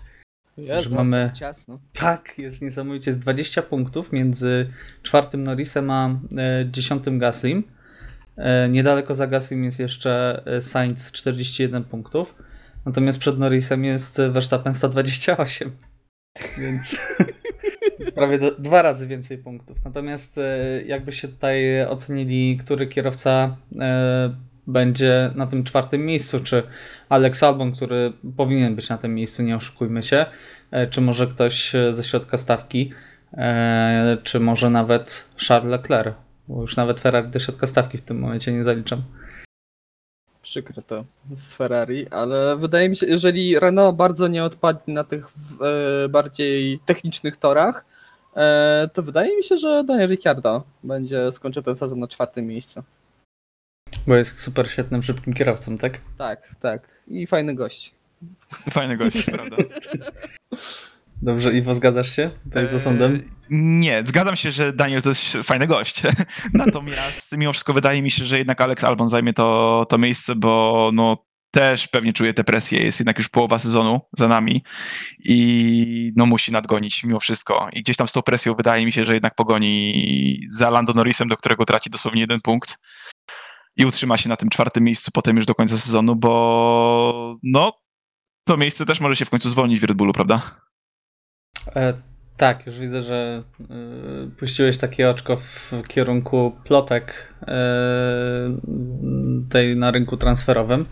Jezu, 0.56 0.88
Że 0.90 0.96
mamy- 0.96 1.24
tak 1.26 1.36
ciasno. 1.38 1.80
Tak, 1.92 2.38
jest 2.38 2.62
niesamowicie. 2.62 3.10
Jest 3.10 3.20
20 3.20 3.62
punktów 3.62 4.12
między 4.12 4.68
czwartym 5.02 5.44
Norrisem 5.44 5.90
a 5.90 6.08
e, 6.08 6.68
dziesiątym 6.70 7.18
Gaslim. 7.18 7.64
E, 8.36 8.68
niedaleko 8.68 9.14
za 9.14 9.26
Gaslim 9.26 9.64
jest 9.64 9.78
jeszcze 9.78 10.42
e, 10.46 10.60
Sainz 10.60 11.12
41 11.12 11.84
punktów. 11.84 12.34
Natomiast 12.86 13.18
przed 13.18 13.38
Norrisem 13.38 13.84
jest 13.84 14.20
Verstappen 14.30 14.74
128. 14.74 15.70
Więc 16.60 16.96
prawie 18.14 18.38
do, 18.38 18.54
dwa 18.58 18.82
razy 18.82 19.06
więcej 19.06 19.38
punktów. 19.38 19.84
Natomiast 19.84 20.40
jakby 20.86 21.12
się 21.12 21.28
tutaj 21.28 21.86
ocenili, 21.86 22.56
który 22.56 22.86
kierowca 22.86 23.56
będzie 24.66 25.30
na 25.34 25.46
tym 25.46 25.64
czwartym 25.64 26.06
miejscu, 26.06 26.40
czy 26.40 26.62
Alex 27.08 27.42
Albon, 27.42 27.72
który 27.72 28.12
powinien 28.36 28.76
być 28.76 28.88
na 28.88 28.98
tym 28.98 29.14
miejscu, 29.14 29.42
nie 29.42 29.56
oszukujmy 29.56 30.02
się, 30.02 30.26
e, 30.70 30.86
czy 30.86 31.00
może 31.00 31.26
ktoś 31.26 31.74
e, 31.74 31.92
ze 31.92 32.04
środka 32.04 32.36
stawki, 32.36 32.92
e, 33.32 34.18
czy 34.22 34.40
może 34.40 34.70
nawet 34.70 35.28
Charles 35.48 35.70
Leclerc, 35.70 36.16
bo 36.48 36.60
już 36.60 36.76
nawet 36.76 37.00
Ferrari 37.00 37.28
do 37.28 37.38
środka 37.38 37.66
stawki 37.66 37.98
w 37.98 38.02
tym 38.02 38.18
momencie 38.18 38.52
nie 38.52 38.64
zaliczam. 38.64 39.02
Przykre 40.42 40.82
to 40.82 41.04
z 41.36 41.54
Ferrari, 41.54 42.08
ale 42.08 42.56
wydaje 42.56 42.88
mi 42.88 42.96
się, 42.96 43.06
jeżeli 43.06 43.58
Renault 43.58 43.96
bardzo 43.96 44.28
nie 44.28 44.44
odpadnie 44.44 44.94
na 44.94 45.04
tych 45.04 45.26
bardziej 46.08 46.80
technicznych 46.86 47.36
torach, 47.36 47.84
to 48.92 49.02
wydaje 49.02 49.36
mi 49.36 49.44
się, 49.44 49.56
że 49.56 49.84
Daniel 49.84 50.10
Ricciardo 50.10 50.62
będzie 50.82 51.32
skończył 51.32 51.62
ten 51.62 51.76
sezon 51.76 51.98
na 51.98 52.08
czwartym 52.08 52.46
miejscu. 52.46 52.82
Bo 54.06 54.16
jest 54.16 54.40
super 54.40 54.70
świetnym, 54.70 55.02
szybkim 55.02 55.34
kierowcą, 55.34 55.78
tak? 55.78 56.00
Tak, 56.18 56.54
tak. 56.60 56.88
I 57.08 57.26
fajny 57.26 57.54
gość. 57.54 57.94
Fajny 58.70 58.96
gość, 58.96 59.24
prawda? 59.34 59.56
Dobrze, 61.22 61.52
Iwo, 61.52 61.74
zgadzasz 61.74 62.16
się 62.16 62.30
tutaj 62.44 62.68
z 62.68 62.74
osądem? 62.74 63.30
Nie, 63.50 64.02
zgadzam 64.06 64.36
się, 64.36 64.50
że 64.50 64.72
Daniel 64.72 65.02
to 65.02 65.08
jest 65.08 65.32
fajny 65.42 65.66
gość. 65.66 66.02
Natomiast 66.52 67.32
mimo 67.36 67.52
wszystko 67.52 67.72
wydaje 67.72 68.02
mi 68.02 68.10
się, 68.10 68.24
że 68.24 68.38
jednak 68.38 68.60
Alex 68.60 68.84
Albon 68.84 69.08
zajmie 69.08 69.32
to, 69.32 69.86
to 69.88 69.98
miejsce, 69.98 70.34
bo 70.34 70.90
no 70.94 71.24
też 71.50 71.88
pewnie 71.88 72.12
czuje 72.12 72.34
tę 72.34 72.44
presję. 72.44 72.82
Jest 72.82 73.00
jednak 73.00 73.18
już 73.18 73.28
połowa 73.28 73.58
sezonu 73.58 74.00
za 74.18 74.28
nami 74.28 74.62
i 75.24 76.12
no 76.16 76.26
musi 76.26 76.52
nadgonić 76.52 77.04
mimo 77.04 77.20
wszystko. 77.20 77.68
I 77.72 77.82
gdzieś 77.82 77.96
tam 77.96 78.08
z 78.08 78.12
tą 78.12 78.22
presją 78.22 78.54
wydaje 78.54 78.84
mi 78.86 78.92
się, 78.92 79.04
że 79.04 79.14
jednak 79.14 79.34
pogoni 79.34 80.40
za 80.50 80.70
Lando 80.70 80.92
Norrisem, 80.92 81.28
do 81.28 81.36
którego 81.36 81.64
traci 81.64 81.90
dosłownie 81.90 82.20
jeden 82.20 82.40
punkt 82.40 82.78
i 83.76 83.86
utrzyma 83.86 84.16
się 84.16 84.28
na 84.28 84.36
tym 84.36 84.48
czwartym 84.48 84.84
miejscu 84.84 85.10
potem 85.14 85.36
już 85.36 85.46
do 85.46 85.54
końca 85.54 85.78
sezonu, 85.78 86.16
bo 86.16 87.36
no 87.42 87.72
to 88.44 88.56
miejsce 88.56 88.86
też 88.86 89.00
może 89.00 89.16
się 89.16 89.24
w 89.24 89.30
końcu 89.30 89.50
zwolnić 89.50 89.80
w 89.80 89.84
Red 89.84 89.96
Bullu, 89.96 90.12
prawda? 90.12 90.42
E, 91.76 91.94
tak, 92.36 92.66
już 92.66 92.78
widzę, 92.78 93.00
że 93.00 93.44
e, 93.60 94.36
puściłeś 94.38 94.78
takie 94.78 95.10
oczko 95.10 95.36
w 95.36 95.72
kierunku 95.88 96.52
plotek 96.64 97.34
e, 97.42 98.56
tej 99.50 99.76
na 99.76 99.90
rynku 99.90 100.16
transferowym. 100.16 100.86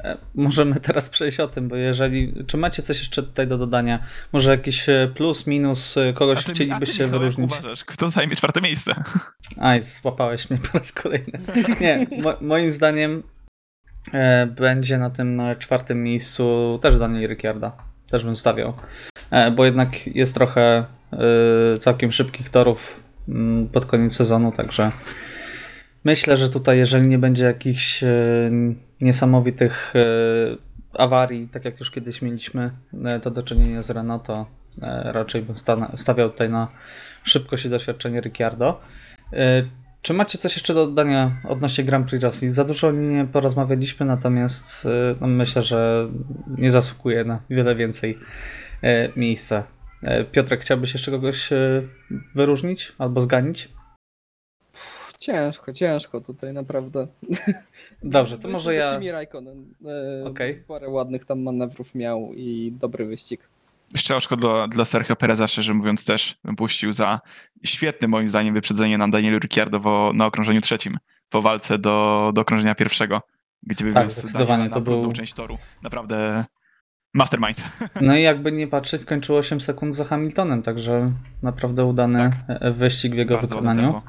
E, 0.00 0.18
możemy 0.34 0.80
teraz 0.88 1.10
przejść 1.10 1.40
o 1.40 1.48
tym, 1.48 1.68
bo 1.68 1.76
jeżeli. 1.76 2.44
Czy 2.46 2.56
macie 2.56 2.82
coś 2.82 2.98
jeszcze 2.98 3.22
tutaj 3.22 3.46
do 3.46 3.58
dodania? 3.58 4.02
Może 4.32 4.50
jakiś 4.50 4.88
e, 4.88 5.10
plus, 5.14 5.46
minus, 5.46 5.96
e, 5.96 6.12
kogoś 6.12 6.38
A 6.38 6.42
ty, 6.42 6.50
a 6.50 6.54
chcielibyście 6.54 6.98
ty 6.98 7.04
Michał, 7.04 7.12
jak 7.12 7.20
wyróżnić? 7.20 7.52
uważasz, 7.60 7.84
kto 7.84 8.10
zajmie 8.10 8.36
czwarte 8.36 8.60
miejsce? 8.60 8.94
Aj, 9.60 9.82
złapałeś 9.82 10.50
mnie 10.50 10.58
po 10.72 10.78
raz 10.78 10.92
kolejny. 10.92 11.38
Nie, 11.80 12.06
mo 12.22 12.34
moim 12.40 12.72
zdaniem 12.72 13.22
e, 14.12 14.46
będzie 14.46 14.98
na 14.98 15.10
tym 15.10 15.42
czwartym 15.58 16.02
miejscu 16.02 16.78
też 16.82 16.98
Daniel 16.98 17.30
Ricciarda. 17.30 17.72
Też 18.10 18.24
bym 18.24 18.36
stawiał. 18.36 18.72
E, 19.30 19.50
bo 19.50 19.64
jednak 19.64 20.06
jest 20.06 20.34
trochę 20.34 20.84
e, 21.12 21.78
całkiem 21.78 22.12
szybkich 22.12 22.48
torów 22.48 23.02
mm, 23.28 23.68
pod 23.68 23.86
koniec 23.86 24.16
sezonu, 24.16 24.52
także 24.52 24.92
myślę, 26.08 26.36
że 26.36 26.48
tutaj 26.48 26.78
jeżeli 26.78 27.06
nie 27.06 27.18
będzie 27.18 27.44
jakichś 27.44 28.02
e, 28.02 28.08
niesamowitych 29.00 29.92
e, 29.96 30.00
awarii, 30.92 31.48
tak 31.48 31.64
jak 31.64 31.80
już 31.80 31.90
kiedyś 31.90 32.22
mieliśmy 32.22 32.70
e, 33.04 33.20
to 33.20 33.30
do 33.30 33.42
czynienia 33.42 33.82
z 33.82 33.90
Renault, 33.90 34.24
to 34.24 34.46
e, 34.82 35.12
raczej 35.12 35.42
bym 35.42 35.56
sta- 35.56 35.92
stawiał 35.96 36.30
tutaj 36.30 36.50
na 36.50 36.68
szybkość 37.22 37.64
i 37.64 37.70
doświadczenie 37.70 38.20
Ricciardo. 38.20 38.80
Czy 40.02 40.14
macie 40.14 40.38
coś 40.38 40.54
jeszcze 40.56 40.74
do 40.74 40.86
dodania 40.86 41.40
odnośnie 41.48 41.84
Grand 41.84 42.08
Prix 42.08 42.22
Rosji? 42.22 42.48
Za 42.48 42.64
dużo 42.64 42.92
nie 42.92 43.26
porozmawialiśmy, 43.26 44.06
natomiast 44.06 44.88
no 45.20 45.26
myślę, 45.26 45.62
że 45.62 46.08
nie 46.58 46.70
zasługuje 46.70 47.24
na 47.24 47.40
wiele 47.50 47.74
więcej 47.74 48.18
miejsca. 49.16 49.64
Piotrek, 50.32 50.60
chciałbyś 50.60 50.92
jeszcze 50.92 51.10
kogoś 51.10 51.50
wyróżnić 52.34 52.92
albo 52.98 53.20
zganić? 53.20 53.68
Ciężko, 55.18 55.72
ciężko 55.72 56.20
tutaj 56.20 56.52
naprawdę. 56.52 57.06
Dobrze, 58.02 58.38
to 58.38 58.48
Myślę, 58.48 58.52
może 58.52 58.64
że 58.70 58.74
ja. 58.74 58.94
Kimi 58.94 59.10
Raikkonen 59.10 59.74
e, 60.22 60.24
Okej. 60.28 60.54
parę 60.68 60.88
ładnych 60.88 61.24
tam 61.24 61.42
manewrów 61.42 61.94
miał 61.94 62.30
i 62.34 62.72
dobry 62.80 63.06
wyścig. 63.06 63.40
Jeszcze 63.92 64.16
oczko 64.16 64.36
dla, 64.36 64.68
dla 64.68 64.84
Sergio 64.84 65.16
Pereza, 65.16 65.48
szczerze 65.48 65.74
mówiąc, 65.74 66.04
też 66.04 66.38
bym 66.44 66.56
puścił 66.56 66.92
za 66.92 67.20
świetne 67.64 68.08
moim 68.08 68.28
zdaniem 68.28 68.54
wyprzedzenie 68.54 68.98
na 68.98 69.08
Danielu 69.08 69.38
Ricciardo 69.38 69.80
wo- 69.80 70.12
na 70.14 70.26
okrążeniu 70.26 70.60
trzecim 70.60 70.98
po 71.30 71.42
walce 71.42 71.78
do, 71.78 72.30
do 72.34 72.40
okrążenia 72.40 72.74
pierwszego, 72.74 73.22
gdzie 73.62 73.84
Tak, 73.84 73.94
wywiózł 73.94 74.20
zdecydowanie, 74.20 74.48
Daniela 74.68 74.74
to 74.74 74.80
był- 74.80 75.12
część 75.12 75.34
toru. 75.34 75.58
Naprawdę 75.82 76.44
mastermind. 77.14 77.64
No 78.00 78.16
i 78.16 78.22
jakby 78.22 78.52
nie 78.52 78.66
patrzeć, 78.66 79.00
skończyło 79.00 79.38
8 79.38 79.60
sekund 79.60 79.94
za 79.94 80.04
Hamiltonem, 80.04 80.62
także 80.62 81.12
naprawdę 81.42 81.84
udany 81.84 82.30
e, 82.48 82.70
wyścig 82.72 83.12
w 83.14 83.16
jego 83.16 83.34
Bardzo 83.34 83.54
wykonaniu. 83.56 83.82
tempo. 83.82 84.02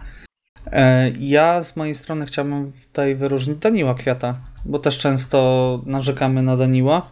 E, 0.66 1.10
Ja 1.20 1.62
z 1.62 1.76
mojej 1.76 1.96
strony 1.96 2.26
chciałbym 2.26 2.72
tutaj 2.88 3.16
wyróżnić 3.16 3.58
Daniła 3.58 3.96
Kwiata, 3.96 4.42
bo 4.66 4.80
też 4.80 4.98
często 4.98 5.82
narzekamy 5.86 6.42
na 6.42 6.58
Daniła, 6.58 7.12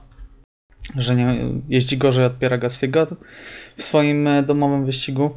że 0.95 1.15
nie 1.15 1.37
jeździ 1.67 1.97
gorzej 1.97 2.25
od 2.25 2.39
Piera 2.39 2.57
Gassiego 2.57 3.07
w 3.77 3.83
swoim 3.83 4.27
e, 4.27 4.43
domowym 4.43 4.85
wyścigu. 4.85 5.31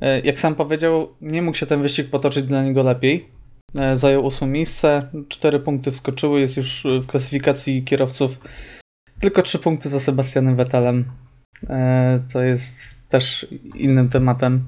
E, 0.00 0.20
Jak 0.20 0.40
sam 0.40 0.54
powiedział, 0.54 1.08
nie 1.20 1.42
mógł 1.42 1.56
się 1.56 1.66
ten 1.66 1.82
wyścig 1.82 2.10
potoczyć 2.10 2.46
dla 2.46 2.64
niego 2.64 2.82
lepiej. 2.82 3.28
Zajął 3.94 4.24
ósme 4.26 4.46
miejsce, 4.46 5.08
cztery 5.28 5.60
punkty 5.60 5.90
wskoczyły, 5.90 6.40
jest 6.40 6.56
już 6.56 6.86
w 7.02 7.06
klasyfikacji 7.06 7.84
kierowców 7.84 8.38
tylko 9.20 9.42
trzy 9.42 9.58
punkty 9.58 9.88
za 9.88 10.00
Sebastianem 10.00 10.56
Vettelem, 10.56 11.04
co 12.26 12.42
jest 12.42 12.98
też 13.08 13.46
innym 13.74 14.08
tematem. 14.08 14.64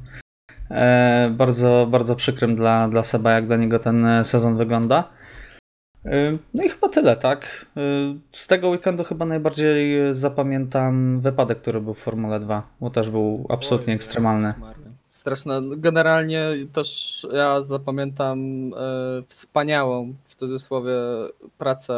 E, 0.70 1.30
bardzo, 1.36 1.86
bardzo 1.90 2.16
przykrym 2.16 2.54
dla, 2.54 2.88
dla 2.88 3.02
Seba, 3.02 3.32
jak 3.32 3.46
dla 3.46 3.56
niego 3.56 3.78
ten 3.78 4.04
e, 4.04 4.24
sezon 4.24 4.56
wygląda. 4.56 5.08
E, 6.04 6.38
No 6.54 6.62
i 6.62 6.68
chyba 6.68 6.88
tyle, 6.88 7.16
tak? 7.16 7.66
Z 8.32 8.46
tego 8.46 8.68
weekendu 8.68 9.04
chyba 9.04 9.24
najbardziej 9.24 9.98
zapamiętam 10.14 11.20
wypadek, 11.20 11.60
który 11.60 11.80
był 11.80 11.94
w 11.94 11.98
Formule 11.98 12.40
2, 12.40 12.62
bo 12.80 12.90
też 12.90 13.10
był 13.10 13.46
absolutnie 13.48 13.92
Oj, 13.92 13.96
ekstremalny. 13.96 14.54
Straszne. 15.10 15.60
Generalnie 15.76 16.44
też 16.72 17.26
ja 17.32 17.62
zapamiętam 17.62 18.38
wspaniałą, 19.28 20.14
w 20.24 20.34
cudzysłowie, 20.34 20.92
pracę 21.58 21.94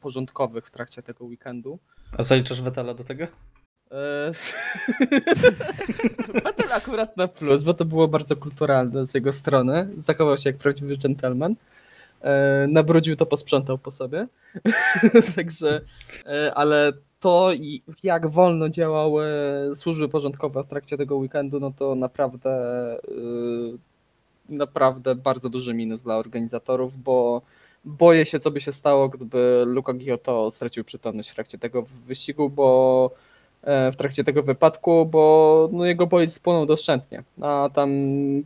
porządkowych 0.00 0.66
w 0.66 0.70
trakcie 0.70 1.02
tego 1.02 1.24
weekendu. 1.24 1.78
A 2.18 2.22
zaliczasz 2.22 2.62
Vettela 2.62 2.94
do 2.94 3.04
tego? 3.04 3.26
E, 3.92 4.32
Patel 6.44 6.72
akurat 6.72 7.16
na 7.16 7.28
plus, 7.28 7.62
bo 7.62 7.74
to 7.74 7.84
było 7.84 8.08
bardzo 8.08 8.36
kulturalne 8.36 9.06
z 9.06 9.14
jego 9.14 9.32
strony. 9.32 9.88
Zachował 9.98 10.38
się 10.38 10.50
jak 10.50 10.58
prawdziwy 10.58 10.96
gentleman. 10.96 11.54
E, 12.20 12.66
Nabrudził 12.68 13.16
to, 13.16 13.26
posprzątał 13.26 13.78
po 13.78 13.90
sobie. 13.90 14.26
Także, 15.36 15.80
e, 16.26 16.54
ale 16.54 16.92
to 17.20 17.52
i 17.52 17.82
jak 18.02 18.26
wolno 18.26 18.68
działały 18.68 19.26
służby 19.74 20.08
porządkowe 20.08 20.64
w 20.64 20.68
trakcie 20.68 20.96
tego 20.96 21.16
weekendu, 21.16 21.60
no 21.60 21.72
to 21.78 21.94
naprawdę 21.94 22.60
naprawdę 24.48 25.14
bardzo 25.14 25.48
duży 25.48 25.74
minus 25.74 26.02
dla 26.02 26.16
organizatorów, 26.16 26.96
bo 26.96 27.42
boję 27.84 28.26
się, 28.26 28.38
co 28.38 28.50
by 28.50 28.60
się 28.60 28.72
stało, 28.72 29.08
gdyby 29.08 29.62
Luca 29.66 29.94
Giotto 29.94 30.50
stracił 30.50 30.84
przytomność 30.84 31.30
w 31.30 31.34
trakcie 31.34 31.58
tego 31.58 31.82
wyścigu, 32.06 32.50
bo 32.50 33.10
w 33.62 33.96
trakcie 33.96 34.24
tego 34.24 34.42
wypadku, 34.42 35.06
bo 35.06 35.68
no, 35.72 35.84
jego 35.84 36.06
bolid 36.06 36.32
spłonął 36.32 36.66
doszczętnie, 36.66 37.22
a 37.42 37.70
tam 37.74 37.90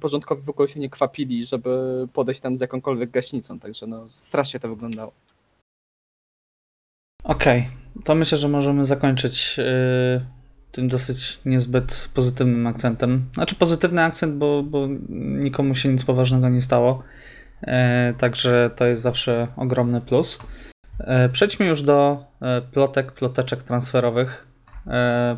porządkowi 0.01 0.43
w 0.43 0.51
ogóle 0.51 0.69
się 0.69 0.81
nie 0.81 0.91
kwapili, 0.91 1.47
żeby 1.47 2.09
podejść 2.13 2.41
tam 2.41 2.57
z 2.57 2.61
jakąkolwiek 2.61 3.11
gaśnicą, 3.11 3.59
także 3.59 3.87
no 3.87 4.07
strasznie 4.09 4.61
to 4.61 4.69
wyglądało. 4.69 5.13
Okej, 7.25 7.69
to 8.05 8.15
myślę, 8.15 8.39
że 8.39 8.49
możemy 8.49 8.87
zakończyć 8.87 9.59
yy, 9.59 9.65
tym 10.73 10.89
dosyć 10.89 11.41
niezbyt 11.45 12.09
pozytywnym 12.15 12.67
akcentem. 12.67 13.25
Znaczy 13.35 13.55
pozytywny 13.55 14.03
akcent, 14.03 14.35
bo, 14.35 14.63
bo 14.63 14.89
nikomu 15.09 15.75
się 15.75 15.89
nic 15.89 16.05
poważnego 16.05 16.49
nie 16.49 16.61
stało. 16.61 17.03
E, 17.63 18.15
także 18.19 18.71
to 18.77 18.85
jest 18.85 19.03
zawsze 19.03 19.49
ogromny 19.57 20.01
plus. 20.01 20.39
E, 20.99 21.29
przejdźmy 21.29 21.67
już 21.67 21.83
do 21.83 22.25
e, 22.41 22.63
plotek, 22.63 23.13
ploteczek 23.13 23.63
transferowych, 23.63 24.47
e, 24.47 24.52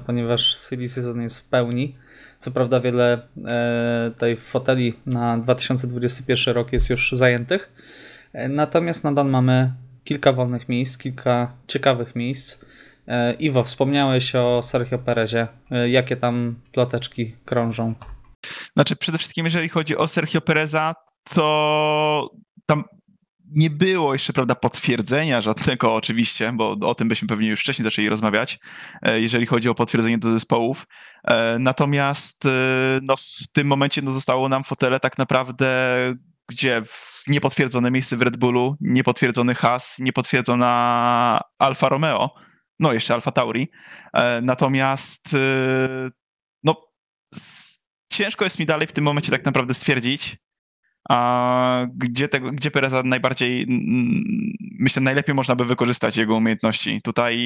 ponieważ 0.07 0.57
silly 0.69 0.89
season 0.89 1.23
jest 1.23 1.39
w 1.39 1.45
pełni. 1.45 1.97
Co 2.39 2.51
prawda 2.51 2.81
wiele 2.81 3.29
e, 3.45 4.11
tej 4.19 4.37
foteli 4.37 4.95
na 5.07 5.39
2021 5.39 6.55
rok 6.55 6.73
jest 6.73 6.91
już 6.91 7.13
zajętych. 7.13 7.73
E, 8.33 8.49
Natomiast 8.49 9.05
nadal 9.05 9.27
mamy 9.27 9.73
kilka 10.05 10.33
wolnych 10.33 10.69
miejsc, 10.69 10.99
kilka 10.99 11.53
ciekawych 11.67 12.17
miejsc. 12.17 12.65
E, 13.09 13.33
Iwo, 13.35 13.65
wspomniałeś 13.65 14.35
o 14.35 14.63
Sergio 14.63 14.99
Perezie. 14.99 15.49
E, 15.71 15.89
Jakie 15.89 16.17
tam 16.17 16.55
ploteczki 16.73 17.37
krążą? 17.45 17.95
Znaczy, 18.75 18.97
przede 18.97 19.19
wszystkim, 19.19 19.45
jeżeli 19.45 19.69
chodzi 19.69 19.97
o 19.97 20.07
Sergio 20.07 20.41
Pereza, 20.41 20.95
to 21.35 22.31
tam 22.67 22.85
nie 23.55 23.71
było 23.71 24.13
jeszcze, 24.13 24.33
prawda, 24.33 24.55
potwierdzenia 24.55 25.43
żadnego 25.43 25.95
oczywiście, 25.95 26.53
bo 26.55 26.71
o 26.71 26.95
tym 26.95 27.09
byśmy 27.09 27.29
pewnie 27.29 27.49
już 27.49 27.61
wcześniej 27.61 27.85
zaczęli 27.85 28.09
rozmawiać, 28.09 28.59
e, 29.03 29.21
jeżeli 29.21 29.47
chodzi 29.47 29.69
o 29.69 29.75
potwierdzenie 29.75 30.19
do 30.19 30.33
zespołów. 30.33 30.87
E, 31.25 31.57
Natomiast 31.59 32.47
e, 32.47 32.51
no, 33.03 33.17
w 33.17 33.53
tym 33.53 33.67
momencie 33.67 34.03
no, 34.03 34.11
zostało 34.11 34.49
nam 34.49 34.65
fotele 34.65 35.01
tak 35.01 35.19
naprawdę, 35.19 35.97
gdzie 36.49 36.83
niepotwierdzone 37.27 37.91
miejsce 37.91 38.17
w 38.17 38.23
Red 38.23 38.37
Bullu, 38.37 38.77
niepotwierdzony 38.81 39.55
Haas, 39.55 39.99
niepotwierdzona 39.99 41.41
Alfa 41.59 41.89
Romeo, 41.89 42.35
no 42.79 42.93
jeszcze 42.93 43.15
Alfa 43.15 43.33
Tauri. 43.33 43.69
Natomiast 44.43 45.37
no, 46.65 46.77
ciężko 48.13 48.45
jest 48.45 48.59
mi 48.59 48.67
dalej 48.67 48.87
w 48.87 48.93
tym 48.93 49.05
momencie 49.05 49.31
tak 49.31 49.45
naprawdę 49.45 49.75
stwierdzić, 49.75 50.37
a 51.09 51.87
gdzie, 51.95 52.29
tego, 52.29 52.51
gdzie 52.51 52.71
Pereza 52.71 53.03
najbardziej, 53.03 53.67
myślę, 54.81 55.03
najlepiej 55.03 55.35
można 55.35 55.57
by 55.57 55.65
wykorzystać 55.65 56.17
jego 56.17 56.37
umiejętności. 56.37 57.01
Tutaj 57.03 57.37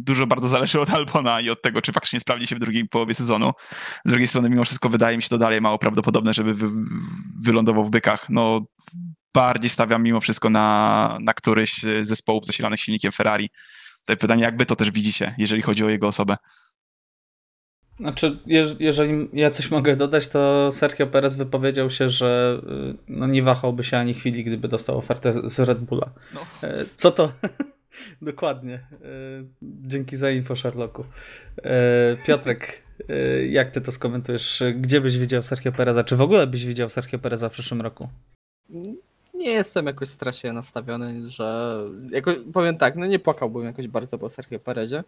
dużo 0.00 0.26
bardzo 0.26 0.48
zależy 0.48 0.80
od 0.80 0.90
Albona 0.90 1.40
i 1.40 1.50
od 1.50 1.62
tego, 1.62 1.82
czy 1.82 1.92
faktycznie 1.92 2.20
sprawdzi 2.20 2.46
się 2.46 2.56
w 2.56 2.58
drugiej 2.58 2.88
połowie 2.88 3.14
sezonu. 3.14 3.52
Z 4.04 4.10
drugiej 4.10 4.28
strony, 4.28 4.50
mimo 4.50 4.64
wszystko, 4.64 4.88
wydaje 4.88 5.16
mi 5.16 5.22
się 5.22 5.28
to 5.28 5.38
dalej 5.38 5.60
mało 5.60 5.78
prawdopodobne, 5.78 6.34
żeby 6.34 6.54
wy, 6.54 6.68
wylądował 7.42 7.84
w 7.84 7.90
bykach. 7.90 8.26
No, 8.30 8.60
bardziej 9.34 9.70
stawiam 9.70 10.02
mimo 10.02 10.20
wszystko 10.20 10.50
na, 10.50 11.18
na 11.20 11.34
któryś 11.34 11.82
z 11.82 12.06
zespołów 12.06 12.46
zasilanych 12.46 12.80
silnikiem 12.80 13.12
Ferrari. 13.12 13.50
Tutaj 14.00 14.16
pytanie, 14.16 14.42
jak 14.42 14.58
wy 14.58 14.66
to 14.66 14.76
też 14.76 14.90
widzicie, 14.90 15.34
jeżeli 15.38 15.62
chodzi 15.62 15.84
o 15.84 15.88
jego 15.88 16.08
osobę. 16.08 16.36
Znaczy, 18.02 18.38
jeż- 18.46 18.76
jeżeli 18.78 19.28
ja 19.32 19.50
coś 19.50 19.70
mogę 19.70 19.96
dodać, 19.96 20.28
to 20.28 20.72
Sergio 20.72 21.06
Perez 21.06 21.36
wypowiedział 21.36 21.90
się, 21.90 22.08
że 22.08 22.60
y, 22.92 22.94
no, 23.08 23.26
nie 23.26 23.42
wahałby 23.42 23.84
się 23.84 23.98
ani 23.98 24.14
chwili, 24.14 24.44
gdyby 24.44 24.68
dostał 24.68 24.98
ofertę 24.98 25.32
z- 25.50 25.60
Red 25.60 25.78
Bulla. 25.78 26.10
No. 26.34 26.40
E, 26.68 26.84
Co 26.96 27.10
to? 27.10 27.32
Dokładnie. 28.22 28.74
E, 28.74 28.78
Dzięki 29.62 30.16
za 30.16 30.30
info, 30.30 30.56
Sherlocku. 30.56 31.04
E, 31.62 32.16
Piotrek, 32.26 32.82
jak 33.48 33.70
ty 33.70 33.80
to 33.80 33.92
skomentujesz? 33.92 34.62
Gdzie 34.76 35.00
byś 35.00 35.18
widział 35.18 35.42
Sergio 35.42 35.72
Pereza? 35.72 36.04
Czy 36.04 36.16
w 36.16 36.20
ogóle 36.20 36.46
byś 36.46 36.66
widział 36.66 36.90
Sergio 36.90 37.18
Pereza 37.18 37.48
w 37.48 37.52
przyszłym 37.52 37.80
roku? 37.80 38.08
Nie 39.34 39.50
jestem 39.50 39.86
jakoś 39.86 40.08
strasznie 40.08 40.52
nastawiony, 40.52 41.28
że. 41.28 41.78
Jako, 42.10 42.34
powiem 42.52 42.76
tak, 42.76 42.96
no 42.96 43.06
nie 43.06 43.18
płakałbym 43.18 43.64
jakoś 43.64 43.88
bardzo 43.88 44.18
po 44.18 44.28
Sergio 44.30 44.58
Perezie. 44.58 45.04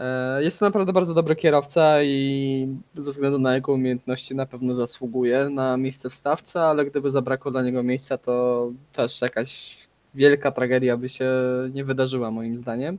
E, 0.00 0.42
Jest 0.42 0.58
to 0.58 0.64
naprawdę 0.64 0.92
bardzo 0.92 1.14
dobry 1.14 1.36
kierowca 1.36 2.02
i 2.02 2.68
ze 2.96 3.10
względu 3.12 3.38
na 3.38 3.54
jego 3.54 3.72
umiejętności 3.72 4.34
na 4.34 4.46
pewno 4.46 4.74
zasługuje 4.74 5.48
na 5.48 5.76
miejsce 5.76 6.10
w 6.10 6.14
stawce, 6.14 6.62
ale 6.62 6.84
gdyby 6.84 7.10
zabrakło 7.10 7.50
dla 7.50 7.62
niego 7.62 7.82
miejsca, 7.82 8.18
to 8.18 8.70
też 8.92 9.20
jakaś 9.20 9.78
wielka 10.14 10.50
tragedia 10.50 10.96
by 10.96 11.08
się 11.08 11.30
nie 11.74 11.84
wydarzyła 11.84 12.30
moim 12.30 12.56
zdaniem. 12.56 12.98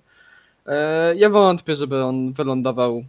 E, 0.68 1.16
Ja 1.16 1.30
wątpię, 1.30 1.76
żeby 1.76 2.04
on 2.04 2.34
wylądował 2.34 3.04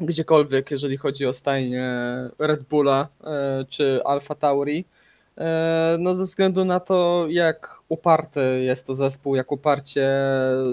gdziekolwiek, 0.00 0.70
jeżeli 0.70 0.96
chodzi 0.96 1.26
o 1.26 1.32
stajnię 1.32 1.90
Red 2.38 2.62
Bulla 2.64 3.08
e, 3.24 3.64
czy 3.68 4.00
Alfa 4.04 4.34
Tauri. 4.34 4.84
No, 5.98 6.14
ze 6.14 6.24
względu 6.24 6.64
na 6.64 6.80
to, 6.80 7.26
jak 7.28 7.75
uparty 7.88 8.62
jest 8.64 8.86
to 8.86 8.94
zespół, 8.94 9.36
jak 9.36 9.52
uparcie 9.52 10.10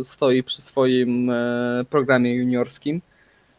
stoi 0.03 0.43
przy 0.43 0.61
swoim 0.61 1.29
e, 1.29 1.85
programie 1.89 2.35
juniorskim. 2.35 3.01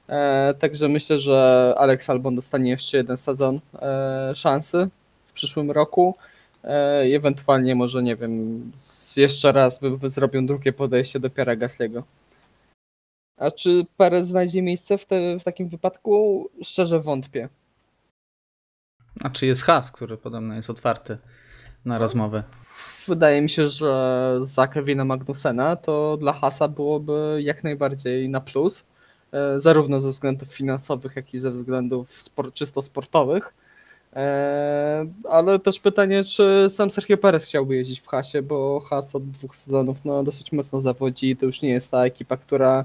E, 0.08 0.54
Także 0.54 0.88
myślę, 0.88 1.18
że 1.18 1.74
Alex 1.78 2.10
Albon 2.10 2.34
dostanie 2.36 2.70
jeszcze 2.70 2.96
jeden 2.96 3.16
sezon 3.16 3.60
e, 3.74 4.32
szansy 4.34 4.88
w 5.26 5.32
przyszłym 5.32 5.70
roku. 5.70 6.14
I 7.06 7.14
ewentualnie 7.14 7.74
może, 7.74 8.02
nie 8.02 8.16
wiem, 8.16 8.72
jeszcze 9.16 9.52
raz 9.52 9.80
by, 9.80 10.08
zrobią 10.08 10.46
drugie 10.46 10.72
podejście 10.72 11.20
do 11.20 11.30
Piera 11.30 11.56
Gasly'ego. 11.56 12.02
A 13.36 13.50
czy 13.50 13.86
Perez 13.96 14.26
znajdzie 14.26 14.62
miejsce 14.62 14.98
w, 14.98 15.06
te, 15.06 15.38
w 15.38 15.44
takim 15.44 15.68
wypadku? 15.68 16.50
Szczerze 16.62 17.00
wątpię. 17.00 17.48
A 19.22 19.30
czy 19.30 19.46
jest 19.46 19.62
has, 19.62 19.92
który 19.92 20.16
podobno 20.16 20.54
jest 20.54 20.70
otwarty 20.70 21.18
na 21.84 21.98
rozmowę? 21.98 22.42
Wydaje 23.08 23.42
mi 23.42 23.50
się, 23.50 23.68
że 23.68 24.38
za 24.42 24.68
Kevina 24.68 25.04
Magnusena 25.04 25.76
to 25.76 26.16
dla 26.16 26.32
Hasa 26.32 26.68
byłoby 26.68 27.38
jak 27.42 27.64
najbardziej 27.64 28.28
na 28.28 28.40
plus, 28.40 28.84
e, 29.32 29.60
zarówno 29.60 30.00
ze 30.00 30.10
względów 30.10 30.48
finansowych, 30.54 31.16
jak 31.16 31.34
i 31.34 31.38
ze 31.38 31.50
względów 31.50 32.08
czysto 32.54 32.82
sportowych. 32.82 33.54
E, 34.16 35.06
Ale 35.28 35.58
też 35.58 35.80
pytanie, 35.80 36.24
czy 36.24 36.66
sam 36.70 36.90
Sergio 36.90 37.16
Perez 37.16 37.46
chciałby 37.46 37.76
jeździć 37.76 38.00
w 38.00 38.06
Hasie, 38.06 38.42
bo 38.42 38.80
Has 38.80 39.14
od 39.14 39.30
dwóch 39.30 39.56
sezonów 39.56 40.04
no, 40.04 40.22
dosyć 40.22 40.52
mocno 40.52 40.82
zawodzi 40.82 41.30
i 41.30 41.36
to 41.36 41.46
już 41.46 41.62
nie 41.62 41.70
jest 41.70 41.90
ta 41.90 42.04
ekipa, 42.04 42.36
która 42.36 42.84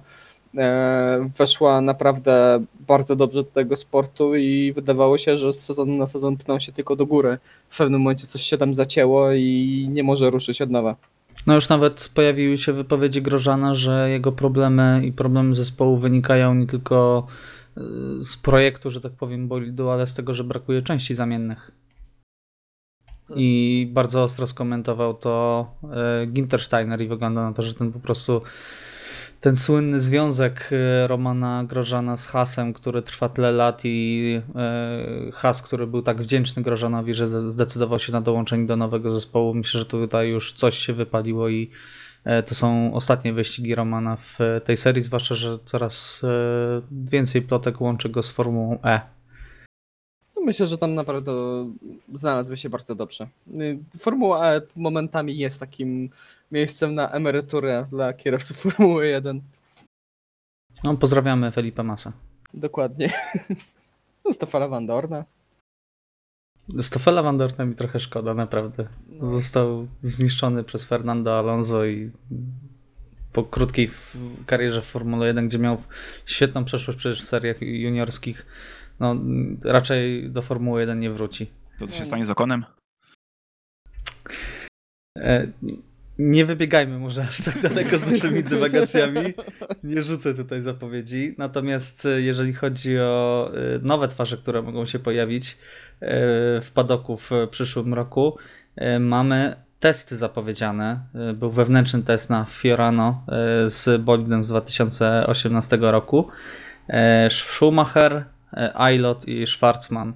weszła 1.37 1.81
naprawdę 1.81 2.63
bardzo 2.87 3.15
dobrze 3.15 3.43
do 3.43 3.51
tego 3.51 3.75
sportu 3.75 4.35
i 4.35 4.73
wydawało 4.73 5.17
się, 5.17 5.37
że 5.37 5.53
z 5.53 5.65
sezonu 5.65 5.97
na 5.97 6.07
sezon 6.07 6.37
pną 6.37 6.59
się 6.59 6.71
tylko 6.71 6.95
do 6.95 7.05
góry. 7.05 7.37
W 7.69 7.77
pewnym 7.77 8.01
momencie 8.01 8.27
coś 8.27 8.41
się 8.41 8.57
tam 8.57 8.73
zacięło 8.73 9.31
i 9.31 9.87
nie 9.91 10.03
może 10.03 10.29
ruszyć 10.29 10.61
od 10.61 10.69
nowa. 10.69 10.95
No 11.47 11.55
już 11.55 11.69
nawet 11.69 12.11
pojawiły 12.13 12.57
się 12.57 12.73
wypowiedzi 12.73 13.21
Grożana, 13.21 13.73
że 13.73 14.09
jego 14.09 14.31
problemy 14.31 15.01
i 15.05 15.11
problemy 15.11 15.55
zespołu 15.55 15.97
wynikają 15.97 16.55
nie 16.55 16.67
tylko 16.67 17.27
y, 17.77 17.81
z 18.23 18.37
projektu, 18.37 18.89
że 18.89 19.01
tak 19.01 19.11
powiem, 19.11 19.47
bolidu, 19.47 19.89
ale 19.89 20.07
z 20.07 20.13
tego, 20.13 20.33
że 20.33 20.43
brakuje 20.43 20.81
części 20.81 21.13
zamiennych. 21.13 21.71
I 23.35 23.89
bardzo 23.93 24.23
ostro 24.23 24.47
skomentował 24.47 25.13
to 25.13 25.65
e, 26.23 26.27
Gintersteiner 26.27 27.01
i 27.01 27.07
wygląda 27.07 27.41
na 27.43 27.53
to, 27.53 27.63
że 27.63 27.73
ten 27.73 27.91
po 27.91 27.99
prostu 27.99 28.41
ten 29.41 29.55
słynny 29.55 29.99
związek 29.99 30.69
e, 30.71 31.07
Romana 31.07 31.63
Grożana 31.63 32.17
z 32.17 32.27
Hasem, 32.27 32.73
który 32.73 33.01
trwa 33.01 33.29
tyle 33.29 33.51
lat 33.51 33.81
i 33.83 34.41
e, 34.55 35.31
Has, 35.33 35.61
który 35.61 35.87
był 35.87 36.01
tak 36.01 36.21
wdzięczny 36.21 36.63
Grożanowi, 36.63 37.13
że 37.13 37.27
zde- 37.27 37.51
zdecydował 37.51 37.99
się 37.99 38.11
na 38.11 38.21
dołączenie 38.21 38.65
do 38.65 38.75
nowego 38.75 39.11
zespołu. 39.11 39.53
Myślę, 39.53 39.79
że 39.79 39.85
tutaj 39.85 40.29
już 40.29 40.53
coś 40.53 40.77
się 40.77 40.93
wypaliło 40.93 41.49
i 41.49 41.69
e, 42.23 42.43
to 42.43 42.55
są 42.55 42.93
ostatnie 42.93 43.33
wyścigi 43.33 43.75
Romana 43.75 44.15
w 44.15 44.37
tej 44.65 44.77
serii, 44.77 45.01
zwłaszcza, 45.01 45.35
że 45.35 45.59
coraz 45.65 46.21
więcej 46.91 47.41
plotek 47.41 47.81
łączy 47.81 48.09
go 48.09 48.23
z 48.23 48.29
Formułą 48.29 48.81
E. 48.83 49.18
No 50.39 50.45
Myślę, 50.45 50.67
że 50.67 50.77
tam 50.77 50.95
naprawdę 50.95 51.31
znalazły 52.13 52.57
się 52.57 52.69
bardzo 52.69 52.95
dobrze. 52.95 53.27
Y, 53.47 53.79
Formuła 53.99 54.47
E 54.47 54.61
momentami 54.75 55.37
jest 55.37 55.59
takim 55.59 56.09
miejscem 56.51 56.95
na 56.95 57.11
emeryturę 57.11 57.85
dla 57.91 58.13
kierowców 58.13 58.57
Formuły 58.57 59.07
1. 59.07 59.41
No, 60.83 60.97
pozdrawiamy 60.97 61.51
Felipe 61.51 61.83
Massa. 61.83 62.11
Dokładnie. 62.53 63.09
Stefana 64.31 64.67
Van 64.67 64.87
Dorna. 64.87 65.25
Stoffela 66.81 67.23
Van 67.23 67.37
Dorna 67.37 67.65
mi 67.65 67.75
trochę 67.75 67.99
szkoda, 67.99 68.33
naprawdę. 68.33 68.87
No. 69.07 69.33
Został 69.33 69.87
zniszczony 70.01 70.63
przez 70.63 70.83
Fernando 70.83 71.39
Alonso 71.39 71.85
i 71.85 72.11
po 73.33 73.43
krótkiej 73.43 73.89
karierze 74.45 74.81
w 74.81 74.85
Formule 74.85 75.27
1, 75.27 75.47
gdzie 75.47 75.59
miał 75.59 75.77
świetną 76.25 76.65
przeszłość 76.65 76.99
przecież 76.99 77.23
w 77.23 77.27
seriach 77.27 77.61
juniorskich, 77.61 78.45
no 78.99 79.15
raczej 79.63 80.29
do 80.31 80.41
Formuły 80.41 80.79
1 80.79 80.99
nie 80.99 81.11
wróci. 81.11 81.51
To 81.79 81.87
co 81.87 81.95
się 81.95 82.05
stanie 82.05 82.25
z 82.25 82.29
Okonem? 82.29 82.65
E, 85.17 85.47
Nie 86.17 86.45
wybiegajmy 86.45 86.99
może 86.99 87.21
aż 87.29 87.41
tak 87.41 87.61
daleko 87.61 87.97
z 87.97 88.11
naszymi 88.11 88.43
dywagacjami. 88.53 89.21
Nie 89.83 90.01
rzucę 90.01 90.33
tutaj 90.33 90.61
zapowiedzi. 90.61 91.35
Natomiast 91.37 92.05
e, 92.05 92.21
jeżeli 92.21 92.53
chodzi 92.53 92.99
o 92.99 93.51
e, 93.53 93.79
nowe 93.81 94.07
twarze, 94.07 94.37
które 94.37 94.61
mogą 94.61 94.85
się 94.85 94.99
pojawić 94.99 95.57
w 96.61 96.69
padoku 96.73 97.17
w 97.17 97.31
przyszłym 97.51 97.93
roku, 97.93 98.37
mamy 98.99 99.55
testy 99.79 100.17
zapowiedziane. 100.17 100.99
Był 101.33 101.51
wewnętrzny 101.51 102.03
test 102.03 102.29
na 102.29 102.45
Fiorano 102.45 103.23
z 103.67 104.01
bolidem 104.01 104.43
z 104.43 104.47
2018 104.47 105.77
roku. 105.81 106.27
Schumacher, 107.29 108.25
e, 108.53 108.75
Eilot 108.75 109.27
i 109.27 109.47
Schwarzman. 109.47 110.13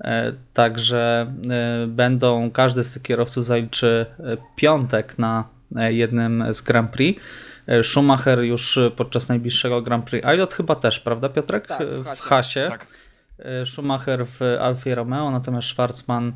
E, 0.00 0.32
Także 0.54 1.32
e, 1.50 1.86
będą, 1.86 2.50
każdy 2.50 2.84
z 2.84 2.92
tych 2.92 3.02
kierowców 3.02 3.44
zaliczy 3.44 4.06
piątek 4.56 5.18
na 5.18 5.44
jednym 5.88 6.44
z 6.54 6.62
Grand 6.62 6.90
Prix. 6.90 7.22
Schumacher 7.82 8.38
już 8.38 8.78
podczas 8.96 9.28
najbliższego 9.28 9.82
Grand 9.82 10.04
Prix. 10.04 10.26
Eilot 10.26 10.54
chyba 10.54 10.76
też, 10.76 11.00
prawda 11.00 11.28
Piotrek? 11.28 11.66
Tak, 11.66 11.88
w 11.88 12.02
w 12.02 12.04
Hasie. 12.04 12.22
Hasie. 12.22 12.66
Tak. 12.68 12.86
Schumacher 13.64 14.26
w 14.26 14.40
Alfie 14.60 14.94
Romeo, 14.94 15.30
natomiast 15.30 15.68
Schwarzman 15.68 16.32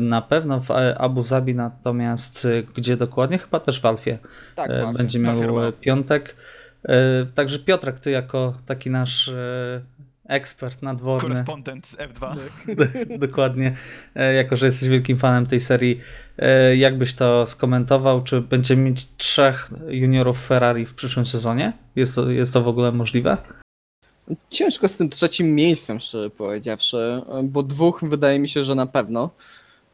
na 0.00 0.22
pewno 0.22 0.60
w 0.60 0.70
Abu 0.98 1.22
Zabi, 1.22 1.54
natomiast 1.54 2.48
gdzie 2.74 2.96
dokładnie? 2.96 3.38
Chyba 3.38 3.60
też 3.60 3.80
w 3.80 3.86
Alfie 3.86 4.18
Tak, 4.54 4.70
będzie 4.96 5.20
w 5.20 5.28
Alfie 5.28 5.46
miał 5.46 5.72
piątek. 5.72 6.36
Także 7.34 7.58
Piotrek, 7.58 7.98
ty 7.98 8.10
jako 8.10 8.54
taki 8.66 8.90
nasz 8.90 9.30
ekspert 10.28 10.82
nadworny, 10.82 11.28
Korespondent 11.28 11.86
z 11.86 11.96
F2. 11.96 12.36
dokładnie, 13.26 13.76
e, 14.14 14.34
jako 14.34 14.56
że 14.56 14.66
jesteś 14.66 14.88
wielkim 14.88 15.18
fanem 15.18 15.46
tej 15.46 15.60
serii, 15.60 16.00
e, 16.38 16.76
jak 16.76 16.98
byś 16.98 17.14
to 17.14 17.46
skomentował? 17.46 18.22
Czy 18.22 18.40
będziemy 18.40 18.82
mieć 18.82 19.08
trzech 19.16 19.70
juniorów 19.88 20.46
Ferrari 20.46 20.86
w 20.86 20.94
przyszłym 20.94 21.26
sezonie? 21.26 21.72
Jest 21.96 22.14
to, 22.14 22.30
jest 22.30 22.52
to 22.52 22.62
w 22.62 22.68
ogóle 22.68 22.92
możliwe? 22.92 23.36
Ciężko 24.50 24.88
z 24.88 24.96
tym 24.96 25.10
trzecim 25.10 25.54
miejscem, 25.54 26.00
szczerze 26.00 26.30
powiedziawszy, 26.30 27.22
bo 27.44 27.62
dwóch 27.62 28.04
wydaje 28.08 28.38
mi 28.38 28.48
się, 28.48 28.64
że 28.64 28.74
na 28.74 28.86
pewno. 28.86 29.30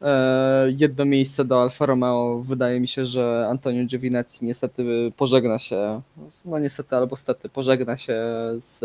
E, 0.03 0.67
Jedno 0.77 1.05
miejsce 1.05 1.45
do 1.45 1.61
Alfa 1.61 1.85
Romeo 1.85 2.39
wydaje 2.45 2.79
mi 2.79 2.87
się, 2.87 3.05
że 3.05 3.47
Antonio 3.49 3.85
Giovinazzi 3.85 4.37
niestety 4.45 5.11
pożegna 5.17 5.59
się, 5.59 6.01
no 6.45 6.59
niestety 6.59 6.95
albo 6.95 7.15
stety, 7.15 7.49
pożegna 7.49 7.97
się 7.97 8.21
z 8.57 8.79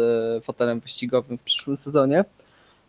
fotelem 0.45 0.81
wyścigowym 0.81 1.39
w 1.39 1.43
przyszłym 1.43 1.77
sezonie. 1.77 2.25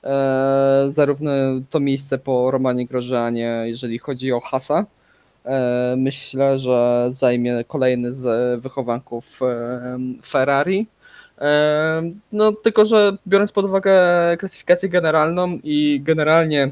E, 0.03 0.85
Zarówno 0.89 1.31
to 1.69 1.79
miejsce 1.79 2.17
po 2.17 2.51
Romanie 2.51 2.85
Grosjeanie, 2.85 3.63
jeżeli 3.65 3.99
chodzi 3.99 4.31
o 4.33 4.39
Hasa, 4.39 4.85
e, 5.45 5.95
myślę, 5.97 6.59
że 6.59 7.07
zajmie 7.11 7.63
kolejny 7.67 8.13
z 8.13 8.61
wychowanków 8.61 9.39
e, 9.41 9.99
Ferrari. 10.25 10.87
E, 11.41 12.11
No 12.31 12.51
tylko, 12.51 12.85
że 12.85 13.17
biorąc 13.27 13.51
pod 13.51 13.65
uwagę 13.65 13.93
klasyfikację 14.39 14.89
generalną 14.89 15.59
i 15.63 16.01
generalnie 16.03 16.71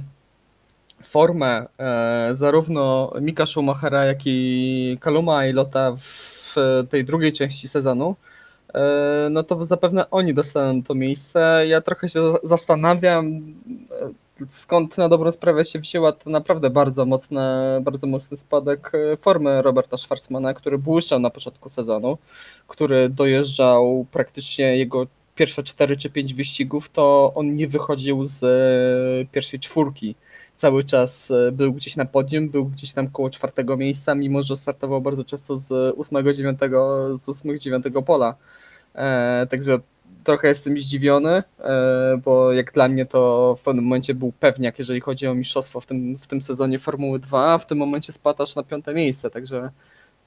formę 1.03 1.65
e, 1.79 2.29
zarówno 2.33 3.13
Mika 3.21 3.45
Schumachera, 3.45 4.05
jak 4.05 4.17
i 4.25 4.97
Kaluma 5.01 5.37
Ailota 5.37 5.95
w 5.97 6.55
tej 6.89 7.05
drugiej 7.05 7.33
części 7.33 7.67
sezonu, 7.67 8.15
e, 8.73 9.27
no 9.31 9.43
to 9.43 9.65
zapewne 9.65 10.09
oni 10.09 10.33
dostaną 10.33 10.83
to 10.83 10.95
miejsce. 10.95 11.63
Ja 11.67 11.81
trochę 11.81 12.09
się 12.09 12.21
za- 12.31 12.39
zastanawiam, 12.43 13.27
e, 13.27 14.09
skąd 14.49 14.97
na 14.97 15.09
dobrą 15.09 15.31
sprawę 15.31 15.65
się 15.65 15.79
wzięła 15.79 16.11
to 16.11 16.29
naprawdę 16.29 16.69
bardzo 16.69 17.05
mocne, 17.05 17.79
bardzo 17.83 18.07
mocny 18.07 18.37
spadek 18.37 18.91
formy 19.21 19.61
Roberta 19.61 19.97
Schwarzmana, 19.97 20.53
który 20.53 20.77
błyszczał 20.77 21.19
na 21.19 21.29
początku 21.29 21.69
sezonu, 21.69 22.17
który 22.67 23.09
dojeżdżał 23.09 24.05
praktycznie 24.11 24.77
jego 24.77 25.07
pierwsze 25.35 25.63
4 25.63 25.97
czy 25.97 26.09
5 26.09 26.33
wyścigów, 26.33 26.89
to 26.89 27.31
on 27.35 27.55
nie 27.55 27.67
wychodził 27.67 28.25
z 28.25 28.41
pierwszej 29.31 29.59
czwórki. 29.59 30.15
Cały 30.57 30.83
czas 30.83 31.31
e, 31.31 31.51
był 31.51 31.73
gdzieś 31.73 31.95
na 31.95 32.05
podium, 32.05 32.49
był 32.49 32.65
gdzieś 32.65 32.93
tam 32.93 33.09
koło 33.09 33.29
czwartego 33.29 33.77
miejsca, 33.77 34.15
mimo 34.15 34.43
że 34.43 34.55
startował 34.55 35.01
bardzo 35.01 35.23
często 35.23 35.57
z 35.57 35.95
ósmego, 35.95 36.33
dziewiątego, 36.33 37.09
z 37.17 37.43
dziewiątego 37.59 38.01
pola. 38.01 38.35
E, 38.95 39.47
także 39.49 39.79
trochę 40.23 40.47
jestem 40.47 40.77
zdziwiony, 40.77 41.43
e, 41.59 42.21
bo 42.25 42.53
jak 42.53 42.71
dla 42.71 42.87
mnie 42.87 43.05
to 43.05 43.55
w 43.59 43.63
pewnym 43.63 43.85
momencie 43.85 44.13
był 44.13 44.31
pewniak, 44.31 44.79
jeżeli 44.79 45.01
chodzi 45.01 45.27
o 45.27 45.35
mistrzostwo 45.35 45.81
w 45.81 45.85
tym, 45.85 46.17
w 46.17 46.27
tym 46.27 46.41
sezonie 46.41 46.79
Formuły 46.79 47.19
2, 47.19 47.53
a 47.53 47.57
w 47.57 47.65
tym 47.65 47.77
momencie 47.77 48.13
spadł 48.13 48.43
aż 48.43 48.55
na 48.55 48.63
piąte 48.63 48.93
miejsce, 48.93 49.29
także 49.29 49.69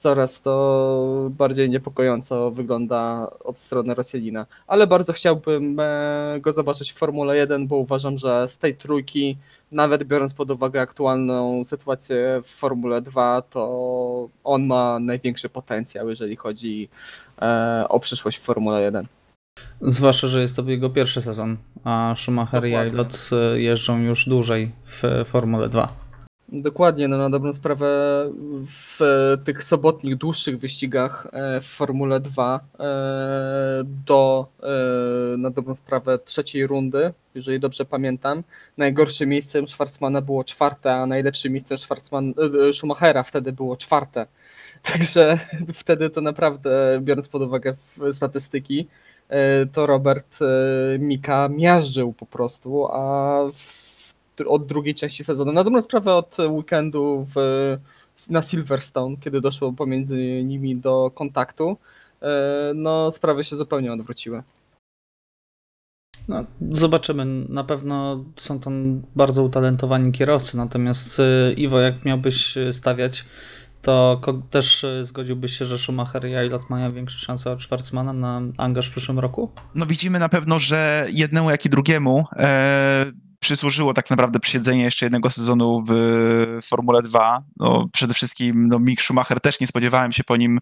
coraz 0.00 0.40
to 0.40 1.30
bardziej 1.30 1.70
niepokojąco 1.70 2.50
wygląda 2.50 3.30
od 3.44 3.58
strony 3.58 3.94
Rosjanina. 3.94 4.46
Ale 4.66 4.86
bardzo 4.86 5.12
chciałbym 5.12 5.80
e, 5.80 6.38
go 6.40 6.52
zobaczyć 6.52 6.92
w 6.92 6.98
Formule 6.98 7.36
1, 7.36 7.66
bo 7.66 7.76
uważam, 7.76 8.18
że 8.18 8.48
z 8.48 8.58
tej 8.58 8.74
trójki, 8.74 9.36
nawet 9.72 10.04
biorąc 10.04 10.34
pod 10.34 10.50
uwagę 10.50 10.80
aktualną 10.80 11.64
sytuację 11.64 12.40
w 12.44 12.50
Formule 12.50 13.02
2, 13.02 13.42
to 13.42 14.28
on 14.44 14.66
ma 14.66 14.98
największy 14.98 15.48
potencjał, 15.48 16.08
jeżeli 16.08 16.36
chodzi 16.36 16.88
e, 17.42 17.84
o 17.88 18.00
przyszłość 18.00 18.38
w 18.38 18.42
Formule 18.42 18.82
1. 18.82 19.06
Zwłaszcza, 19.80 20.28
że 20.28 20.42
jest 20.42 20.56
to 20.56 20.62
jego 20.62 20.90
pierwszy 20.90 21.22
sezon, 21.22 21.56
a 21.84 22.14
Schumacher 22.16 22.66
i 22.66 22.70
Dokładnie. 22.70 22.90
Aylot 22.90 23.30
y, 23.54 23.60
jeżdżą 23.60 24.00
już 24.00 24.28
dłużej 24.28 24.70
w 24.84 25.02
Formule 25.26 25.68
2. 25.68 26.09
Dokładnie, 26.52 27.08
no 27.08 27.18
na 27.18 27.30
dobrą 27.30 27.54
sprawę 27.54 27.86
w 28.66 29.00
tych 29.44 29.64
sobotnich, 29.64 30.16
dłuższych 30.16 30.58
wyścigach 30.58 31.26
e, 31.32 31.60
w 31.60 31.66
Formule 31.66 32.20
2 32.20 32.60
e, 32.78 33.82
do 34.06 34.46
e, 34.62 35.36
na 35.36 35.50
dobrą 35.50 35.74
sprawę 35.74 36.18
trzeciej 36.18 36.66
rundy, 36.66 37.12
jeżeli 37.34 37.60
dobrze 37.60 37.84
pamiętam, 37.84 38.42
najgorszym 38.76 39.28
miejscem 39.28 39.68
Schwarzmana 39.68 40.20
było 40.20 40.44
czwarte, 40.44 40.94
a 40.94 41.06
najlepszym 41.06 41.52
miejscem 41.52 41.78
Schwarzman, 41.78 42.34
e, 42.68 42.72
Schumachera 42.72 43.22
wtedy 43.22 43.52
było 43.52 43.76
czwarte. 43.76 44.26
Także 44.92 45.38
wtedy 45.74 46.10
to 46.10 46.20
naprawdę, 46.20 46.98
biorąc 47.02 47.28
pod 47.28 47.42
uwagę 47.42 47.76
statystyki, 48.12 48.86
e, 49.28 49.66
to 49.66 49.86
Robert 49.86 50.38
e, 50.42 50.98
Mika 50.98 51.48
miażdżył 51.48 52.12
po 52.12 52.26
prostu, 52.26 52.86
a 52.92 53.38
w, 53.52 53.79
od 54.46 54.66
drugiej 54.66 54.94
części 54.94 55.24
sezonu. 55.24 55.52
Na 55.52 55.64
dobrą 55.64 55.82
sprawę 55.82 56.14
od 56.14 56.36
weekendu 56.38 57.26
w, 57.34 57.76
na 58.30 58.42
Silverstone, 58.42 59.16
kiedy 59.16 59.40
doszło 59.40 59.72
pomiędzy 59.72 60.42
nimi 60.44 60.76
do 60.76 61.10
kontaktu, 61.14 61.76
e, 62.22 62.72
no 62.74 63.10
sprawy 63.10 63.44
się 63.44 63.56
zupełnie 63.56 63.92
odwróciły. 63.92 64.42
No, 66.28 66.44
zobaczymy. 66.72 67.24
Na 67.48 67.64
pewno 67.64 68.24
są 68.36 68.60
tam 68.60 69.02
bardzo 69.16 69.42
utalentowani 69.42 70.12
kierowcy, 70.12 70.56
natomiast 70.56 71.20
y, 71.20 71.54
Iwo, 71.56 71.80
jak 71.80 72.04
miałbyś 72.04 72.56
y, 72.56 72.72
stawiać, 72.72 73.24
to 73.82 74.20
też 74.50 74.86
zgodziłbyś 75.02 75.58
się, 75.58 75.64
że 75.64 75.78
Schumacher 75.78 76.28
i 76.28 76.34
Aylot 76.34 76.70
mają 76.70 76.92
większe 76.92 77.18
szanse 77.18 77.52
od 77.52 77.62
Schwarzmana 77.62 78.12
na 78.12 78.42
angaż 78.58 78.88
w 78.88 78.90
przyszłym 78.90 79.18
roku? 79.18 79.50
No 79.74 79.86
widzimy 79.86 80.18
na 80.18 80.28
pewno, 80.28 80.58
że 80.58 81.06
jednemu 81.12 81.50
jak 81.50 81.66
i 81.66 81.70
drugiemu 81.70 82.24
e, 82.36 83.12
przysłużyło 83.40 83.94
tak 83.94 84.10
naprawdę 84.10 84.40
przesiedzenie 84.40 84.82
jeszcze 84.82 85.06
jednego 85.06 85.30
sezonu 85.30 85.84
w 85.88 86.60
Formule 86.64 87.02
2. 87.02 87.42
No, 87.56 87.88
przede 87.92 88.14
wszystkim 88.14 88.68
no, 88.68 88.78
Mick 88.78 89.02
Schumacher 89.02 89.40
też 89.40 89.60
nie 89.60 89.66
spodziewałem 89.66 90.12
się 90.12 90.24
po 90.24 90.36
nim 90.36 90.58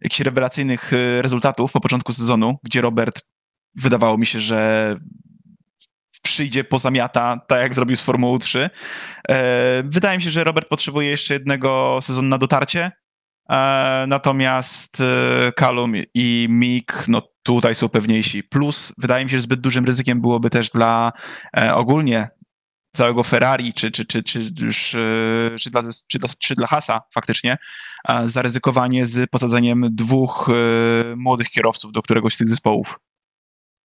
jakichś 0.00 0.20
rewelacyjnych 0.20 0.92
e, 0.92 1.22
rezultatów 1.22 1.72
po 1.72 1.80
początku 1.80 2.12
sezonu, 2.12 2.58
gdzie 2.62 2.80
Robert 2.80 3.22
wydawało 3.82 4.18
mi 4.18 4.26
się, 4.26 4.40
że 4.40 4.96
przyjdzie, 6.22 6.64
pozamiata, 6.64 7.40
tak 7.48 7.60
jak 7.60 7.74
zrobił 7.74 7.96
z 7.96 8.02
Formuły 8.02 8.38
3. 8.38 8.70
E, 9.28 9.82
wydaje 9.82 10.18
mi 10.18 10.24
się, 10.24 10.30
że 10.30 10.44
Robert 10.44 10.68
potrzebuje 10.68 11.10
jeszcze 11.10 11.34
jednego 11.34 11.98
sezonu 12.02 12.28
na 12.28 12.38
dotarcie, 12.38 12.92
E, 13.50 14.04
natomiast 14.08 15.00
e, 15.00 15.52
Callum 15.52 15.92
i 16.14 16.46
Mick, 16.50 17.08
no 17.08 17.22
tutaj 17.46 17.74
są 17.74 17.88
pewniejsi. 17.88 18.42
Plus, 18.42 18.92
wydaje 18.98 19.24
mi 19.24 19.30
się, 19.30 19.36
że 19.36 19.42
zbyt 19.42 19.60
dużym 19.60 19.84
ryzykiem 19.84 20.20
byłoby 20.20 20.50
też 20.50 20.70
dla 20.70 21.12
e, 21.56 21.74
ogólnie 21.74 22.28
całego 22.92 23.22
Ferrari, 23.22 23.72
czy, 23.72 23.90
czy, 23.90 24.04
czy, 24.04 24.22
czy, 24.22 24.40
już, 24.62 24.94
e, 24.94 24.98
czy, 25.58 25.70
dla, 25.70 25.82
czy, 26.08 26.18
dla, 26.18 26.28
czy 26.38 26.54
dla 26.54 26.66
Hasa 26.66 27.00
faktycznie, 27.14 27.56
e, 28.08 28.28
zaryzykowanie 28.28 29.06
z 29.06 29.30
posadzeniem 29.30 29.86
dwóch 29.90 30.48
e, 30.48 31.16
młodych 31.16 31.50
kierowców 31.50 31.92
do 31.92 32.02
któregoś 32.02 32.34
z 32.34 32.38
tych 32.38 32.48
zespołów. 32.48 33.00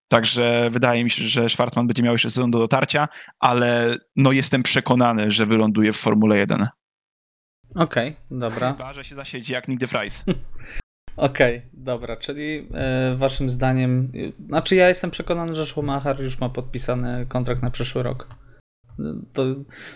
Także 0.07 0.69
wydaje 0.71 1.03
mi 1.03 1.09
się, 1.09 1.23
że 1.23 1.49
Schwartzman 1.49 1.87
będzie 1.87 2.03
miał 2.03 2.13
jeszcze 2.13 2.29
sezon 2.29 2.51
do 2.51 2.59
dotarcia, 2.59 3.07
ale 3.39 3.95
no 4.15 4.31
jestem 4.31 4.63
przekonany, 4.63 5.31
że 5.31 5.45
wyląduje 5.45 5.93
w 5.93 5.97
Formule 5.97 6.37
1. 6.37 6.67
Okej, 7.75 8.15
dobra. 8.31 8.73
Chyba, 8.73 8.93
że 8.93 9.03
się 9.03 9.15
zasiedzi 9.15 9.53
jak 9.53 9.67
nigdy 9.67 9.87
Fries. 9.87 10.23
Okej, 11.17 11.61
dobra, 11.73 12.17
czyli 12.17 12.67
e, 12.73 13.15
waszym 13.15 13.49
zdaniem, 13.49 14.11
znaczy 14.47 14.75
ja 14.75 14.87
jestem 14.87 15.11
przekonany, 15.11 15.55
że 15.55 15.65
Schumacher 15.65 16.21
już 16.21 16.39
ma 16.39 16.49
podpisany 16.49 17.25
kontrakt 17.29 17.61
na 17.61 17.69
przyszły 17.69 18.03
rok. 18.03 18.27
To, 19.33 19.43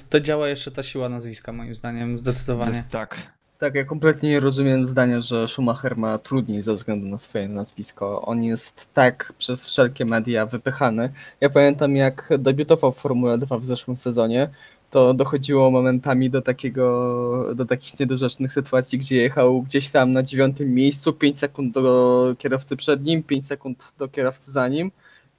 to 0.10 0.20
działa 0.20 0.48
jeszcze 0.48 0.72
ta 0.72 0.84
siła 0.84 1.10
nazwiska, 1.10 1.54
moim 1.54 1.76
zdaniem, 1.76 2.20
zdecydowanie. 2.20 2.84
Tak. 2.90 3.36
Tak, 3.58 3.76
ja 3.76 3.84
kompletnie 3.84 4.30
nie 4.30 4.40
rozumiem 4.40 4.86
zdania, 4.86 5.22
że 5.22 5.48
Schumacher 5.48 5.98
ma 5.98 6.18
trudniej 6.18 6.62
ze 6.62 6.74
względu 6.74 7.08
na 7.08 7.18
swoje 7.18 7.48
nazwisko. 7.48 8.22
On 8.22 8.44
jest 8.44 8.94
tak 8.94 9.34
przez 9.38 9.66
wszelkie 9.66 10.06
media 10.06 10.46
wypychany. 10.46 11.10
Ja 11.42 11.50
pamiętam, 11.50 11.96
jak 11.96 12.30
debiutował 12.40 12.92
w 12.92 12.98
Formule 12.98 13.38
2 13.38 13.58
w 13.58 13.66
zeszłym 13.66 13.98
sezonie, 13.98 14.50
to 14.96 15.14
dochodziło 15.14 15.72
momentami 15.72 16.30
do 16.30 16.42
takiego, 16.42 17.56
do 17.56 17.66
takich 17.66 18.00
niedorzecznych 18.00 18.54
sytuacji, 18.54 19.00
gdzie 19.00 19.16
jechał 19.16 19.62
gdzieś 19.62 19.90
tam 19.90 20.12
na 20.12 20.24
dziewiątym 20.24 20.74
miejscu, 20.74 21.14
5 21.14 21.40
sekund 21.40 21.74
do 21.74 22.36
kierowcy 22.40 22.78
przed 22.78 23.04
nim, 23.04 23.24
5 23.24 23.46
sekund 23.46 23.94
do 23.98 24.08
kierowcy 24.08 24.52
za 24.52 24.68
nim. 24.68 24.92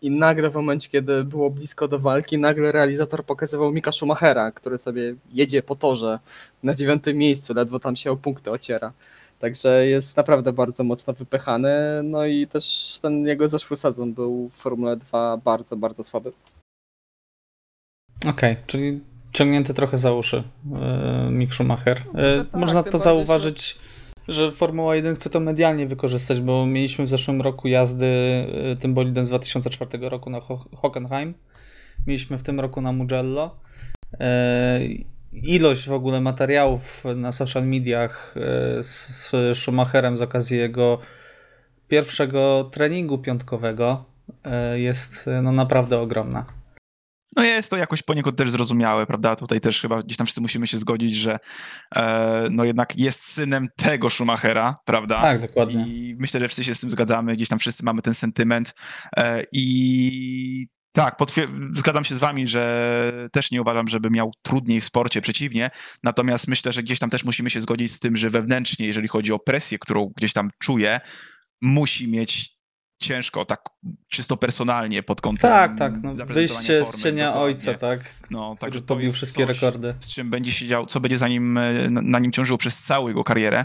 I 0.03 0.11
nagle 0.11 0.51
w 0.51 0.55
momencie, 0.55 0.89
kiedy 0.89 1.25
było 1.25 1.51
blisko 1.51 1.89
do 1.89 1.99
walki, 1.99 2.39
nagle 2.39 2.73
realizator 2.73 3.25
pokazywał 3.25 3.73
Mika 3.73 3.93
Schumachera, 3.93 4.53
który 4.53 4.79
sobie 4.79 5.15
jedzie 5.33 5.63
po 5.63 5.77
torze 5.77 6.19
na 6.63 6.75
dziewiątym 6.75 7.17
miejscu, 7.17 7.55
ledwo 7.55 7.79
tam 7.79 7.97
się 7.97 8.11
o 8.11 8.17
punkty 8.17 8.51
ociera. 8.51 8.93
Także 9.39 9.87
jest 9.87 10.17
naprawdę 10.17 10.53
bardzo 10.53 10.85
mocno 10.85 11.13
wypychany. 11.13 12.01
No 12.05 12.27
i 12.27 12.47
też 12.47 12.99
ten 13.03 13.27
jego 13.27 13.49
zeszły 13.49 13.77
sezon 13.77 14.13
był 14.13 14.49
w 14.49 14.55
Formule 14.55 14.97
2 14.97 15.37
bardzo, 15.37 15.77
bardzo 15.77 16.05
słaby. 16.05 16.33
Okej, 18.27 18.57
czyli 18.67 19.01
ciągnięty 19.33 19.75
trochę 19.75 19.99
za 19.99 20.13
uszy 20.13 20.43
e, 20.75 21.29
Mick 21.31 21.55
Schumacher. 21.55 21.97
E, 21.99 22.37
No 22.37 22.45
tak, 22.45 22.61
Można 22.61 22.83
to 22.83 22.99
zauważyć, 22.99 23.79
że 24.29 24.53
Formuła 24.53 24.97
1 24.97 25.15
chce 25.15 25.31
to 25.31 25.41
medialnie 25.41 25.87
wykorzystać, 25.87 26.41
bo 26.41 26.67
mieliśmy 26.67 27.05
w 27.05 27.09
zeszłym 27.09 27.41
roku 27.43 27.69
jazdy 27.69 28.07
e, 28.73 28.77
tym 28.77 28.95
bolidem 28.95 29.27
z 29.27 29.29
2004 29.31 30.09
roku 30.09 30.31
na 30.31 30.41
Ho- 30.41 30.65
Hockenheim. 30.75 31.35
Mieliśmy 32.07 32.39
w 32.39 32.43
tym 32.43 32.61
roku 32.61 32.81
na 32.81 32.93
Mugello. 32.93 33.57
E, 34.21 34.81
Ilość 35.33 35.89
w 35.89 35.93
ogóle 35.93 36.21
materiałów 36.21 37.05
na 37.17 37.33
social 37.33 37.67
mediach 37.67 38.35
e, 38.79 38.83
z 38.85 39.07
z 39.33 39.59
Schumacherem 39.59 40.17
z 40.17 40.23
okazji 40.23 40.59
jego 40.59 40.99
pierwszego 41.89 42.69
treningu 42.73 43.19
piątkowego 43.19 44.05
e, 44.45 44.79
jest 44.81 45.31
no, 45.43 45.53
naprawdę 45.53 45.99
ogromna. 45.99 46.45
No 47.37 47.45
jest 47.45 47.71
to 47.71 47.77
jakoś 47.77 48.03
poniekąd 48.03 48.37
też 48.37 48.51
zrozumiałe, 48.51 49.07
prawda? 49.07 49.37
Tutaj 49.37 49.61
też 49.61 49.81
chyba 49.81 50.03
gdzieś 50.03 50.17
tam 50.17 50.27
wszyscy 50.27 50.41
musimy 50.41 50.67
się 50.67 50.79
zgodzić, 50.79 51.15
że 51.15 51.39
e, 51.97 52.49
no 52.51 52.65
jednak 52.65 52.99
jest 52.99 53.23
synem 53.23 53.69
tego 53.77 54.11
Schumachera, 54.11 54.77
prawda? 54.85 55.21
Tak, 55.21 55.41
dokładnie. 55.41 55.85
I 55.87 56.17
myślę, 56.19 56.41
że 56.41 56.49
wszyscy 56.49 56.65
się 56.65 56.75
z 56.75 56.81
tym 56.81 56.91
zgadzamy, 56.91 57.37
gdzieś 57.37 57.49
tam 57.49 57.59
wszyscy 57.59 57.85
mamy 57.85 58.03
ten 58.03 58.15
sentyment. 58.15 58.75
E, 59.17 59.45
I 59.53 60.67
tak, 60.93 61.17
zgadzam 61.75 62.05
się 62.05 62.15
z 62.15 62.19
wami, 62.19 62.47
że 62.47 63.29
też 63.33 63.51
nie 63.51 63.63
uważam, 63.63 63.89
żeby 63.89 64.11
miał 64.11 64.33
trudniej 64.43 64.81
w 64.81 64.85
sporcie, 64.85 65.21
przeciwnie. 65.21 65.71
Natomiast 66.03 66.49
myślę, 66.49 66.73
że 66.73 66.83
gdzieś 66.83 66.99
tam 66.99 67.11
też 67.11 67.25
musimy 67.25 67.51
się 67.51 67.61
zgodzić 67.61 67.93
z 67.93 68.01
tym, 68.01 68.17
że 68.17 68.31
wewnętrznie, 68.31 68.87
jeżeli 68.87 69.09
chodzi 69.09 69.33
o 69.33 69.39
presję, 69.39 69.79
którą 69.79 70.13
gdzieś 70.17 70.33
tam 70.33 70.51
czuje, 70.59 71.01
musi 71.63 72.09
mieć 72.09 72.56
ciężko, 72.99 73.45
tak 73.45 73.61
czysto 74.09 74.37
personalnie 74.37 75.03
pod 75.03 75.21
kątem 75.21 75.51
Tak, 75.51 75.79
tak. 75.79 76.03
No, 76.03 76.13
wyjście 76.27 76.85
z 76.85 76.87
formy, 76.87 77.03
cienia 77.03 77.27
dokładnie. 77.27 77.45
ojca, 77.45 77.75
tak. 77.75 78.01
No, 78.31 78.57
także 78.61 78.81
to 78.81 78.87
pobił 78.87 79.13
wszystkie 79.13 79.47
coś, 79.47 79.63
rekordy. 79.63 79.95
z 80.01 80.11
czym 80.11 80.31
będzie 80.31 80.53
siedział, 80.53 80.87
co 80.87 81.01
będzie 81.01 81.19
za 81.19 81.29
nim, 81.29 81.59
na, 81.91 82.19
nim 82.19 82.33
ciążyło 82.33 82.59
przez 82.59 82.79
całą 82.79 83.09
jego 83.09 83.25
karierę 83.25 83.65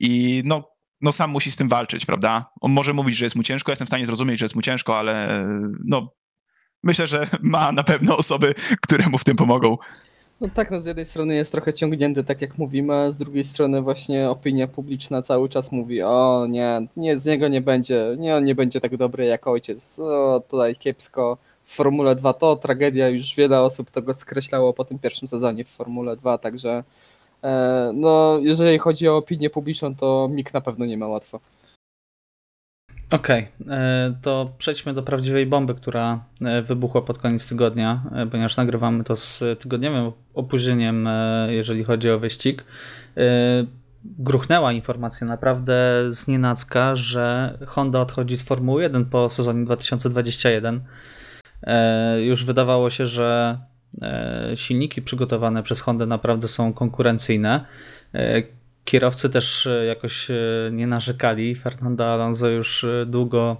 i 0.00 0.42
no, 0.44 0.68
no 1.00 1.12
sam 1.12 1.30
musi 1.30 1.50
z 1.52 1.56
tym 1.56 1.68
walczyć, 1.68 2.06
prawda? 2.06 2.50
On 2.60 2.72
może 2.72 2.92
mówić, 2.92 3.16
że 3.16 3.24
jest 3.26 3.36
mu 3.36 3.42
ciężko, 3.42 3.70
ja 3.70 3.72
jestem 3.72 3.86
w 3.86 3.88
stanie 3.88 4.06
zrozumieć, 4.06 4.38
że 4.38 4.44
jest 4.44 4.54
mu 4.54 4.62
ciężko, 4.62 4.98
ale 4.98 5.46
no 5.84 6.14
myślę, 6.82 7.06
że 7.06 7.26
ma 7.42 7.72
na 7.72 7.82
pewno 7.82 8.16
osoby, 8.16 8.54
które 8.80 9.08
mu 9.08 9.18
w 9.18 9.24
tym 9.24 9.36
pomogą. 9.36 9.76
No 10.42 10.48
tak, 10.54 10.70
no 10.70 10.80
z 10.80 10.86
jednej 10.86 11.06
strony 11.06 11.34
jest 11.34 11.52
trochę 11.52 11.72
ciągnięty, 11.72 12.24
tak 12.24 12.40
jak 12.40 12.58
mówimy, 12.58 12.94
a 12.94 13.10
z 13.10 13.18
drugiej 13.18 13.44
strony 13.44 13.82
właśnie 13.82 14.30
opinia 14.30 14.68
publiczna 14.68 15.22
cały 15.22 15.48
czas 15.48 15.72
mówi, 15.72 16.02
o 16.02 16.46
nie, 16.48 16.86
nie, 16.96 17.18
z 17.18 17.26
niego 17.26 17.48
nie 17.48 17.60
będzie, 17.60 18.16
nie, 18.18 18.36
on 18.36 18.44
nie 18.44 18.54
będzie 18.54 18.80
tak 18.80 18.96
dobry 18.96 19.26
jak 19.26 19.46
ojciec, 19.46 19.98
o 19.98 20.42
tutaj 20.48 20.76
kiepsko. 20.76 21.38
W 21.64 21.74
Formule 21.74 22.16
2 22.16 22.32
to 22.32 22.56
tragedia, 22.56 23.08
już 23.08 23.34
wiele 23.34 23.60
osób 23.60 23.90
to 23.90 24.02
go 24.02 24.14
skreślało 24.14 24.72
po 24.72 24.84
tym 24.84 24.98
pierwszym 24.98 25.28
sezonie 25.28 25.64
w 25.64 25.68
Formule 25.68 26.16
2, 26.16 26.38
także 26.38 26.84
e, 27.44 27.90
no 27.94 28.38
jeżeli 28.42 28.78
chodzi 28.78 29.08
o 29.08 29.16
opinię 29.16 29.50
publiczną, 29.50 29.94
to 29.94 30.28
Mick 30.32 30.54
na 30.54 30.60
pewno 30.60 30.86
nie 30.86 30.98
ma 30.98 31.08
łatwo. 31.08 31.40
Okej, 33.12 33.48
e, 33.68 34.14
to 34.22 34.52
przejdźmy 34.58 34.94
do 34.94 35.02
prawdziwej 35.02 35.46
bomby, 35.46 35.74
która 35.74 36.24
e, 36.40 36.62
wybuchła 36.62 37.02
pod 37.02 37.18
koniec 37.18 37.48
tygodnia, 37.48 38.02
e, 38.14 38.26
ponieważ 38.26 38.56
nagrywamy 38.56 39.04
to 39.04 39.16
z 39.16 39.44
tygodniowym 39.60 40.12
opóźnieniem, 40.34 41.08
jeżeli 41.48 41.84
chodzi 41.84 42.10
o 42.10 42.18
wyścig. 42.18 42.64
Gruchnęła 44.04 44.72
informacja 44.72 45.26
naprawdę 45.26 45.74
z 46.10 46.28
że 46.96 47.58
Honda 47.66 48.00
odchodzi 48.00 48.36
z 48.36 48.42
Formuły 48.42 48.82
1 48.82 49.04
po 49.04 49.30
sezonie 49.30 49.64
2021. 49.64 50.80
E, 51.62 52.22
Już 52.22 52.44
wydawało 52.44 52.90
się, 52.90 53.06
że 53.06 53.58
silniki 54.54 55.02
przygotowane 55.02 55.62
przez 55.62 55.80
Hondę 55.80 56.06
naprawdę 56.06 56.48
są 56.48 56.72
konkurencyjne. 56.72 57.64
Kierowcy 58.84 59.30
też 59.30 59.66
e, 59.66 59.84
jakoś 59.84 60.30
e, 60.30 60.34
nie 60.72 60.86
narzekali. 60.86 61.54
Fernando 61.54 62.12
Alonso 62.12 62.48
już 62.48 62.84
e, 62.84 63.06
długo 63.06 63.56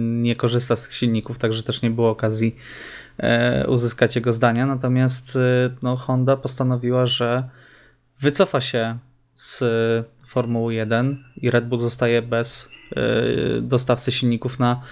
nie 0.00 0.36
korzysta 0.36 0.76
z 0.76 0.82
tych 0.82 0.94
silników, 0.94 1.38
także 1.38 1.62
też 1.62 1.82
nie 1.82 1.90
było 1.90 2.10
okazji 2.10 2.56
uzyskać 3.68 4.16
jego 4.16 4.32
zdania. 4.32 4.66
Natomiast 4.66 5.38
no, 5.82 5.96
Honda 5.96 6.36
postanowiła, 6.36 7.06
że 7.06 7.48
wycofa 8.20 8.60
się 8.60 8.98
z 9.34 9.64
Formuły 10.26 10.74
1 10.74 11.24
i 11.36 11.50
Red 11.50 11.68
Bull 11.68 11.78
zostaje 11.78 12.22
bez 12.22 12.70
dostawcy 13.62 14.12
silników 14.12 14.58
na 14.58 14.82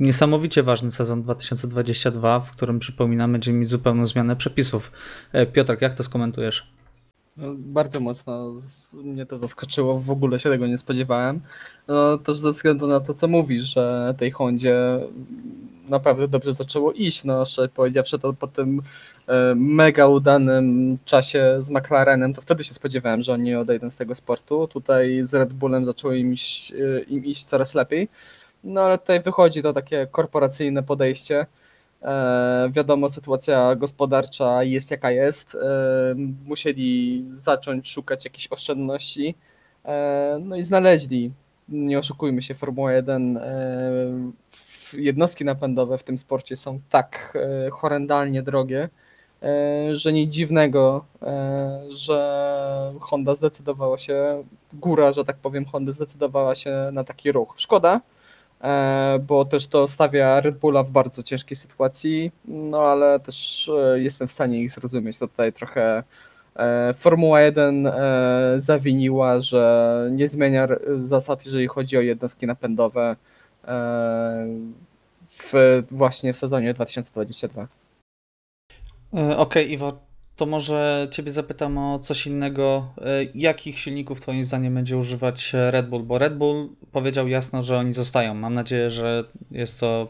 niesamowicie 0.00 0.62
ważny 0.62 0.92
sezon 0.92 1.22
2022, 1.22 2.40
w 2.40 2.50
którym 2.50 2.78
przypominamy, 2.78 3.32
będziemy 3.32 3.58
mieć 3.58 3.68
zupełną 3.68 4.06
zmianę 4.06 4.36
przepisów. 4.36 4.92
Piotrek, 5.52 5.82
jak 5.82 5.94
to 5.94 6.04
skomentujesz? 6.04 6.79
No, 7.36 7.54
bardzo 7.58 8.00
mocno 8.00 8.54
mnie 9.04 9.26
to 9.26 9.38
zaskoczyło, 9.38 9.98
w 9.98 10.10
ogóle 10.10 10.40
się 10.40 10.50
tego 10.50 10.66
nie 10.66 10.78
spodziewałem. 10.78 11.40
No, 11.88 12.18
też 12.18 12.38
ze 12.38 12.52
względu 12.52 12.86
na 12.86 13.00
to, 13.00 13.14
co 13.14 13.28
mówisz, 13.28 13.62
że 13.62 14.14
tej 14.18 14.30
Hondzie 14.30 15.00
naprawdę 15.88 16.28
dobrze 16.28 16.52
zaczęło 16.54 16.92
iść. 16.92 17.24
No, 17.24 17.44
szczerze 17.44 17.68
powiedziawszy, 17.68 18.18
to 18.18 18.32
po 18.32 18.46
tym 18.46 18.82
e, 19.26 19.54
mega 19.56 20.06
udanym 20.06 20.98
czasie 21.04 21.56
z 21.58 21.70
McLarenem, 21.70 22.34
to 22.34 22.42
wtedy 22.42 22.64
się 22.64 22.74
spodziewałem, 22.74 23.22
że 23.22 23.32
oni 23.32 23.54
odejdą 23.54 23.90
z 23.90 23.96
tego 23.96 24.14
sportu. 24.14 24.68
Tutaj 24.68 25.20
z 25.24 25.34
Red 25.34 25.52
Bullem 25.52 25.84
zaczęło 25.84 26.14
im 26.14 26.32
iść, 26.32 26.72
e, 26.72 27.00
im 27.00 27.24
iść 27.24 27.44
coraz 27.44 27.74
lepiej. 27.74 28.08
No 28.64 28.80
ale 28.80 28.98
tutaj 28.98 29.22
wychodzi 29.22 29.62
to 29.62 29.72
takie 29.72 30.06
korporacyjne 30.10 30.82
podejście. 30.82 31.46
E, 32.02 32.70
wiadomo, 32.72 33.08
sytuacja 33.08 33.74
gospodarcza 33.76 34.62
jest 34.62 34.90
jaka 34.90 35.10
jest. 35.10 35.54
E, 35.54 35.58
musieli 36.46 37.24
zacząć 37.32 37.88
szukać 37.88 38.24
jakichś 38.24 38.48
oszczędności. 38.50 39.34
E, 39.84 40.38
no 40.42 40.56
i 40.56 40.62
znaleźli. 40.62 41.32
Nie 41.68 41.98
oszukujmy 41.98 42.42
się, 42.42 42.54
Formuła 42.54 42.92
1. 42.92 43.36
E, 43.36 43.40
w- 44.50 44.94
jednostki 44.94 45.44
napędowe 45.44 45.98
w 45.98 46.04
tym 46.04 46.18
sporcie 46.18 46.56
są 46.56 46.80
tak 46.90 47.38
horrendalnie 47.72 48.42
drogie, 48.42 48.88
że 49.92 50.12
nic 50.12 50.30
dziwnego, 50.32 51.04
że 51.88 52.92
Honda 53.00 53.34
zdecydowała 53.34 53.98
się, 53.98 54.44
góra, 54.72 55.12
że 55.12 55.24
tak 55.24 55.36
powiem, 55.36 55.64
Honda 55.64 55.92
zdecydowała 55.92 56.54
się 56.54 56.90
na 56.92 57.04
taki 57.04 57.32
ruch. 57.32 57.54
Szkoda, 57.56 58.00
bo 59.26 59.44
też 59.44 59.66
to 59.66 59.88
stawia 59.88 60.40
Red 60.40 60.58
Bulla 60.58 60.82
w 60.82 60.90
bardzo 60.90 61.22
ciężkiej 61.22 61.56
sytuacji, 61.56 62.32
no 62.44 62.82
ale 62.82 63.20
też 63.20 63.68
e, 63.68 64.00
jestem 64.00 64.28
w 64.28 64.32
stanie 64.32 64.62
ich 64.62 64.70
zrozumieć. 64.72 65.18
To 65.18 65.28
tutaj 65.28 65.52
trochę 65.52 66.02
e, 66.56 66.94
Formuła 66.94 67.40
1 67.40 67.86
e, 67.86 67.92
zawiniła, 68.56 69.40
że 69.40 70.08
nie 70.12 70.28
zmienia 70.28 70.68
zasad, 71.02 71.44
jeżeli 71.44 71.66
chodzi 71.66 71.96
o 71.96 72.00
jednostki 72.00 72.46
napędowe 72.46 73.16
e, 73.64 74.46
w, 75.38 75.82
właśnie 75.90 76.32
w 76.32 76.36
sezonie 76.36 76.74
2022. 76.74 77.68
E, 79.14 79.36
Okej, 79.36 79.72
Iwo, 79.72 79.98
to 80.40 80.46
może 80.46 81.08
Ciebie 81.10 81.30
zapytam 81.30 81.78
o 81.78 81.98
coś 81.98 82.26
innego. 82.26 82.94
E, 82.98 83.04
Jakich 83.34 83.78
silników 83.78 84.20
Twoim 84.20 84.44
zdaniem 84.44 84.74
będzie 84.74 84.96
używać 84.96 85.52
Red 85.70 85.88
Bull? 85.88 86.02
Bo 86.02 86.18
Red 86.18 86.36
Bull 86.36 86.68
powiedział 86.92 87.28
jasno, 87.28 87.62
że 87.62 87.78
oni 87.78 87.92
zostają. 87.92 88.34
Mam 88.34 88.54
nadzieję, 88.54 88.90
że 88.90 89.24
jest 89.50 89.80
to 89.80 90.08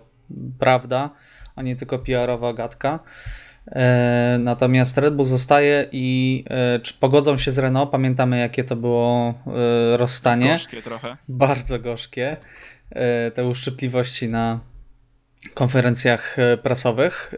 prawda, 0.59 1.11
a 1.57 1.63
nie 1.63 1.77
tylko 1.77 1.99
PR-owa 1.99 2.53
gadka. 2.53 2.99
E, 3.67 4.39
Natomiast 4.41 4.99
Red 4.99 5.15
Bull 5.15 5.27
zostaje 5.27 5.87
i 5.93 6.45
e, 6.51 6.81
czy 6.81 6.95
pogodzą 6.95 7.37
się 7.37 7.53
z 7.53 7.59
Renault? 7.59 7.91
Pamiętamy, 7.91 8.39
jakie 8.39 8.65
to 8.65 8.77
było 8.77 9.35
rozstanie. 9.97 10.49
Gorzkie 10.49 10.83
trochę. 10.83 11.17
bardzo 11.29 11.79
gorzkie. 11.79 12.37
Te 13.35 13.47
uszczypliwości 13.47 14.29
na 14.29 14.61
konferencjach 15.55 16.37
prasowych. 16.63 17.35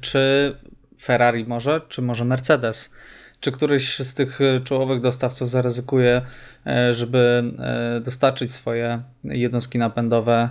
Czy 0.00 0.54
Ferrari 1.02 1.44
może, 1.46 1.80
czy 1.88 2.02
może 2.02 2.24
Mercedes? 2.24 2.94
Czy 3.40 3.52
któryś 3.52 3.98
z 3.98 4.14
tych 4.14 4.40
e, 4.40 4.60
czołowych 4.60 5.00
dostawców 5.00 5.50
zaryzykuje, 5.50 6.22
e, 6.66 6.94
żeby 6.94 7.52
e, 7.58 8.00
dostarczyć 8.00 8.52
swoje 8.52 9.02
jednostki 9.24 9.78
napędowe 9.78 10.48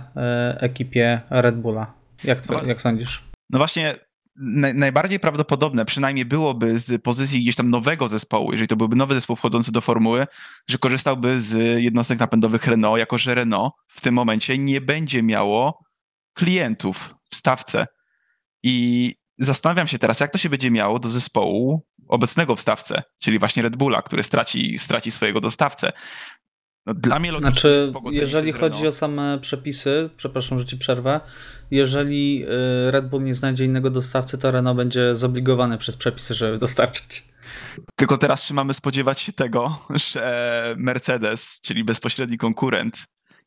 ekipie 0.60 1.20
Red 1.30 1.56
Bulla? 1.56 1.92
Jak, 2.24 2.40
tw- 2.40 2.46
Dobra. 2.46 2.68
jak 2.68 2.80
sądzisz? 2.80 3.24
No 3.50 3.58
właśnie, 3.58 3.94
naj, 4.36 4.74
najbardziej 4.74 5.20
prawdopodobne, 5.20 5.84
przynajmniej 5.84 6.24
byłoby 6.24 6.78
z 6.78 7.02
pozycji 7.02 7.42
gdzieś 7.42 7.56
tam 7.56 7.70
nowego 7.70 8.08
zespołu, 8.08 8.52
jeżeli 8.52 8.68
to 8.68 8.76
byłby 8.76 8.96
nowy 8.96 9.14
zespół 9.14 9.36
wchodzący 9.36 9.72
do 9.72 9.80
formuły, 9.80 10.26
że 10.68 10.78
korzystałby 10.78 11.40
z 11.40 11.82
jednostek 11.82 12.18
napędowych 12.18 12.66
Renault, 12.66 12.98
jako 12.98 13.18
że 13.18 13.34
Renault 13.34 13.72
w 13.88 14.00
tym 14.00 14.14
momencie 14.14 14.58
nie 14.58 14.80
będzie 14.80 15.22
miało 15.22 15.84
klientów 16.34 17.14
w 17.30 17.34
stawce. 17.34 17.86
I 18.62 19.14
zastanawiam 19.38 19.86
się 19.88 19.98
teraz, 19.98 20.20
jak 20.20 20.30
to 20.30 20.38
się 20.38 20.48
będzie 20.48 20.70
miało 20.70 20.98
do 20.98 21.08
zespołu 21.08 21.86
obecnego 22.08 22.56
w 22.56 22.60
stawce, 22.60 23.02
czyli 23.18 23.38
właśnie 23.38 23.62
Red 23.62 23.76
Bulla, 23.76 24.02
który 24.02 24.22
straci, 24.22 24.78
straci 24.78 25.10
swojego 25.10 25.40
dostawcę. 25.40 25.92
No, 26.86 26.94
dla 26.94 27.20
mnie 27.20 27.32
logiczne 27.32 27.50
Znaczy, 27.50 27.92
jeżeli 28.10 28.52
chodzi 28.52 28.86
o 28.86 28.92
same 28.92 29.38
przepisy, 29.38 30.10
przepraszam, 30.16 30.58
że 30.58 30.64
ci 30.64 30.78
przerwę, 30.78 31.20
jeżeli 31.70 32.44
y, 32.88 32.90
Red 32.90 33.08
Bull 33.08 33.24
nie 33.24 33.34
znajdzie 33.34 33.64
innego 33.64 33.90
dostawcy, 33.90 34.38
to 34.38 34.50
Renault 34.50 34.76
będzie 34.76 35.16
zobligowany 35.16 35.78
przez 35.78 35.96
przepisy, 35.96 36.34
żeby 36.34 36.58
dostarczyć. 36.58 37.24
Tylko 37.96 38.18
teraz 38.18 38.46
czy 38.46 38.54
mamy 38.54 38.74
spodziewać 38.74 39.20
się 39.20 39.32
tego, 39.32 39.86
że 40.14 40.74
Mercedes, 40.78 41.60
czyli 41.60 41.84
bezpośredni 41.84 42.38
konkurent, 42.38 43.04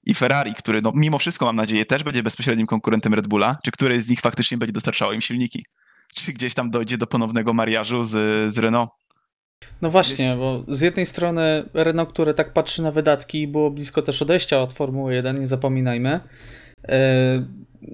i 0.07 0.13
Ferrari, 0.13 0.53
który 0.53 0.81
no, 0.81 0.91
mimo 0.95 1.17
wszystko 1.17 1.45
mam 1.45 1.55
nadzieję 1.55 1.85
też 1.85 2.03
będzie 2.03 2.23
bezpośrednim 2.23 2.67
konkurentem 2.67 3.13
Red 3.13 3.27
Bulla, 3.27 3.57
czy 3.65 3.71
któryś 3.71 4.01
z 4.03 4.09
nich 4.09 4.21
faktycznie 4.21 4.57
będzie 4.57 4.73
dostarczało 4.73 5.13
im 5.13 5.21
silniki? 5.21 5.65
Czy 6.15 6.33
gdzieś 6.33 6.53
tam 6.53 6.69
dojdzie 6.69 6.97
do 6.97 7.07
ponownego 7.07 7.53
mariażu 7.53 8.03
z, 8.03 8.09
z 8.53 8.57
Renault? 8.57 8.89
No 9.81 9.89
właśnie, 9.89 10.25
Gdzieś- 10.25 10.37
bo 10.37 10.63
z 10.67 10.81
jednej 10.81 11.05
strony 11.05 11.69
Renault, 11.73 12.09
które 12.09 12.33
tak 12.33 12.53
patrzy 12.53 12.81
na 12.83 12.91
wydatki 12.91 13.47
było 13.47 13.71
blisko 13.71 14.01
też 14.01 14.21
odejścia 14.21 14.61
od 14.61 14.73
Formuły 14.73 15.13
1, 15.13 15.39
nie 15.39 15.47
zapominajmy, 15.47 16.19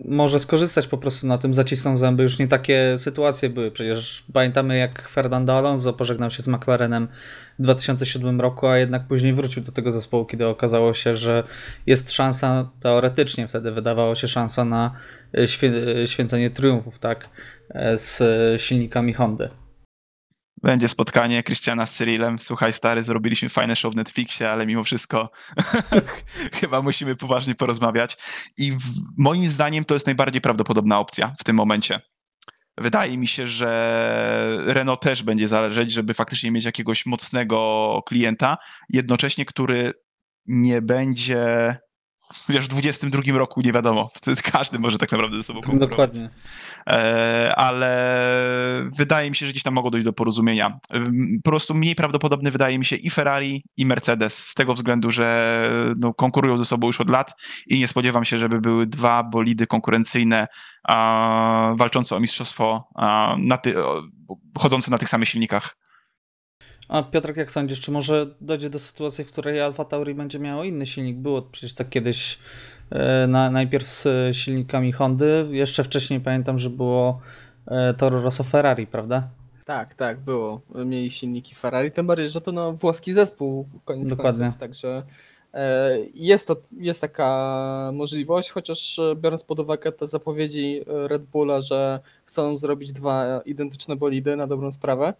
może 0.05 0.39
skorzystać 0.39 0.87
po 0.87 0.97
prostu 0.97 1.27
na 1.27 1.37
tym, 1.37 1.53
zacisną 1.53 1.97
zęby. 1.97 2.23
Już 2.23 2.39
nie 2.39 2.47
takie 2.47 2.95
sytuacje 2.97 3.49
były. 3.49 3.71
Przecież 3.71 4.25
pamiętamy, 4.33 4.77
jak 4.77 5.09
Fernando 5.09 5.57
Alonso 5.57 5.93
pożegnał 5.93 6.31
się 6.31 6.43
z 6.43 6.47
McLarenem 6.47 7.07
w 7.59 7.61
2007 7.63 8.41
roku, 8.41 8.67
a 8.67 8.77
jednak 8.77 9.07
później 9.07 9.33
wrócił 9.33 9.63
do 9.63 9.71
tego 9.71 9.91
zespołu, 9.91 10.25
kiedy 10.25 10.47
okazało 10.47 10.93
się, 10.93 11.15
że 11.15 11.43
jest 11.85 12.11
szansa, 12.11 12.69
teoretycznie 12.79 13.47
wtedy 13.47 13.71
wydawało 13.71 14.15
się 14.15 14.27
szansa 14.27 14.65
na 14.65 14.91
y, 15.37 15.47
świę- 15.47 15.97
y, 16.03 16.07
święcenie 16.07 16.49
triumfów, 16.49 16.99
tak, 16.99 17.29
z 17.95 18.21
silnikami 18.61 19.13
Hondy. 19.13 19.62
Będzie 20.63 20.87
spotkanie 20.87 21.43
Christiana 21.43 21.85
z 21.85 21.95
Cyrilem. 21.95 22.39
Słuchaj, 22.39 22.73
stary, 22.73 23.03
zrobiliśmy 23.03 23.49
fajne 23.49 23.75
show 23.75 23.93
w 23.93 23.95
Netflixie, 23.95 24.49
ale 24.51 24.65
mimo 24.65 24.83
wszystko 24.83 25.29
chyba 26.59 26.81
musimy 26.81 27.15
poważnie 27.15 27.55
porozmawiać. 27.55 28.17
I 28.57 28.71
w, 28.71 28.83
moim 29.17 29.47
zdaniem 29.47 29.85
to 29.85 29.93
jest 29.93 30.05
najbardziej 30.05 30.41
prawdopodobna 30.41 30.99
opcja 30.99 31.35
w 31.39 31.43
tym 31.43 31.55
momencie. 31.55 32.01
Wydaje 32.77 33.17
mi 33.17 33.27
się, 33.27 33.47
że 33.47 34.59
Renault 34.65 35.01
też 35.01 35.23
będzie 35.23 35.47
zależeć, 35.47 35.91
żeby 35.91 36.13
faktycznie 36.13 36.51
mieć 36.51 36.65
jakiegoś 36.65 37.05
mocnego 37.05 38.01
klienta, 38.05 38.57
jednocześnie 38.89 39.45
który 39.45 39.93
nie 40.45 40.81
będzie. 40.81 41.75
Wiesz, 42.49 42.65
w 42.65 42.67
22 42.67 43.21
roku 43.33 43.61
nie 43.61 43.71
wiadomo. 43.71 44.09
Każdy 44.51 44.79
może 44.79 44.97
tak 44.97 45.11
naprawdę 45.11 45.37
ze 45.37 45.43
sobą 45.43 45.61
konkurować. 45.61 45.89
Dokładnie. 45.89 46.29
E, 46.89 47.53
ale 47.55 47.93
wydaje 48.97 49.29
mi 49.29 49.35
się, 49.35 49.45
że 49.45 49.51
gdzieś 49.51 49.63
tam 49.63 49.73
mogło 49.73 49.91
dojść 49.91 50.05
do 50.05 50.13
porozumienia. 50.13 50.79
Po 51.43 51.51
prostu 51.51 51.73
mniej 51.73 51.95
prawdopodobny 51.95 52.51
wydaje 52.51 52.79
mi 52.79 52.85
się 52.85 52.95
i 52.95 53.09
Ferrari, 53.09 53.63
i 53.77 53.85
Mercedes, 53.85 54.37
z 54.37 54.53
tego 54.53 54.73
względu, 54.73 55.11
że 55.11 55.93
no, 55.99 56.13
konkurują 56.13 56.57
ze 56.57 56.65
sobą 56.65 56.87
już 56.87 57.01
od 57.01 57.09
lat 57.09 57.41
i 57.67 57.79
nie 57.79 57.87
spodziewam 57.87 58.25
się, 58.25 58.37
żeby 58.37 58.61
były 58.61 58.85
dwa 58.85 59.23
bolidy 59.23 59.67
konkurencyjne 59.67 60.47
a, 60.87 61.73
walczące 61.77 62.15
o 62.15 62.19
mistrzostwo, 62.19 62.83
a, 62.95 63.35
na 63.39 63.57
ty, 63.57 63.83
o, 63.85 64.03
chodzące 64.57 64.91
na 64.91 64.97
tych 64.97 65.09
samych 65.09 65.29
silnikach. 65.29 65.75
A 66.93 67.03
Piotrek, 67.03 67.37
jak 67.37 67.51
sądzisz, 67.51 67.79
czy 67.79 67.91
może 67.91 68.27
dojdzie 68.41 68.69
do 68.69 68.79
sytuacji, 68.79 69.23
w 69.23 69.27
której 69.27 69.61
Alfa 69.61 69.85
Tauri 69.85 70.13
będzie 70.13 70.39
miało 70.39 70.63
inny 70.63 70.85
silnik? 70.85 71.17
Było 71.17 71.41
przecież 71.41 71.73
tak 71.73 71.89
kiedyś 71.89 72.39
e, 72.89 73.27
na, 73.27 73.51
najpierw 73.51 73.87
z 73.87 74.05
e, 74.05 74.33
silnikami 74.33 74.91
Hondy, 74.91 75.47
jeszcze 75.51 75.83
wcześniej 75.83 76.19
pamiętam, 76.19 76.59
że 76.59 76.69
było 76.69 77.19
e, 77.67 77.93
Toro 77.93 78.21
Rosso 78.21 78.43
Ferrari, 78.43 78.87
prawda? 78.87 79.27
Tak, 79.65 79.93
tak, 79.93 80.19
było. 80.19 80.61
Mieli 80.85 81.11
silniki 81.11 81.55
Ferrari, 81.55 81.91
tym 81.91 82.07
bardziej, 82.07 82.29
że 82.29 82.41
to 82.41 82.51
no, 82.51 82.73
włoski 82.73 83.13
zespół, 83.13 83.67
koniec 83.85 84.09
Dokładnie. 84.09 84.43
końców, 84.43 84.59
także 84.59 85.03
jest, 86.13 86.47
to, 86.47 86.55
jest 86.77 87.01
taka 87.01 87.91
możliwość, 87.93 88.49
chociaż 88.49 88.99
biorąc 89.15 89.43
pod 89.43 89.59
uwagę 89.59 89.91
te 89.91 90.07
zapowiedzi 90.07 90.81
Red 90.87 91.23
Bulla, 91.23 91.61
że 91.61 91.99
chcą 92.25 92.57
zrobić 92.57 92.93
dwa 92.93 93.41
identyczne 93.45 93.95
bolidy 93.95 94.35
na 94.35 94.47
dobrą 94.47 94.71
sprawę, 94.71 95.13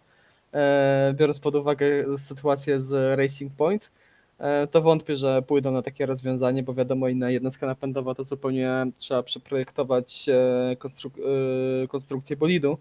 biorąc 1.14 1.40
pod 1.40 1.54
uwagę 1.54 2.18
sytuację 2.18 2.80
z 2.80 3.18
Racing 3.18 3.56
Point, 3.56 3.90
e, 4.38 4.66
to 4.66 4.82
wątpię, 4.82 5.16
że 5.16 5.42
pójdą 5.42 5.72
na 5.72 5.82
takie 5.82 6.06
rozwiązanie, 6.06 6.62
bo 6.62 6.74
wiadomo, 6.74 7.08
inna 7.08 7.30
jednostka 7.30 7.66
napędowa 7.66 8.14
to 8.14 8.24
zupełnie 8.24 8.86
trzeba 8.96 9.22
przeprojektować 9.22 10.26
e, 10.28 10.76
konstruk- 10.78 11.20
e, 11.84 11.88
konstrukcję 11.88 12.36
bolidu. 12.36 12.78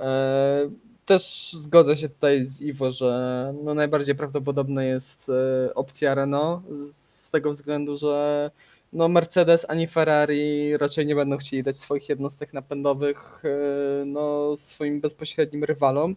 E, 0.00 0.70
Też 1.06 1.52
zgodzę 1.52 1.96
się 1.96 2.08
tutaj 2.08 2.44
z 2.44 2.60
Iwo, 2.60 2.92
że 2.92 3.54
no 3.64 3.74
najbardziej 3.74 4.14
prawdopodobna 4.14 4.84
jest 4.84 5.28
e, 5.68 5.74
opcja 5.74 6.14
Renault 6.14 6.62
z 6.92 7.30
tego 7.30 7.52
względu, 7.52 7.96
że 7.96 8.50
no 8.92 9.08
Mercedes 9.08 9.66
ani 9.68 9.86
Ferrari 9.86 10.76
raczej 10.76 11.06
nie 11.06 11.14
będą 11.14 11.36
chcieli 11.36 11.62
dać 11.62 11.76
swoich 11.78 12.08
jednostek 12.08 12.52
napędowych 12.52 13.42
e, 13.44 14.04
no, 14.04 14.56
swoim 14.56 15.00
bezpośrednim 15.00 15.64
rywalom. 15.64 16.16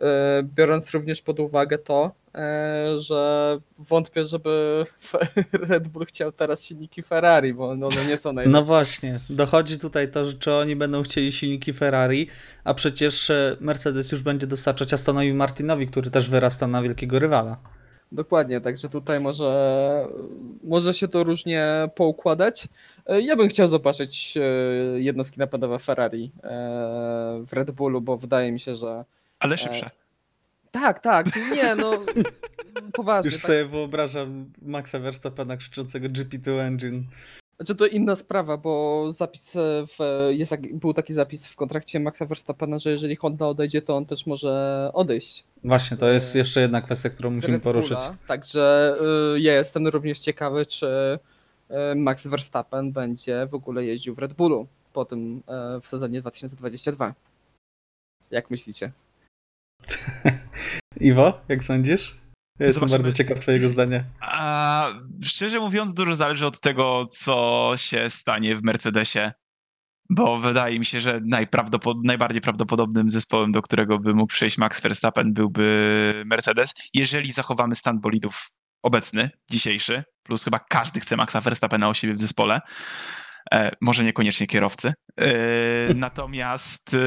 E, 0.00 0.42
Biorąc 0.42 0.90
również 0.90 1.22
pod 1.22 1.40
uwagę 1.40 1.78
to, 1.78 2.12
e, 2.34 2.98
że 2.98 3.58
wątpię, 3.78 4.26
żeby 4.26 4.84
Red 5.68 5.88
Bull 5.88 6.06
chciał 6.06 6.32
teraz 6.32 6.64
silniki 6.64 7.02
Ferrari, 7.02 7.54
bo 7.54 7.70
one 7.70 7.88
nie 8.08 8.16
są 8.16 8.32
najlepsze. 8.32 8.60
No 8.60 8.64
właśnie, 8.64 9.20
dochodzi 9.30 9.78
tutaj 9.78 10.10
to, 10.10 10.24
że 10.24 10.32
czy 10.32 10.52
oni 10.52 10.76
będą 10.76 11.02
chcieli 11.02 11.32
silniki 11.32 11.72
Ferrari, 11.72 12.28
a 12.64 12.74
przecież 12.74 13.30
e, 13.30 13.56
Mercedes 13.60 14.12
już 14.12 14.22
będzie 14.22 14.46
dostarczać 14.46 14.92
Astonowi 14.92 15.34
Martinowi, 15.34 15.86
który 15.86 16.10
też 16.10 16.30
wyrasta 16.30 16.66
na 16.66 16.82
wielkiego 16.82 17.18
rywala. 17.18 17.56
Dokładnie, 18.12 18.60
także 18.60 18.88
tutaj 18.88 19.20
może, 19.20 20.08
może 20.64 20.94
się 20.94 21.08
to 21.08 21.24
różnie 21.24 21.88
poukładać. 21.94 22.68
Ja 23.22 23.36
bym 23.36 23.48
chciał 23.48 23.68
zobaczyć 23.68 24.34
jednostki 24.94 25.40
napędowe 25.40 25.78
Ferrari 25.78 26.32
w 27.46 27.52
Red 27.52 27.70
Bullu, 27.70 28.00
bo 28.00 28.16
wydaje 28.16 28.52
mi 28.52 28.60
się, 28.60 28.76
że. 28.76 29.04
Ale 29.40 29.58
szybsze. 29.58 29.90
Tak, 30.70 31.00
tak, 31.00 31.26
nie, 31.56 31.74
no 31.74 31.92
poważnie. 32.92 33.30
Już 33.30 33.40
Tak. 33.40 33.46
sobie 33.46 33.64
wyobrażam 33.66 34.52
Maxa 34.62 34.98
Verstappena 34.98 35.56
krzyczącego 35.56 36.08
GP2 36.08 36.58
Engine. 36.60 37.04
Znaczy 37.56 37.74
to 37.74 37.86
inna 37.86 38.16
sprawa, 38.16 38.56
bo 38.56 39.04
zapis 39.12 39.56
e, 39.56 39.60
w, 39.86 39.98
jest, 40.30 40.56
był 40.72 40.94
taki 40.94 41.12
zapis 41.12 41.46
w 41.48 41.56
kontrakcie 41.56 42.00
Maxa 42.00 42.26
Verstappena, 42.26 42.78
że 42.78 42.90
jeżeli 42.90 43.16
Honda 43.16 43.46
odejdzie, 43.46 43.82
to 43.82 43.96
on 43.96 44.06
też 44.06 44.26
może 44.26 44.90
odejść. 44.94 45.44
Właśnie, 45.64 45.96
to 45.96 46.08
jest 46.08 46.30
Z- 46.30 46.34
jeszcze 46.34 46.60
jedna 46.60 46.80
kwestia, 46.82 47.10
którą 47.10 47.30
musimy 47.30 47.60
poruszyć. 47.60 47.98
Także 48.26 48.96
ja 49.38 49.54
jestem 49.54 49.86
również 49.86 50.18
ciekawy, 50.18 50.66
czy 50.66 51.18
Max 51.96 52.26
Verstappen 52.26 52.92
będzie 52.92 53.46
w 53.46 53.54
ogóle 53.54 53.84
jeździł 53.84 54.14
w 54.14 54.18
Red 54.18 54.32
Bullu 54.32 54.66
po 54.92 55.04
tym 55.04 55.42
w 55.82 55.86
sezonie 55.88 56.20
2022. 56.20 57.14
Jak 58.30 58.50
myślicie? 58.50 58.92
Iwo, 61.00 61.40
jak 61.48 61.64
sądzisz? 61.64 62.16
Ja 62.58 62.66
jestem 62.66 62.80
Zobaczymy. 62.80 63.02
bardzo 63.02 63.16
ciekaw 63.16 63.40
twojego 63.40 63.70
zdania. 63.70 64.04
A 64.20 64.88
szczerze 65.24 65.60
mówiąc, 65.60 65.94
dużo 65.94 66.16
zależy 66.16 66.46
od 66.46 66.60
tego, 66.60 67.06
co 67.10 67.72
się 67.76 68.10
stanie 68.10 68.56
w 68.56 68.62
Mercedesie. 68.62 69.32
Bo 70.10 70.36
wydaje 70.36 70.78
mi 70.78 70.84
się, 70.84 71.00
że 71.00 71.20
najprawdopod- 71.20 72.04
najbardziej 72.04 72.40
prawdopodobnym 72.40 73.10
zespołem, 73.10 73.52
do 73.52 73.62
którego 73.62 73.98
by 73.98 74.14
mógł 74.14 74.32
przyjść 74.32 74.58
Max 74.58 74.80
Verstappen, 74.80 75.32
byłby 75.34 76.22
Mercedes. 76.26 76.74
Jeżeli 76.94 77.32
zachowamy 77.32 77.74
stan 77.74 78.00
bolidów 78.00 78.48
obecny, 78.82 79.30
dzisiejszy, 79.50 80.04
plus 80.22 80.44
chyba 80.44 80.58
każdy 80.58 81.00
chce 81.00 81.16
Maxa 81.16 81.40
Verstappena 81.40 81.88
u 81.88 81.94
siebie 81.94 82.14
w 82.14 82.22
zespole. 82.22 82.60
E, 83.54 83.70
może 83.80 84.04
niekoniecznie 84.04 84.46
kierowcy. 84.46 84.94
E, 85.20 85.94
natomiast 85.94 86.94
e, 86.94 86.98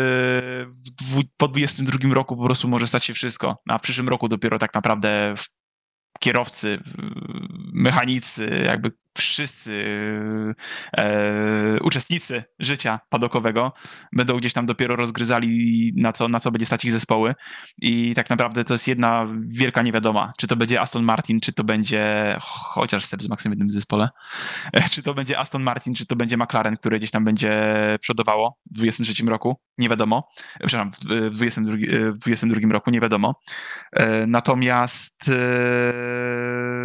dwu, 1.02 1.22
po 1.38 1.48
22 1.48 2.14
roku 2.14 2.38
po 2.38 2.46
prostu 2.46 2.68
może 2.68 2.88
stać 2.88 3.06
się 3.06 3.14
wszystko. 3.14 3.62
A 3.70 3.78
w 3.78 3.82
przyszłym 3.82 4.10
roku 4.10 4.28
dopiero 4.28 4.60
tak 4.60 4.74
naprawdę 4.74 5.36
kierowcy, 6.20 6.80
mechanicy, 7.74 8.64
jakby 8.66 8.92
wszyscy 9.18 9.86
e, 10.98 11.80
uczestnicy 11.84 12.44
życia 12.60 13.00
padokowego 13.10 13.74
będą 14.14 14.38
gdzieś 14.38 14.54
tam 14.54 14.66
dopiero 14.66 14.96
rozgryzali, 14.96 15.94
na 15.96 16.12
co, 16.12 16.28
na 16.28 16.40
co 16.40 16.52
będzie 16.52 16.66
stać 16.66 16.86
ich 16.86 16.92
zespoły. 16.92 17.36
I 17.82 18.14
tak 18.16 18.30
naprawdę 18.30 18.64
to 18.64 18.74
jest 18.74 18.88
jedna 18.88 19.28
wielka 19.48 19.82
niewiadoma. 19.82 20.34
Czy 20.38 20.48
to 20.48 20.56
będzie 20.56 20.82
Aston 20.82 21.04
Martin, 21.04 21.40
czy 21.40 21.54
to 21.54 21.64
będzie, 21.64 22.36
chociaż 22.42 23.06
Seb 23.06 23.22
z 23.22 23.30
Maxem 23.30 23.52
w 23.52 23.54
jednym 23.54 23.72
zespole, 23.72 24.10
e, 24.74 24.90
czy 24.90 25.04
to 25.04 25.14
będzie 25.14 25.40
Aston 25.40 25.64
Martin, 25.64 25.96
czy 25.96 26.06
to 26.06 26.16
będzie 26.16 26.38
McLaren, 26.38 26.78
które 26.78 26.98
gdzieś 26.98 27.12
tam 27.12 27.26
będzie 27.26 27.52
przodowało 28.02 28.58
w 28.72 28.74
23 28.74 29.24
roku, 29.26 29.62
nie 29.78 29.90
wiadomo. 29.90 30.30
E, 30.60 30.68
Przepraszam, 30.68 30.92
w 30.92 31.36
22, 31.36 31.74
e, 31.74 32.12
w 32.12 32.18
22 32.18 32.72
roku, 32.72 32.92
nie 32.92 33.00
wiadomo. 33.00 33.36
E, 33.94 34.28
Natomiast 34.28 35.30
e, 35.30 36.79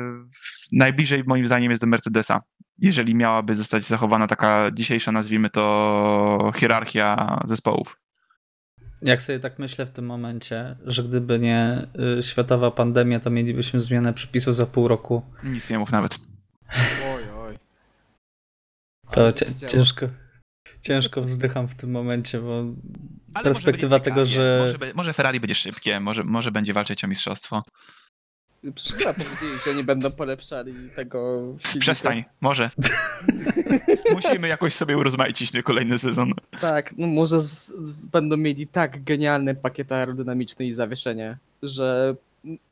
najbliżej 0.72 1.22
moim 1.27 1.47
zdaniem 1.47 1.70
jest 1.70 1.83
do 1.83 1.87
Mercedesa. 1.89 2.43
Jeżeli 2.79 3.14
miałaby 3.14 3.55
zostać 3.55 3.85
zachowana 3.85 4.27
taka 4.27 4.70
dzisiejsza, 4.75 5.12
nazwijmy 5.12 5.51
to, 5.51 6.53
hierarchia 6.57 7.41
zespołów. 7.45 8.01
Jak 9.03 9.22
sobie 9.22 9.41
tak 9.41 9.59
myślę 9.59 9.87
w 9.87 9.91
tym 9.91 10.07
momencie, 10.07 10.77
że 10.85 11.05
gdyby 11.05 11.39
nie 11.39 11.87
y, 12.18 12.22
światowa 12.22 12.70
pandemia, 12.70 13.20
to 13.20 13.31
mielibyśmy 13.31 13.81
zmianę 13.81 14.12
przepisów 14.12 14.57
za 14.57 14.66
pół 14.66 14.89
roku. 14.89 15.22
Nic 15.45 15.70
nie 15.70 15.79
mów 15.79 15.93
nawet. 15.93 16.18
Oj, 17.14 17.22
oj. 17.39 17.59
To 19.11 19.33
ciężko, 19.68 20.07
ciężko 20.81 21.22
wzdycham 21.22 21.68
w 21.68 21.75
tym 21.75 21.91
momencie, 21.91 22.41
bo 22.41 22.64
Ale 23.35 23.45
Perspektywa 23.45 24.01
tego, 24.01 24.27
ciekawie. 24.27 24.27
że- 24.27 24.59
Może, 24.79 24.93
może 24.95 25.12
Ferrari 25.12 25.41
będzie 25.41 25.55
szybkie, 25.55 26.01
może, 26.01 26.25
może 26.25 26.53
będzie 26.53 26.72
walczyć 26.72 27.05
o 27.05 27.09
mistrzostwo. 27.09 27.62
Przecież 28.75 28.99
chyba 28.99 29.15
powiedzieli, 29.15 29.53
że 29.67 29.75
nie 29.75 29.85
będą 29.85 30.11
polepszali 30.11 30.75
tego 30.97 31.43
silnika. 31.59 31.81
Przestań, 31.81 32.25
może. 32.41 32.71
Musimy 34.15 34.49
jakoś 34.49 34.75
sobie 34.75 34.97
urozmaicić 34.99 35.51
ten 35.51 35.62
kolejny 35.62 35.99
sezon. 35.99 36.33
Tak, 36.61 36.95
no 36.99 37.07
może 37.07 37.43
z, 37.43 37.69
z, 37.69 38.07
będą 38.07 38.37
mieli 38.37 38.67
tak 38.67 39.05
genialny 39.05 39.55
pakiet 39.55 39.93
aerodynamiczny 39.93 40.67
i 40.67 40.73
zawieszenie, 40.75 41.39
że 41.62 42.17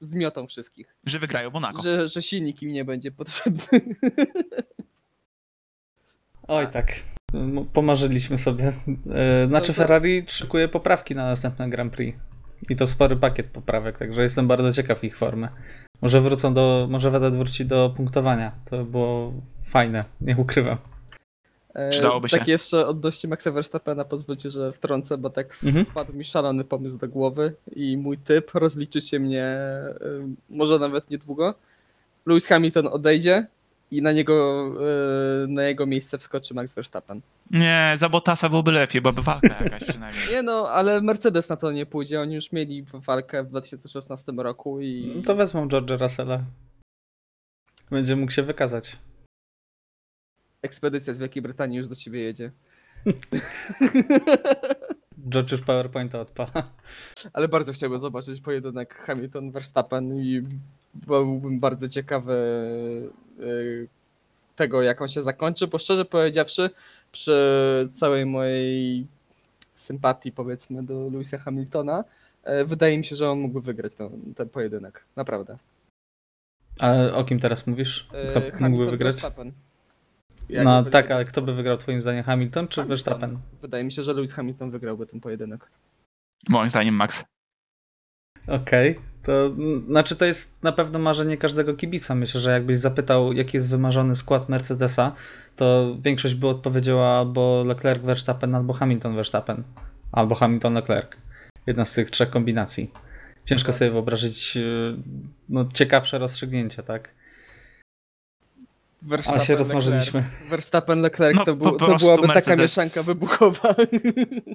zmiotą 0.00 0.46
wszystkich. 0.46 0.94
Że 1.06 1.18
wygrają 1.18 1.50
Monaco. 1.50 1.82
Że, 1.82 2.08
że 2.08 2.22
silnik 2.22 2.62
im 2.62 2.72
nie 2.72 2.84
będzie 2.84 3.10
potrzebny. 3.10 3.62
oj 6.48 6.66
tak, 6.72 6.92
pomarzyliśmy 7.72 8.38
sobie. 8.38 8.72
E, 9.10 9.46
Znaczy 9.46 9.66
to- 9.66 9.72
Ferrari 9.72 10.24
szykuje 10.28 10.68
poprawki 10.68 11.14
na 11.14 11.26
następne 11.26 11.70
Grand 11.70 11.92
Prix. 11.92 12.18
I 12.70 12.76
to 12.76 12.86
spory 12.86 13.16
pakiet 13.16 13.46
poprawek, 13.46 13.98
także 13.98 14.22
jestem 14.22 14.48
bardzo 14.48 14.72
ciekaw 14.72 15.04
ich 15.04 15.18
formy. 15.18 15.48
Może 16.02 16.20
wrócą 16.20 16.54
do, 16.54 16.86
może 16.90 17.10
Vettel 17.10 17.32
wróci 17.32 17.64
do 17.64 17.92
punktowania. 17.96 18.52
To 18.70 18.76
by 18.78 18.84
było 18.84 19.32
fajne, 19.64 20.04
nie 20.20 20.36
ukrywam. 20.36 20.76
E, 21.74 21.90
Przydałoby 21.90 22.28
tak 22.28 22.44
się. 22.44 22.50
jeszcze 22.50 22.86
odnośnie 22.86 23.30
Maxa 23.30 23.50
Verstappena 23.50 24.04
pozwólcie, 24.04 24.50
że 24.50 24.72
wtrącę, 24.72 25.18
bo 25.18 25.30
tak 25.30 25.58
Mhm. 25.64 25.86
wpadł 25.86 26.12
mi 26.12 26.24
szalony 26.24 26.64
pomysł 26.64 26.98
do 26.98 27.08
głowy 27.08 27.54
i 27.76 27.96
mój 27.96 28.18
typ, 28.18 28.50
rozliczycie 28.54 29.20
mnie 29.20 29.44
e, 29.44 29.94
może 30.50 30.78
nawet 30.78 31.10
niedługo. 31.10 31.54
Lewis 32.26 32.46
Hamilton 32.46 32.86
odejdzie 32.86 33.46
i 33.92 34.02
na 34.02 34.12
niego, 34.12 34.66
e, 35.44 35.46
na 35.46 35.62
jego 35.62 35.86
miejsce 35.86 36.18
wskoczy 36.18 36.54
Max 36.54 36.74
Verstappen. 36.74 37.20
Nie, 37.50 37.92
za 37.96 38.08
Bottasa 38.08 38.48
byłoby 38.48 38.72
lepiej, 38.72 39.02
byłaby 39.02 39.22
walka 39.22 39.64
jakaś 39.64 39.84
przynajmniej. 39.84 40.24
Nie 40.32 40.42
no, 40.42 40.68
ale 40.68 41.00
Mercedes 41.00 41.48
na 41.48 41.56
to 41.56 41.72
nie 41.72 41.86
pójdzie, 41.86 42.20
oni 42.20 42.34
już 42.34 42.52
mieli 42.52 42.84
walkę 42.92 43.44
w 43.44 43.48
2016 43.48 44.32
roku 44.36 44.80
i... 44.80 45.12
No 45.16 45.22
to 45.22 45.34
wezmą 45.34 45.68
George'a 45.68 46.00
Russella. 46.00 46.44
Będzie 47.90 48.16
mógł 48.16 48.32
się 48.32 48.42
wykazać. 48.42 48.98
Ekspedycja 50.62 51.14
z 51.14 51.18
Wielkiej 51.18 51.42
Brytanii 51.42 51.78
już 51.78 51.88
do 51.88 51.94
ciebie 51.94 52.20
jedzie. 52.20 52.52
George 55.30 55.52
już 55.52 55.60
PowerPointa 55.60 56.20
odpala. 56.20 56.70
Ale 57.32 57.48
bardzo 57.48 57.72
chciałbym 57.72 58.00
zobaczyć 58.00 58.40
pojedynek 58.40 59.06
Hamilton-Verstappen 59.06 60.20
i 60.20 60.42
byłbym 60.94 61.60
bardzo 61.60 61.88
ciekawy 61.88 62.32
y, 63.40 63.88
tego, 64.56 64.82
jak 64.82 65.02
on 65.02 65.08
się 65.08 65.22
zakończy, 65.22 65.66
bo 65.66 65.78
szczerze 65.78 66.04
powiedziawszy, 66.04 66.70
przy 67.12 67.88
całej 67.92 68.26
mojej 68.26 69.06
sympatii, 69.74 70.32
powiedzmy, 70.32 70.82
do 70.82 71.08
Louisa 71.08 71.38
Hamiltona, 71.38 72.04
y, 72.60 72.64
wydaje 72.64 72.98
mi 72.98 73.04
się, 73.04 73.16
że 73.16 73.30
on 73.30 73.38
mógłby 73.38 73.60
wygrać 73.60 73.94
ten, 73.94 74.34
ten 74.36 74.48
pojedynek. 74.48 75.04
Naprawdę. 75.16 75.58
A 76.80 76.94
o 77.14 77.24
kim 77.24 77.40
teraz 77.40 77.66
mówisz? 77.66 78.08
Y, 78.28 78.52
Kto 78.52 78.68
mógłby 78.68 78.90
wygrać? 78.90 79.14
Verstappen. 79.14 79.52
No 80.50 80.74
Jakby 80.74 80.90
tak, 80.90 81.10
ale 81.10 81.24
kto 81.24 81.42
by 81.42 81.54
wygrał 81.54 81.76
twoim 81.76 82.02
zdaniem? 82.02 82.24
Hamilton 82.24 82.68
czy 82.68 82.80
Hamilton. 82.80 82.88
Verstappen? 82.88 83.38
Wydaje 83.62 83.84
mi 83.84 83.92
się, 83.92 84.02
że 84.02 84.12
Lewis 84.12 84.32
Hamilton 84.32 84.70
wygrałby 84.70 85.06
ten 85.06 85.20
pojedynek. 85.20 85.70
Moim 86.48 86.70
zdaniem 86.70 86.94
Max. 86.94 87.24
Okej, 88.46 88.98
to 89.22 89.46
mm, 89.46 89.86
znaczy 89.86 90.16
to 90.16 90.24
jest 90.24 90.62
na 90.62 90.72
pewno 90.72 90.98
marzenie 90.98 91.36
każdego 91.36 91.74
kibica. 91.74 92.14
Myślę, 92.14 92.40
że 92.40 92.50
jakbyś 92.50 92.78
zapytał, 92.78 93.32
jaki 93.32 93.56
jest 93.56 93.70
wymarzony 93.70 94.14
skład 94.14 94.48
Mercedesa, 94.48 95.12
to 95.56 95.96
większość 96.02 96.34
by 96.34 96.48
odpowiedziała 96.48 97.18
albo 97.18 97.64
Leclerc 97.66 98.02
Verstappen, 98.02 98.54
albo 98.54 98.72
Hamilton 98.72 99.16
Verstappen, 99.16 99.62
albo 100.12 100.34
Hamilton 100.34 100.74
Leclerc. 100.74 101.10
Jedna 101.66 101.84
z 101.84 101.92
tych 101.92 102.10
trzech 102.10 102.30
kombinacji. 102.30 102.90
Ciężko 103.44 103.72
sobie 103.72 103.90
wyobrazić 103.90 104.56
y, 104.56 104.96
no, 105.48 105.68
ciekawsze 105.74 106.18
rozstrzygnięcia, 106.18 106.82
tak? 106.82 107.08
Ale 109.10 109.22
się 109.22 109.24
Verstappen, 109.26 109.58
rozmarzyliśmy. 109.58 110.20
Leclerc. 110.20 110.50
Verstappen 110.50 111.00
Leclerc 111.00 111.36
No, 111.38 111.44
to, 111.44 111.56
był, 111.56 111.76
to 111.76 111.96
byłaby 111.96 112.28
taka 112.28 112.40
Mercedes- 112.40 112.62
mieszanka 112.62 113.02
wybuchowa. 113.02 113.74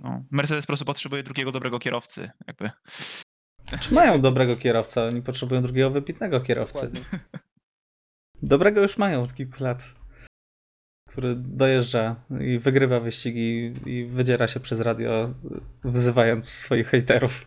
No, 0.04 0.24
Mercedes 0.32 0.66
po 0.66 0.68
prostu 0.68 0.86
potrzebuje 0.86 1.24
drugiego 1.24 1.52
dobrego 1.52 1.80
kierowcy. 1.80 2.30
Jakby. 2.48 2.70
Czy 3.82 3.94
mają 3.94 4.22
dobrego 4.22 4.56
kierowcę? 4.58 5.04
Oni 5.04 5.22
potrzebują 5.22 5.62
drugiego 5.62 5.90
wybitnego 5.90 6.42
kierowcy. 6.42 6.88
Dokładnie. 6.88 7.20
Dobrego 8.42 8.82
już 8.82 8.98
mają 8.98 9.22
od 9.22 9.34
kilku 9.34 9.64
lat. 9.64 9.94
Który 11.10 11.36
dojeżdża 11.36 12.16
i 12.40 12.60
wygrywa 12.60 13.00
wyścigi 13.00 13.74
i 13.86 14.06
wydziera 14.06 14.48
się 14.48 14.60
przez 14.60 14.80
radio, 14.80 15.34
wzywając 15.84 16.50
swoich 16.50 16.88
hejterów. 16.88 17.46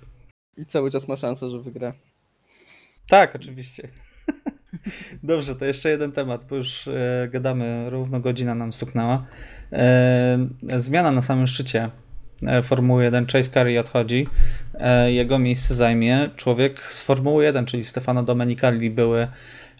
I 0.57 0.65
cały 0.65 0.91
czas 0.91 1.09
ma 1.09 1.17
szansę, 1.17 1.51
że 1.51 1.61
wygra. 1.61 1.93
Tak, 3.09 3.37
oczywiście. 3.37 3.89
Dobrze, 5.23 5.57
to 5.57 5.65
jeszcze 5.65 5.91
jeden 5.91 6.13
temat, 6.13 6.45
bo 6.45 6.57
już 6.57 6.89
e, 6.89 7.29
gadamy, 7.31 7.91
równo 7.91 8.21
godzina 8.21 8.55
nam 8.55 8.73
stuknęła. 8.73 9.27
E, 9.73 10.49
zmiana 10.77 11.13
na 11.13 11.23
samym 11.23 11.47
szczycie 11.47 11.91
Formuły 12.63 13.05
1, 13.05 13.27
Chase 13.27 13.51
Carey 13.51 13.79
odchodzi. 13.79 14.27
E, 14.75 15.13
jego 15.13 15.39
miejsce 15.39 15.75
zajmie 15.75 16.29
człowiek 16.37 16.81
z 16.81 17.03
Formuły 17.03 17.45
1, 17.45 17.67
czyli 17.67 17.85
Stefano 17.85 18.23
Domenicali, 18.23 18.91
były 18.91 19.29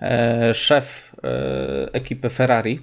e, 0.01 0.55
szef 0.55 1.17
e, 1.25 1.93
ekipy 1.93 2.31
Ferrari, 2.31 2.81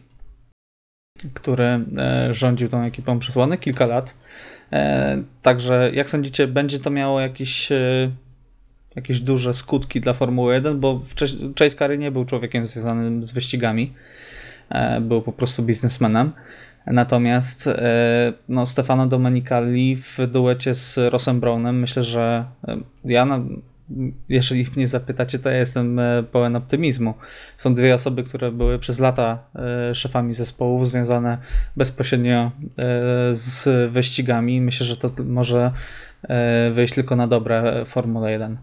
który 1.34 1.66
e, 1.66 2.34
rządził 2.34 2.70
tą 2.70 2.84
ekipą 2.84 3.20
przez 3.20 3.36
ładne 3.36 3.58
kilka 3.58 3.86
lat. 3.86 4.16
E, 4.74 5.24
Także 5.42 5.92
jak 5.94 6.10
sądzicie, 6.10 6.48
będzie 6.48 6.80
to 6.80 6.90
miało 6.90 7.20
jakiś 7.20 7.72
e, 7.72 8.12
jakieś 8.96 9.20
duże 9.20 9.54
skutki 9.54 10.02
dla 10.02 10.14
Formuły 10.14 10.54
1, 10.54 10.80
bo 10.80 11.02
Chase 11.60 11.76
Carey 11.76 11.98
nie 11.98 12.12
był 12.12 12.26
człowiekiem 12.26 12.66
związanym 12.66 13.24
z 13.24 13.34
wyścigami, 13.34 13.94
e, 14.70 15.02
był 15.02 15.22
po 15.22 15.34
prostu 15.34 15.64
biznesmenem. 15.64 16.32
Natomiast 16.92 17.68
e, 17.68 18.34
no, 18.50 18.66
Stefano 18.66 19.08
Domenicali 19.08 19.96
w 19.96 20.18
duecie 20.28 20.74
z 20.74 20.98
Rossem 20.98 21.40
Brownem 21.40 21.80
myślę, 21.80 22.04
że 22.04 22.46
e, 22.68 22.78
ja, 23.06 23.26
na, 23.26 23.40
jeżeli 24.30 24.66
mnie 24.76 24.88
zapytacie, 24.88 25.40
to 25.40 25.50
ja 25.50 25.58
jestem 25.58 26.00
e, 26.00 26.24
pełen 26.32 26.56
optymizmu. 26.56 27.14
Są 27.58 27.74
dwie 27.74 27.96
osoby, 27.96 28.24
które 28.24 28.52
były 28.52 28.80
przez 28.80 29.00
lata 29.00 29.40
szefami 29.94 30.34
zespołów 30.34 30.88
związane 30.88 31.38
bezpośrednio 31.76 32.52
z 33.32 33.92
wyścigami. 33.92 34.62
Myślę, 34.62 34.86
że 34.86 34.98
to 34.98 35.12
może 35.26 35.72
wyjść 36.74 36.94
tylko 36.94 37.16
na 37.16 37.28
dobre 37.28 37.86
Formule 37.86 38.32
1. 38.32 38.58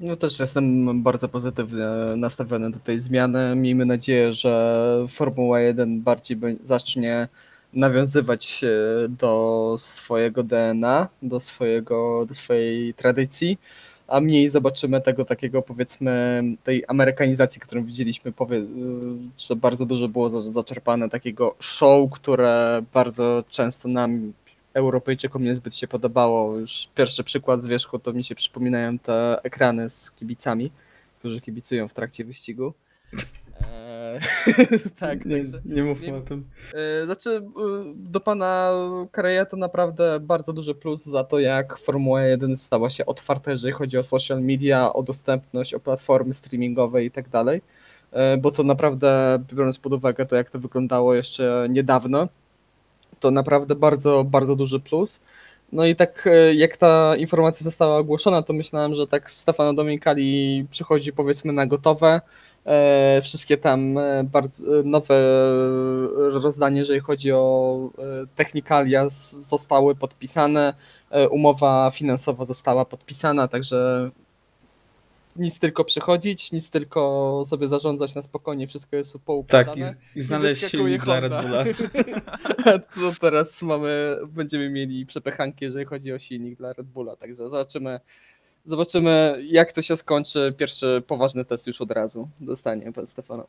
No 0.00 0.16
też 0.16 0.38
jestem 0.40 1.02
bardzo 1.02 1.28
pozytywnie 1.28 1.86
nastawiony 2.16 2.70
do 2.70 2.78
tej 2.78 3.00
zmiany. 3.00 3.56
Miejmy 3.56 3.86
nadzieję, 3.86 4.34
że 4.34 5.06
Formuła 5.08 5.60
1 5.60 6.00
bardziej 6.00 6.38
zacznie 6.62 7.28
nawiązywać 7.72 8.64
do 9.08 9.76
swojego 9.80 10.42
DNA, 10.42 11.08
do, 11.22 11.40
swojego, 11.40 12.26
do 12.26 12.34
swojej 12.34 12.94
tradycji, 12.94 13.58
a 14.08 14.20
mniej 14.20 14.48
zobaczymy 14.48 15.00
tego 15.00 15.24
takiego 15.24 15.62
powiedzmy 15.62 16.42
tej 16.64 16.84
amerykanizacji, 16.88 17.60
którą 17.60 17.84
widzieliśmy, 17.84 18.32
powie, 18.32 18.62
że 19.38 19.56
bardzo 19.56 19.86
dużo 19.86 20.08
było 20.08 20.30
za- 20.30 20.40
zaczerpane 20.40 21.08
takiego 21.08 21.54
show, 21.60 22.10
które 22.10 22.82
bardzo 22.94 23.44
często 23.50 23.88
nam 23.88 24.32
Europejczykom 24.78 25.44
niezbyt 25.44 25.74
się 25.76 25.88
podobało. 25.88 26.56
Już 26.58 26.88
pierwszy 26.94 27.24
przykład 27.24 27.62
z 27.62 27.66
wierzchu 27.66 27.98
to 27.98 28.12
mi 28.12 28.24
się 28.24 28.34
przypominają 28.34 28.98
te 28.98 29.40
ekrany 29.42 29.90
z 29.90 30.10
kibicami, 30.10 30.70
którzy 31.18 31.40
kibicują 31.40 31.88
w 31.88 31.94
trakcie 31.94 32.24
wyścigu. 32.24 32.72
Eee, 33.60 34.20
tak, 35.00 35.24
nie, 35.24 35.38
także. 35.38 35.60
nie 35.64 35.82
mówmy 35.84 36.06
nie- 36.06 36.14
o 36.16 36.20
tym. 36.20 36.44
E, 36.74 37.04
Znaczy, 37.04 37.30
e, 37.30 37.42
do 37.96 38.20
pana 38.20 38.72
Kareja 39.12 39.46
to 39.46 39.56
naprawdę 39.56 40.20
bardzo 40.20 40.52
duży 40.52 40.74
plus 40.74 41.04
za 41.04 41.24
to, 41.24 41.38
jak 41.38 41.78
Formuła 41.78 42.22
1 42.22 42.56
stała 42.56 42.90
się 42.90 43.06
otwarta, 43.06 43.50
jeżeli 43.52 43.72
chodzi 43.72 43.98
o 43.98 44.04
social 44.04 44.40
media, 44.42 44.92
o 44.92 45.02
dostępność, 45.02 45.74
o 45.74 45.80
platformy 45.80 46.34
streamingowe 46.34 47.04
i 47.04 47.10
tak 47.10 47.28
dalej. 47.28 47.62
E, 48.12 48.36
Bo 48.36 48.50
to 48.50 48.62
naprawdę, 48.62 49.38
biorąc 49.54 49.78
pod 49.78 49.92
uwagę 49.92 50.26
to, 50.26 50.36
jak 50.36 50.50
to 50.50 50.58
wyglądało 50.58 51.14
jeszcze 51.14 51.66
niedawno, 51.70 52.28
to 53.20 53.30
naprawdę 53.30 53.74
bardzo, 53.74 54.24
bardzo 54.24 54.56
duży 54.56 54.80
plus. 54.80 55.20
No 55.72 55.86
i 55.86 55.96
tak 55.96 56.26
e, 56.26 56.54
jak 56.54 56.76
ta 56.76 57.16
informacja 57.16 57.64
została 57.64 57.96
ogłoszona, 57.96 58.42
to 58.42 58.52
myślałem, 58.52 58.94
że 58.94 59.06
tak 59.06 59.30
Stefano 59.30 59.74
Dominikali 59.74 60.66
przychodzi 60.70 61.12
powiedzmy 61.12 61.52
na 61.52 61.66
gotowe. 61.66 62.20
E, 62.66 63.20
Wszystkie 63.22 63.56
tam 63.56 63.98
e, 63.98 64.24
bardzo, 64.24 64.64
nowe 64.84 65.14
rozdanie, 66.16 66.78
jeżeli 66.78 67.00
chodzi 67.00 67.32
o 67.32 67.78
technikalia, 68.34 69.06
zostały 69.30 69.94
podpisane. 69.94 70.74
Umowa 71.30 71.90
finansowa 71.94 72.44
została 72.44 72.84
podpisana, 72.84 73.48
także 73.48 74.10
nic 75.38 75.58
tylko 75.58 75.84
przychodzić, 75.84 76.52
nic 76.52 76.70
tylko 76.70 77.42
sobie 77.46 77.68
zarządzać 77.68 78.14
na 78.14 78.22
spokojnie, 78.22 78.66
wszystko 78.66 78.96
jest 78.96 79.12
Tak, 79.12 79.22
poukładane. 79.22 79.94
i, 80.14 80.18
i 80.18 80.22
znaleźć 80.22 80.70
silnik 80.70 81.04
dla 81.04 81.20
Red. 81.20 81.32
Bulla. 81.42 81.64
to 82.94 83.12
teraz 83.20 83.62
mamy, 83.62 84.16
będziemy 84.28 84.70
mieli 84.70 85.06
przepychanki, 85.06 85.64
jeżeli 85.64 85.84
chodzi 85.84 86.12
o 86.12 86.18
silnik 86.18 86.58
dla 86.58 86.72
Red 86.72 86.86
Bulla, 86.86 87.16
także 87.16 87.48
zobaczymy, 87.48 88.00
zobaczymy 88.64 89.42
jak 89.46 89.72
to 89.72 89.82
się 89.82 89.96
skończy. 89.96 90.54
Pierwszy 90.56 91.02
poważny 91.06 91.44
test 91.44 91.66
już 91.66 91.80
od 91.80 91.92
razu 91.92 92.28
dostanie 92.40 92.92
pan 92.92 93.06
Stefano. 93.06 93.46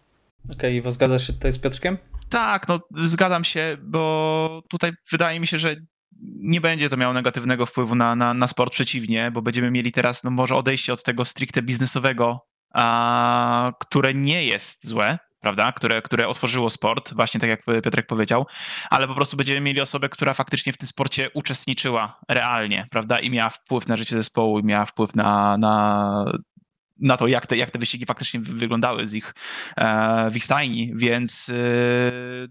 Okej, 0.54 0.76
Iwo, 0.76 0.92
zgadzasz 0.92 1.28
się 1.28 1.34
tutaj 1.34 1.54
z 1.54 1.60
Piotrkiem? 1.60 1.98
Tak, 2.30 2.68
no 2.68 2.80
zgadzam 3.06 3.44
się, 3.44 3.78
bo 3.84 4.62
tutaj 4.70 4.92
wydaje 5.12 5.40
mi 5.40 5.48
się, 5.48 5.58
że 5.58 5.76
nie 6.22 6.62
będzie 6.62 6.90
to 6.90 6.98
miało 6.98 7.14
negatywnego 7.14 7.66
wpływu 7.66 7.96
na, 7.96 8.16
na, 8.16 8.34
na 8.34 8.48
sport, 8.48 8.74
przeciwnie, 8.74 9.32
bo 9.32 9.42
będziemy 9.42 9.72
mieli 9.72 9.92
teraz 9.92 10.24
no, 10.24 10.32
może 10.32 10.56
odejście 10.56 10.94
od 10.94 11.04
tego 11.04 11.26
stricte 11.26 11.62
biznesowego, 11.62 12.48
a, 12.74 13.72
które 13.80 14.14
nie 14.14 14.46
jest 14.46 14.88
złe, 14.88 15.20
prawda, 15.40 15.72
które, 15.72 16.02
które 16.02 16.28
otworzyło 16.28 16.70
sport, 16.70 17.14
właśnie 17.14 17.40
tak 17.40 17.50
jak 17.50 17.66
Piotrek 17.84 18.08
powiedział, 18.08 18.46
ale 18.90 19.08
po 19.08 19.16
prostu 19.16 19.38
będziemy 19.38 19.62
mieli 19.62 19.82
osobę, 19.82 20.10
która 20.10 20.34
faktycznie 20.34 20.74
w 20.74 20.78
tym 20.78 20.88
sporcie 20.88 21.30
uczestniczyła 21.34 22.20
realnie, 22.30 22.88
prawda, 22.92 23.20
i 23.20 23.30
miała 23.30 23.50
wpływ 23.50 23.88
na 23.88 23.98
życie 23.98 24.16
zespołu, 24.16 24.60
i 24.60 24.64
miała 24.64 24.86
wpływ 24.86 25.16
na, 25.16 25.58
na, 25.58 26.26
na 27.00 27.18
to, 27.18 27.28
jak 27.28 27.48
te, 27.48 27.58
jak 27.58 27.70
te 27.70 27.80
wyścigi 27.80 28.06
faktycznie 28.06 28.40
wy- 28.40 28.54
wyglądały 28.54 29.08
z 29.08 29.14
ich, 29.14 29.34
e, 29.78 30.30
w 30.32 30.36
ich 30.36 30.44
stajni, 30.44 30.94
więc 30.96 31.50
e, 31.50 31.54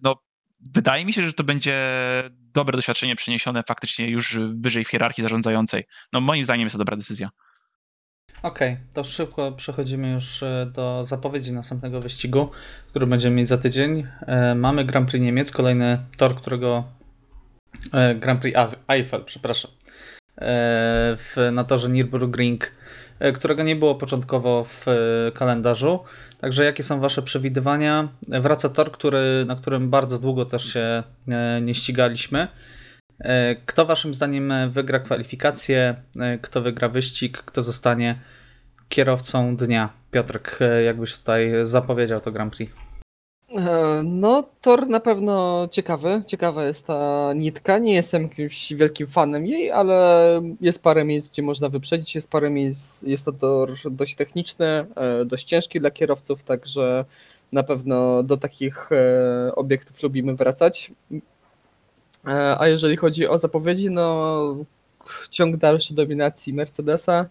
no, 0.02 0.27
wydaje 0.74 1.04
mi 1.04 1.12
się, 1.12 1.24
że 1.24 1.32
to 1.32 1.44
będzie 1.44 1.76
dobre 2.30 2.76
doświadczenie 2.76 3.16
przeniesione 3.16 3.62
faktycznie 3.62 4.08
już 4.10 4.38
wyżej 4.54 4.84
w 4.84 4.88
hierarchii 4.88 5.22
zarządzającej. 5.22 5.84
No 6.12 6.20
moim 6.20 6.44
zdaniem 6.44 6.66
jest 6.66 6.74
to 6.74 6.78
dobra 6.78 6.96
decyzja. 6.96 7.28
Okej, 8.42 8.76
to 8.92 9.04
szybko 9.04 9.52
przechodzimy 9.52 10.12
już 10.12 10.42
e, 10.42 10.70
do 10.74 11.04
zapowiedzi 11.04 11.52
następnego 11.52 12.00
wyścigu, 12.00 12.50
który 12.88 13.06
będziemy 13.06 13.36
mieć 13.36 13.48
za 13.48 13.58
tydzień. 13.58 14.06
E, 14.20 14.54
Mamy 14.54 14.84
Grand 14.84 15.10
Prix 15.10 15.24
Niemiec, 15.24 15.52
kolejny 15.52 15.98
tor, 16.16 16.36
którego 16.36 16.84
e, 17.92 18.14
Grand 18.14 18.40
Prix 18.40 18.58
Eif- 18.58 18.76
Eiffel, 18.88 19.24
przepraszam, 19.24 19.70
w, 21.16 21.50
na 21.52 21.64
torze 21.64 21.88
Nürburgring, 21.88 22.58
którego 23.34 23.62
nie 23.62 23.76
było 23.76 23.94
początkowo 23.94 24.64
w 24.64 24.88
e, 24.88 24.94
kalendarzu. 25.32 26.00
Także 26.40 26.64
jakie 26.64 26.82
są 26.82 27.00
Wasze 27.00 27.22
przewidywania? 27.22 28.08
E, 28.32 28.40
Wraca 28.40 28.68
tor, 28.68 28.92
który, 28.92 29.44
na 29.46 29.56
którym 29.56 29.90
bardzo 29.90 30.18
długo 30.18 30.44
też 30.44 30.72
się 30.72 31.02
e, 31.28 31.60
nie 31.60 31.74
ścigaliśmy. 31.74 32.48
E, 33.20 33.56
Kto 33.66 33.86
Waszym 33.86 34.14
zdaniem 34.14 34.52
e, 34.52 34.68
wygra 34.68 34.98
kwalifikację? 34.98 35.94
E, 36.20 36.38
Kto 36.38 36.60
wygra 36.62 36.88
wyścig? 36.88 37.38
Kto 37.38 37.62
zostanie 37.62 38.18
kierowcą 38.88 39.56
dnia? 39.56 39.90
Piotrek, 40.10 40.58
e, 40.60 40.82
jakbyś 40.82 41.18
tutaj 41.18 41.52
zapowiedział 41.62 42.20
to 42.20 42.32
Grand 42.32 42.56
Prix. 42.56 42.87
E, 43.56 44.02
No, 44.04 44.42
tor 44.60 44.88
na 44.88 45.00
pewno 45.00 45.68
ciekawy. 45.70 46.22
Ciekawa 46.26 46.64
jest 46.64 46.86
ta 46.86 47.32
nitka. 47.34 47.78
Nie 47.78 47.94
jestem 47.94 48.22
jakimś 48.22 48.72
wielkim 48.72 49.06
fanem 49.06 49.46
jej, 49.46 49.70
ale 49.70 50.40
jest 50.60 50.82
parę 50.82 51.04
miejsc, 51.04 51.28
gdzie 51.28 51.42
można 51.42 51.68
wyprzedzić. 51.68 52.14
Jest 52.14 52.30
parę 52.30 52.50
miejsc, 52.50 53.02
jest 53.02 53.24
to 53.24 53.32
tor 53.32 53.74
dość 53.90 54.14
techniczny, 54.16 54.66
e, 54.66 55.24
dość 55.24 55.44
ciężki 55.44 55.80
dla 55.80 55.90
kierowców, 55.90 56.42
także 56.42 57.04
na 57.52 57.62
pewno 57.62 58.22
do 58.22 58.36
takich 58.36 58.92
e, 58.92 59.54
obiektów 59.54 60.02
lubimy 60.02 60.34
wracać. 60.34 60.92
A 62.58 62.68
jeżeli 62.68 62.96
chodzi 62.96 63.28
o 63.28 63.38
zapowiedzi, 63.38 63.90
no 63.90 64.56
ciąg 65.30 65.56
dalszy 65.56 65.94
dominacji 65.94 66.54
Mercedesa. 66.54 67.26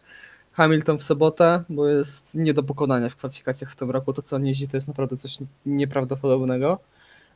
Hamilton 0.58 0.98
w 0.98 1.04
sobotę, 1.04 1.64
bo 1.70 1.88
jest 1.88 2.36
nie 2.36 2.54
do 2.54 2.64
pokonania 2.64 3.10
w 3.10 3.16
kwalifikacjach 3.16 3.72
w 3.72 3.76
tym 3.76 3.92
roku. 3.92 4.14
To, 4.14 4.22
co 4.22 4.36
on 4.36 4.46
jeździ, 4.46 4.68
to 4.68 4.78
jest 4.78 4.88
naprawdę 4.88 5.18
coś 5.18 5.38
nieprawdopodobnego. 5.66 6.80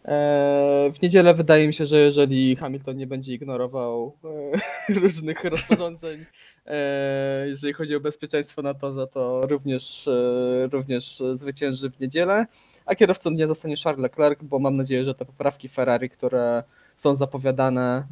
E, 0.06 0.92
W 0.94 1.02
niedzielę 1.02 1.34
wydaje 1.34 1.68
mi 1.68 1.74
się, 1.74 1.86
że 1.86 1.98
jeżeli 1.98 2.56
Hamilton 2.56 2.98
nie 2.98 3.08
będzie 3.08 3.34
ignorował 3.34 4.16
e, 4.90 4.94
różnych 5.00 5.44
rozporządzeń, 5.44 6.26
e, 6.66 7.48
jeżeli 7.48 7.74
chodzi 7.74 7.96
o 7.96 8.00
bezpieczeństwo 8.00 8.62
na 8.62 8.74
torze, 8.74 9.08
to 9.08 9.42
również, 9.48 10.10
również 10.72 11.24
zwycięży 11.34 11.90
w 11.90 12.00
niedzielę. 12.00 12.46
A 12.86 12.96
kierowcą 12.96 13.36
dnia 13.36 13.48
zostanie 13.48 13.76
Charles 13.84 14.04
Leclerc, 14.04 14.40
bo 14.44 14.60
mam 14.60 14.74
nadzieję, 14.74 15.06
że 15.06 15.16
te 15.16 15.26
poprawki 15.26 15.70
Ferrari, 15.70 16.10
które 16.10 16.64
są 16.96 17.16
zapowiadane, 17.16 18.04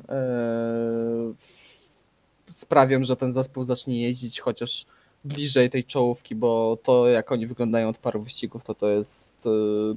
sprawią, 2.51 3.03
że 3.03 3.15
ten 3.15 3.31
zespół 3.31 3.63
zacznie 3.63 4.01
jeździć 4.01 4.39
chociaż 4.39 4.85
bliżej 5.23 5.69
tej 5.69 5.83
czołówki, 5.83 6.35
bo 6.35 6.77
to 6.83 7.07
jak 7.07 7.31
oni 7.31 7.47
wyglądają 7.47 7.89
od 7.89 7.97
paru 7.97 8.21
wyścigów, 8.21 8.63
to 8.63 8.75
to 8.75 8.89
jest 8.89 9.45
e, 9.45 9.49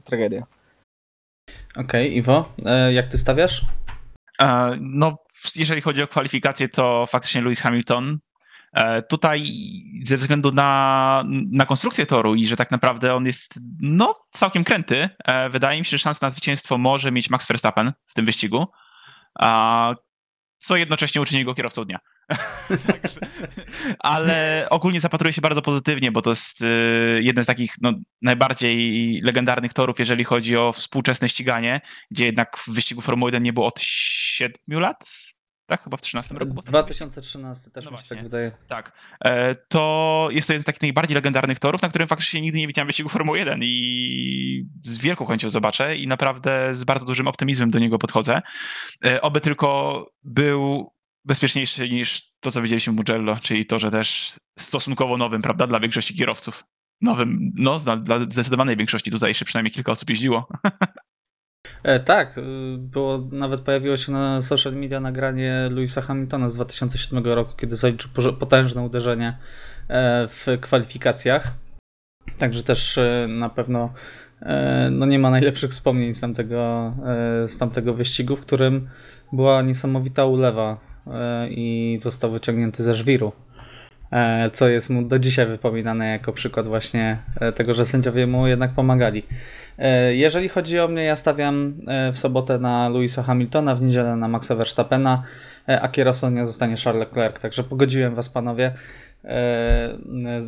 tragedia. 0.05 0.47
Okej, 1.77 2.17
Iwo, 2.17 2.53
e, 2.67 2.93
jak 2.93 3.09
ty 3.09 3.19
stawiasz? 3.19 3.63
E, 4.41 4.77
No, 4.81 5.17
jeżeli 5.57 5.81
chodzi 5.81 6.03
o 6.03 6.09
kwalifikacje, 6.09 6.69
to 6.69 7.07
faktycznie 7.07 7.43
Lewis 7.43 7.61
Hamilton. 7.61 8.17
E, 8.73 9.03
Tutaj 9.03 9.47
ze 10.03 10.17
względu 10.17 10.53
na, 10.53 11.25
na 11.51 11.67
konstrukcję 11.67 12.07
toru 12.07 12.35
i 12.35 12.47
że 12.47 12.57
tak 12.57 12.71
naprawdę 12.71 13.15
on 13.15 13.27
jest 13.27 13.61
no, 13.81 14.15
całkiem 14.31 14.65
kręty, 14.65 15.09
e, 15.25 15.51
wydaje 15.51 15.79
mi 15.79 15.85
się, 15.85 15.91
że 15.91 15.99
szansę 15.99 16.27
na 16.27 16.31
zwycięstwo 16.31 16.79
może 16.79 17.13
mieć 17.13 17.31
Max 17.31 17.47
Verstappen 17.47 17.93
w 18.07 18.15
tym 18.15 18.27
wyścigu, 18.27 18.67
a 19.39 19.95
co 20.59 20.77
jednocześnie 20.77 21.21
uczyni 21.21 21.45
go 21.45 21.55
kierowcą 21.55 21.85
dnia. 21.85 21.99
Ale 23.99 24.67
ogólnie 24.71 25.01
zapatruję 25.01 25.33
się 25.33 25.41
bardzo 25.41 25.63
pozytywnie, 25.63 26.13
bo 26.13 26.23
to 26.23 26.31
jest 26.31 26.63
e, 26.63 26.67
jeden 27.23 27.45
z 27.45 27.47
takich 27.47 27.75
no, 27.81 27.93
najbardziej 28.23 29.21
legendarnych 29.25 29.73
torów, 29.73 29.99
jeżeli 29.99 30.25
chodzi 30.25 30.57
o 30.57 30.73
współczesne 30.73 31.29
ściganie, 31.29 31.81
gdzie 32.11 32.25
jednak 32.25 32.59
w 32.59 32.69
wyścigu 32.71 33.01
Formuły 33.01 33.29
1 33.29 33.43
nie 33.43 33.53
było 33.53 33.67
od 33.67 33.81
7 33.81 34.55
lat? 34.69 35.05
Tak, 35.67 35.83
chyba 35.85 35.97
w 35.97 36.01
13 36.01 36.35
roku. 36.35 36.47
był 36.47 36.59
ostatni 36.59 36.71
2013 36.71 37.71
też 37.71 37.85
No 37.85 37.91
mi 37.91 37.97
się 37.97 38.03
tak 38.03 38.09
właśnie. 38.09 38.23
wydaje. 38.23 38.53
tak, 38.69 38.93
e, 39.25 39.55
to 39.55 40.29
jest 40.31 40.47
to 40.49 40.53
jeden 40.53 40.63
z 40.63 40.67
takich 40.67 40.83
najbardziej 40.83 41.15
legendarnych 41.15 41.59
torów, 41.59 41.83
na 41.83 41.89
którym 41.89 42.09
faktycznie 42.09 42.41
nigdy 42.41 42.59
nie 42.59 42.67
widziałem 42.67 42.87
wyścigu 42.87 43.09
Formuły 43.09 43.39
1 43.39 43.61
i 43.63 44.67
z 44.85 44.99
wielką 44.99 45.27
chęcią 45.27 45.51
zobaczę 45.51 45.97
i 45.97 46.07
naprawdę 46.07 46.75
z 46.75 46.85
bardzo 46.85 47.07
dużym 47.07 47.29
optymizmem 47.29 47.71
do 47.71 47.79
niego 47.79 47.99
podchodzę. 47.99 48.43
E, 49.05 49.23
Oby 49.23 49.41
tylko 49.41 50.07
był 50.25 50.93
bezpieczniejszy 51.25 51.89
niż 51.89 52.33
to, 52.41 52.51
co 52.51 52.63
widzieliśmy 52.63 52.93
w 52.93 52.97
Mugello, 52.97 53.37
czyli 53.43 53.67
to, 53.67 53.79
że 53.79 53.91
też 53.91 54.37
stosunkowo 54.59 55.17
nowym, 55.17 55.43
prawda, 55.43 55.67
dla 55.67 55.81
większości 55.81 56.15
kierowców. 56.15 56.65
Nowym, 57.01 57.53
no, 57.55 57.79
dla, 57.79 58.21
zdecydowanej 58.21 58.77
większości 58.77 59.11
tutaj 59.11 59.31
jeszcze 59.31 59.45
przynajmniej 59.45 59.73
kilka 59.73 59.93
osób 59.93 60.11
jeździło. 60.11 60.49
E, 61.83 62.01
tak, 62.01 62.39
y, 62.39 62.43
było, 62.79 63.29
nawet 63.33 63.61
pojawiło 63.61 63.97
się 63.97 64.13
na 64.13 64.43
social 64.43 64.73
media 64.73 65.01
nagranie 65.01 65.69
Louisa 65.71 66.01
Hamiltona 66.01 66.49
z 66.49 66.55
2007 66.55 67.25
roku, 67.25 67.57
kiedy 67.57 67.77
zaliczył 67.77 68.11
potężne 68.41 68.83
uderzenie 68.83 69.39
e, 69.89 70.29
w 70.29 70.47
kwalifikacjach. 70.61 71.53
Także 72.39 72.63
też 72.63 72.99
e, 72.99 73.27
na 73.29 73.49
pewno 73.49 73.93
e, 74.41 74.89
no 74.93 75.07
nie 75.07 75.19
ma 75.19 75.31
najlepszych 75.31 75.71
wspomnień 75.71 76.15
z 76.15 76.21
tamtego, 76.21 76.95
z 77.47 77.59
tamtego 77.59 77.95
wyścigu, 77.95 78.37
w 78.37 78.41
którym 78.41 78.89
była 79.33 79.63
niesamowita 79.63 80.25
ulewa 80.25 80.92
i 81.51 81.99
został 82.01 82.31
wyciągnięty 82.31 82.83
ze 82.83 82.95
żwiru. 82.97 83.33
E, 84.13 84.51
Co 84.53 84.69
jest 84.69 84.91
mu 84.91 85.03
do 85.03 85.19
dzisiaj 85.19 85.47
wypominane 85.47 86.07
jako 86.09 86.33
przykład 86.33 86.67
właśnie 86.67 87.19
e, 87.41 87.53
tego, 87.53 87.75
że 87.75 87.87
sędziowie 87.87 88.27
mu 88.27 88.47
jednak 88.47 88.71
pomagali. 88.71 89.23
E, 89.79 90.15
Jeżeli 90.15 90.49
chodzi 90.49 90.81
o 90.81 90.89
mnie, 90.89 91.03
ja 91.05 91.17
stawiam 91.17 91.75
e, 91.87 92.13
w 92.13 92.19
sobotę 92.19 92.59
na 92.59 92.89
Louisa 92.89 93.23
Hamiltona, 93.23 93.75
w 93.75 93.83
niedzielę 93.83 94.17
na 94.17 94.29
Maxa 94.29 94.55
Verstappena, 94.55 95.23
e, 95.69 95.81
a 95.81 95.89
kierowcą 95.89 96.47
zostanie 96.47 96.77
Charles 96.77 97.01
Leclerc. 97.01 97.41
Także 97.41 97.65
pogodziłem 97.65 98.15
was, 98.15 98.29
panowie. 98.29 98.73
E, 99.25 99.99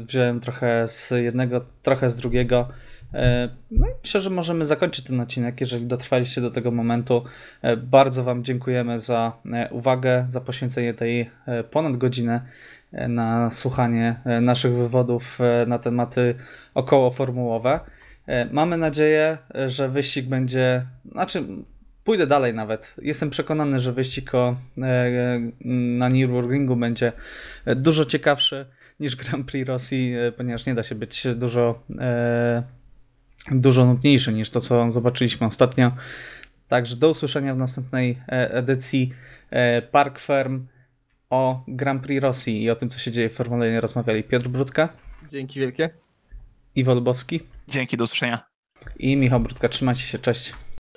Wziąłem 0.06 0.40
trochę 0.40 0.88
z 0.88 1.10
jednego, 1.10 1.64
trochę 1.82 2.10
z 2.10 2.16
drugiego. 2.16 2.68
E, 3.14 3.48
No 3.70 3.86
i 3.88 3.90
myślę, 4.02 4.20
że 4.20 4.30
możemy 4.30 4.64
zakończyć 4.64 5.04
ten 5.04 5.20
odcinek, 5.20 5.60
jeżeli 5.60 5.86
dotrwaliście 5.86 6.40
do 6.40 6.50
tego 6.50 6.70
momentu. 6.70 7.24
E, 7.62 7.76
Bardzo 7.76 8.24
Wam 8.24 8.44
dziękujemy 8.44 8.98
za 8.98 9.32
e, 9.52 9.68
uwagę, 9.70 10.26
za 10.28 10.40
poświęcenie 10.40 10.94
tej 10.94 11.30
ponad 11.70 11.96
godziny 11.96 12.40
na 13.08 13.50
słuchanie 13.50 14.16
naszych 14.42 14.72
wywodów 14.72 15.38
na 15.66 15.78
tematy 15.78 16.34
okołoformułowe. 16.74 17.80
Mamy 18.50 18.76
nadzieję, 18.76 19.38
że 19.66 19.88
wyścig 19.88 20.26
będzie. 20.26 20.86
Znaczy, 21.12 21.44
pójdę 22.04 22.26
dalej 22.26 22.54
nawet. 22.54 22.94
Jestem 23.02 23.30
przekonany, 23.30 23.80
że 23.80 23.92
wyścig 23.92 24.34
o, 24.34 24.56
na 25.98 26.10
Nürburgringu 26.10 26.76
będzie 26.78 27.12
dużo 27.76 28.04
ciekawszy 28.04 28.66
niż 29.00 29.16
Grand 29.16 29.46
Prix 29.46 29.68
Rosji, 29.68 30.14
ponieważ 30.36 30.66
nie 30.66 30.74
da 30.74 30.82
się 30.82 30.94
być 30.94 31.26
dużo, 31.36 31.82
dużo 33.50 33.84
nudniejszy 33.86 34.32
niż 34.32 34.50
to, 34.50 34.60
co 34.60 34.92
zobaczyliśmy 34.92 35.46
ostatnio. 35.46 35.92
Także 36.68 36.96
do 36.96 37.10
usłyszenia 37.10 37.54
w 37.54 37.58
następnej 37.58 38.18
e, 38.28 38.50
edycji 38.50 39.12
e, 39.50 39.82
Park 39.82 40.18
Firm 40.18 40.66
o 41.30 41.64
Grand 41.68 42.02
Prix 42.02 42.22
Rosji 42.22 42.62
i 42.62 42.70
o 42.70 42.76
tym, 42.76 42.88
co 42.88 42.98
się 42.98 43.10
dzieje 43.10 43.28
w 43.28 43.34
Formule 43.34 43.66
1 43.66 43.80
rozmawiali 43.80 44.24
Piotr 44.24 44.48
Brudka, 44.48 44.88
Dzięki 45.28 45.60
wielkie. 45.60 45.90
Iwo 46.74 46.94
Lubowski 46.94 47.40
Dzięki, 47.68 47.96
do 47.96 48.04
usłyszenia. 48.04 48.44
i 48.98 49.16
Michał 49.16 49.40
Brudka. 49.40 49.68
Trzymajcie 49.68 50.02
się, 50.02 50.18
cześć. 50.18 50.54